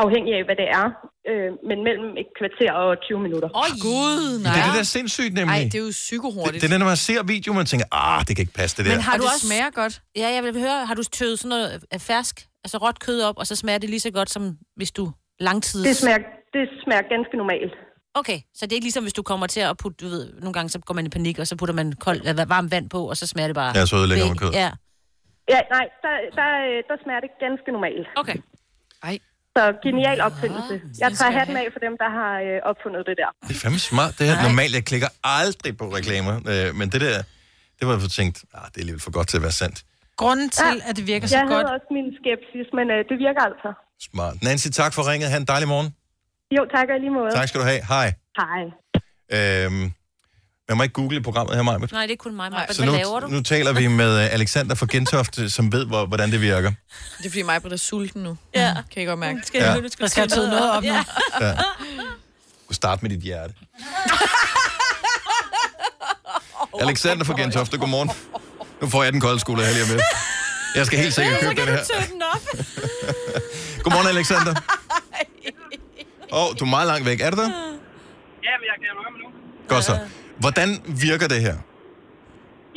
[0.04, 0.86] afhængig af, hvad det er,
[1.30, 3.48] øh, men mellem et kvarter og 20 minutter.
[3.60, 4.52] Åh, oh, gud, nej.
[4.54, 5.60] Det er det der sindssygt, nemlig.
[5.62, 6.62] Ej, det er jo psykohurtigt.
[6.62, 8.82] Det, det er når man ser videoen, man tænker, ah, det kan ikke passe, det
[8.84, 8.92] der.
[8.92, 9.46] Men har Og du det også...
[9.46, 9.94] smager godt.
[10.22, 11.66] Ja, jeg vil høre, har du tøet sådan noget
[11.96, 14.42] af fersk, altså råt kød op, og så smager det lige så godt, som
[14.78, 15.04] hvis du
[15.48, 15.86] langtids...
[15.90, 16.22] Det smager,
[16.54, 17.74] det smager ganske normalt.
[18.20, 20.52] Okay, så det er ikke ligesom, hvis du kommer til at putte, du ved, nogle
[20.52, 23.00] gange så går man i panik, og så putter man kold, øh, varmt vand på,
[23.10, 23.72] og så smager det bare...
[23.78, 24.54] Ja, så ødelægger man kødet.
[24.54, 24.70] Ja.
[25.54, 26.48] Ja, nej, der, der,
[26.88, 28.06] der smager det ganske normalt.
[28.22, 28.38] Okay.
[29.08, 29.18] Ej.
[29.56, 30.74] Så genial opfindelse.
[31.04, 33.30] Jeg tager hatten af for dem, der har øh, opfundet det der.
[33.48, 34.12] Det er fandme smart.
[34.18, 35.10] Det her normalt, jeg klikker
[35.40, 37.16] aldrig på reklamer, øh, men det der,
[37.78, 39.78] det var jeg for tænkt, ah, det er alligevel for godt til at være sandt.
[40.22, 41.66] Grunden til, at det virker så jeg godt...
[41.66, 43.70] havde også min skepsis, men øh, det virker altså.
[44.08, 44.34] Smart.
[44.46, 45.26] Nancy, tak for ringet.
[45.32, 45.88] Ha' en dejlig morgen.
[46.56, 47.30] Jo, tak og i lige måde.
[47.30, 47.82] Tak skal du have.
[47.94, 48.08] Hej.
[48.40, 48.62] Hej.
[49.36, 49.84] Øhm,
[50.68, 51.78] man må ikke google programmet her, Maja.
[51.92, 52.72] Nej, det er kun mig, Maja.
[52.72, 53.26] Så Hvad nu, laver du?
[53.26, 56.72] nu taler vi med øh, Alexander fra Gentofte, som ved, hvor, hvordan det virker.
[57.18, 58.36] Det er fordi mig er sulten nu.
[58.54, 58.74] Ja.
[58.92, 59.40] Kan I godt mærke.
[59.44, 59.72] Skal Ja.
[59.72, 60.88] jeg, du skal, skal jeg tøde noget op nu.
[60.88, 61.04] Ja.
[61.40, 61.50] Ja.
[61.50, 61.56] Du
[62.64, 63.54] skal starte med dit hjerte.
[66.80, 68.10] Alexander fra Gentofte, godmorgen.
[68.80, 70.02] Nu får jeg den kolde skole her lige lidt.
[70.74, 71.78] Jeg skal helt sikkert købe den her.
[72.12, 72.40] den op.
[73.82, 74.54] Godmorgen, Alexander.
[76.32, 77.20] Åh, oh, du er meget langt væk.
[77.20, 77.42] Er du der?
[77.48, 78.88] Ja, men jeg kan
[79.22, 79.28] nu.
[79.68, 79.98] Godt så.
[80.42, 80.68] Hvordan
[81.06, 81.56] virker det her?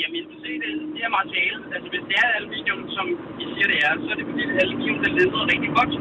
[0.02, 1.60] Jamen, jeg skal se det, det her materiale.
[1.76, 3.06] Altså, hvis det er aluminium, som
[3.44, 5.92] I siger, det er, så er det fordi, at aluminium, det leder rigtig godt.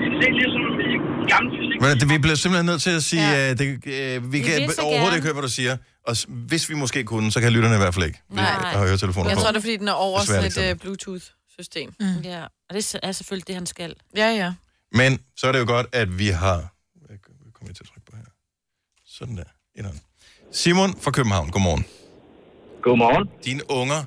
[0.00, 0.62] Vi kan se ligesom
[1.22, 1.76] i gammel fysik.
[1.84, 3.50] Men det, vi bliver simpelthen nødt til at sige, ja.
[3.50, 3.66] uh, det,
[3.96, 5.74] uh, vi kan vil så overhovedet ikke høre, hvad du siger.
[6.08, 6.14] Og
[6.50, 8.20] hvis vi måske kunne, så kan lytterne i hvert fald ikke.
[8.28, 8.44] Vi Nej.
[8.74, 9.42] har høretelefoner Jeg på.
[9.42, 11.88] tror, det er, fordi den er over sådan et uh, Bluetooth-system.
[12.00, 12.20] Mm.
[12.32, 13.90] Ja, og det er selvfølgelig det, han skal.
[14.22, 14.50] Ja, ja.
[15.00, 16.58] Men så er det jo godt, at vi har...
[17.06, 17.16] Hvad
[17.54, 18.24] kommer jeg til at trykke på her?
[19.16, 19.48] Sådan der.
[19.78, 19.98] Indånd.
[20.60, 21.84] Simon fra København, godmorgen.
[22.86, 23.24] Godmorgen.
[23.48, 24.00] Dine unger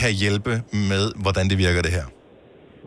[0.00, 0.52] kan hjælpe
[0.90, 2.06] med, hvordan det virker det her.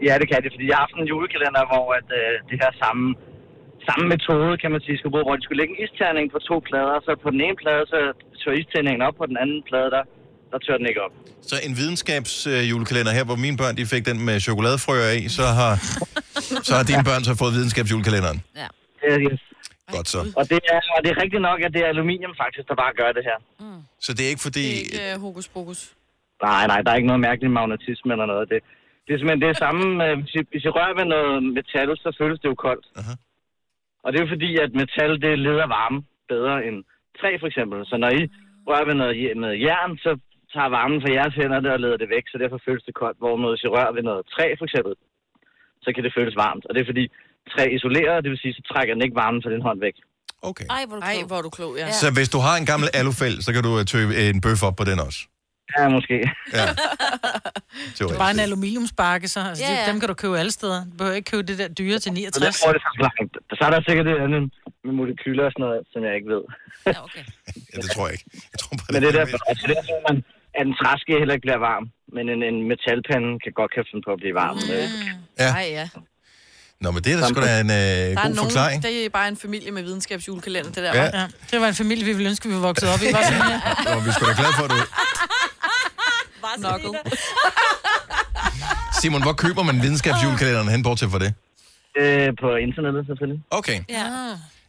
[0.08, 2.72] Ja, det kan det, fordi jeg har haft en julekalender, hvor at, øh, det her
[2.84, 3.06] samme,
[3.88, 6.56] samme metode, kan man sige, skulle bruge, hvor de skulle lægge en isterning på to
[6.70, 8.00] plader, så på den ene plade, så
[8.42, 10.04] tør istændingen op, på den anden plade, der,
[10.52, 11.14] der tør den ikke op.
[11.50, 15.46] Så en videnskabsjulekalender julekalender her, hvor mine børn de fik den med chokoladefrøer i, så
[15.60, 15.74] har,
[16.68, 18.40] så har dine børn så fået videnskabsjulekalenderen.
[18.62, 18.68] Ja.
[19.08, 19.42] Øh, yes.
[19.96, 20.20] Godt så.
[20.40, 22.94] Og det, er, og det er rigtigt nok, at det er aluminium faktisk, der bare
[22.94, 23.38] gør det her.
[24.06, 24.66] Så det er ikke fordi...
[24.70, 25.80] Det er ikke uh, hokus pokus.
[26.44, 28.50] Nej, nej, der er ikke noget mærkeligt magnetisme eller noget.
[28.50, 28.60] Det,
[29.06, 31.98] det er simpelthen det er samme, øh, hvis, I, hvis I rører ved noget metal,
[32.04, 32.86] så føles det jo koldt.
[33.02, 33.14] Aha.
[34.04, 36.00] Og det er jo fordi, at metal, det leder varme
[36.34, 36.78] bedre end
[37.20, 37.80] træ for eksempel.
[37.86, 38.22] Så når I
[38.70, 40.12] rører ved noget, noget jern, så
[40.54, 43.18] tager varmen fra jeres hænder det og leder det væk, så derfor føles det koldt.
[43.22, 44.94] Hvorimod hvis I rører ved noget træ for eksempel,
[45.84, 46.66] så kan det føles varmt.
[46.66, 47.06] Og det er fordi,
[47.54, 49.96] træ isolerer, det vil sige, så trækker den ikke varmen fra din hånd væk.
[50.50, 50.66] Okay.
[50.70, 51.28] Ej, hvor er du Ej, klog.
[51.28, 51.92] hvor er du klog, ja.
[51.92, 54.76] Så hvis du har en gammel alufæld, så kan du øh, tøve en bøf op
[54.82, 55.20] på den også.
[55.78, 56.18] Ja, måske.
[56.60, 56.66] Ja.
[57.98, 59.80] Det er bare en aluminiumsbakke, så altså, Ja, yeah.
[59.82, 59.92] ja.
[59.92, 60.80] dem kan du købe alle steder.
[60.92, 62.46] Du behøver ikke købe det der dyre til Så 69.
[62.46, 63.34] jeg tror, det er så langt.
[63.58, 64.42] Så er der sikkert et andet
[64.86, 66.44] med molekyler og sådan noget, som jeg ikke ved.
[66.96, 67.02] Ja,
[67.84, 68.26] det tror jeg ikke.
[68.54, 70.18] Jeg tror bare, Men det er derfor, altså, det er derfor, man,
[70.60, 71.86] at en træske heller ikke bliver varm.
[72.16, 74.56] Men en, en metalpande kan godt kan finde på at blive varm.
[74.56, 74.70] Mm.
[75.44, 75.50] Ja.
[75.58, 75.86] Nej, ja.
[76.82, 78.84] Nå, men det er da sgu da en øh, god nogen, forklaring.
[78.84, 81.04] det er bare en familie med videnskabsjulekalender, det der, Ja.
[81.04, 81.20] ja.
[81.20, 83.06] Ja, det var en familie, vi ville ønske, vi var vokset op i.
[83.14, 83.96] Var sådan her.
[83.96, 84.76] Nå, vi sgu da glade for, at du...
[86.58, 87.00] Knuckle.
[89.02, 91.34] Simon, hvor køber man videnskabsjulekalenderen hen, bortset for det?
[92.00, 93.44] Øh, på internettet selvfølgelig.
[93.52, 93.80] Okay.
[93.90, 94.06] Ja.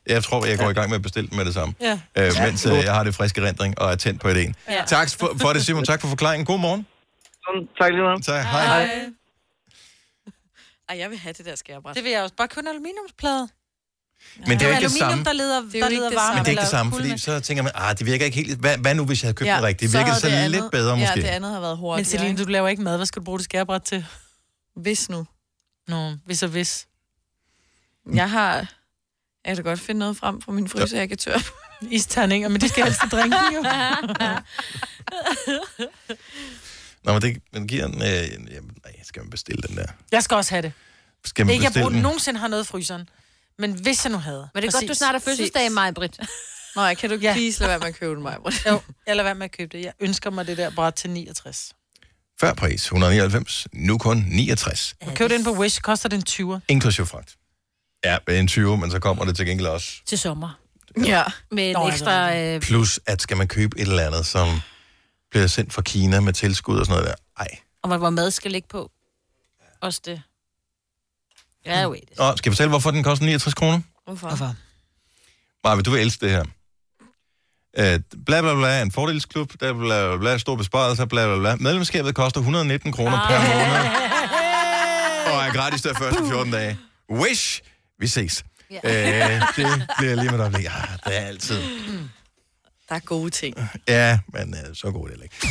[0.06, 1.74] Jeg tror, jeg går i gang med at bestille dem med det samme.
[1.80, 1.98] Ja.
[2.18, 4.54] Øh, mens øh, jeg har det friske rendring og er tændt på et en.
[4.70, 4.82] Ja.
[4.86, 5.84] Tak for, for det, Simon.
[5.84, 6.46] Tak for forklaringen.
[6.46, 6.86] God morgen.
[7.80, 8.24] Tak lige meget.
[8.24, 8.44] Tak.
[8.44, 8.66] Hej.
[8.66, 8.90] Hej.
[10.88, 11.96] Ej, jeg vil have det der skærebræt.
[11.96, 12.34] Det vil jeg også.
[12.34, 13.48] Bare købe en aluminiumsplade.
[14.46, 15.24] Men det er jo ikke det aluminium, samme.
[15.24, 16.34] der leder, er jo der leder det varme.
[16.34, 18.58] Men det er ikke det samme, fordi så tænker man, ah, det virker ikke helt...
[18.60, 19.92] Hvad, hvad nu, hvis jeg havde købt ja, den rigtigt?
[19.92, 21.12] så Virker det havde så det lidt andet- bedre, måske?
[21.16, 22.08] Ja, det andet har været Men hurtigt.
[22.08, 22.96] Celine, du laver ikke mad.
[22.96, 24.06] Hvad skal du bruge det skærebræt til?
[24.76, 25.26] Hvis nu.
[25.88, 26.86] Nå, hvis og hvis.
[28.14, 28.66] Jeg har...
[29.46, 31.40] Jeg kan godt finde noget frem fra min fryser, jeg kan tørre.
[31.90, 33.64] Isterninger, men de skal helst drikke jo.
[37.04, 37.94] Nå, men det men giver en...
[38.02, 39.86] Øh, jamen, nej, skal man bestille den der?
[40.12, 40.72] Jeg skal også have det.
[41.24, 42.02] Skal man Ikke, jeg bestille bruger, den?
[42.02, 43.08] nogensinde har noget i fryseren.
[43.58, 44.48] Men hvis jeg nu havde.
[44.54, 46.20] Men det er godt, du snart har fødselsdag, Maja Britt.
[46.76, 47.32] Nå, kan du ikke ja.
[47.32, 49.76] please lade være med at købe det, Maja Jo, jeg lader være med at købe
[49.78, 49.84] det.
[49.84, 51.72] Jeg ønsker mig det der bræt til 69.
[52.40, 54.94] Før pris 199, nu kun 69.
[55.02, 56.60] Ja, Køb det ind på Wish, koster det en 20'er.
[56.68, 57.36] Inklusiv fragt.
[58.04, 59.92] Ja, en 20, men så kommer det til gengæld også.
[60.06, 60.60] Til sommer.
[61.04, 61.22] Ja.
[61.50, 62.36] Med en Nå, ekstra...
[62.36, 64.60] Øh, Plus, at skal man købe et eller andet, som
[65.30, 67.42] bliver sendt fra Kina med tilskud og sådan noget der.
[67.44, 67.58] Ej.
[67.82, 68.90] og hvor- hvor mad skal ligge på.
[69.80, 70.22] Også det.
[71.66, 72.08] Ja, wait.
[72.18, 73.80] Nå, skal jeg fortælle, hvorfor den koster 69 kroner?
[74.04, 74.26] Hvorfor?
[74.28, 74.54] Hvorfor?
[75.64, 76.44] Maja, du vil elske det her.
[77.78, 81.56] Uh, bla bla bla, en fordelsklub, bla bla bla, stor besparelse, bla bla bla.
[81.56, 83.90] Medlemskabet koster 119 kroner per måned,
[85.34, 86.78] og er gratis der første 14 dage.
[87.10, 87.60] Wish,
[87.98, 88.44] vi ses.
[88.70, 90.64] Uh, det bliver lige med øjeblik.
[90.64, 90.70] Ja,
[91.04, 91.62] det er altid.
[92.88, 93.54] Der er gode ting.
[93.88, 95.48] Ja, men uh, så god det ikke.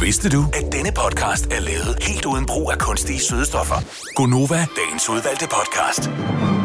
[0.00, 3.74] Vidste du, at denne podcast er lavet helt uden brug af kunstige sødestoffer?
[4.14, 6.10] Gonova, dagens udvalgte podcast.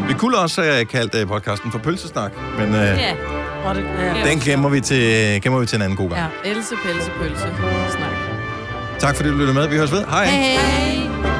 [0.08, 3.14] Vi kunne også have kaldt uh, podcasten for Pølsesnak, men uh, Ja.
[3.64, 4.30] Og det, ja.
[4.30, 6.32] den glemmer vi, til, gemmer vi til en anden god gang.
[6.44, 7.46] Ja, else, pelse, pølse.
[7.90, 8.12] Snak.
[8.98, 9.68] Tak fordi du lyttede med.
[9.68, 10.04] Vi høres ved.
[10.04, 10.26] Hej.
[10.26, 11.31] Hej.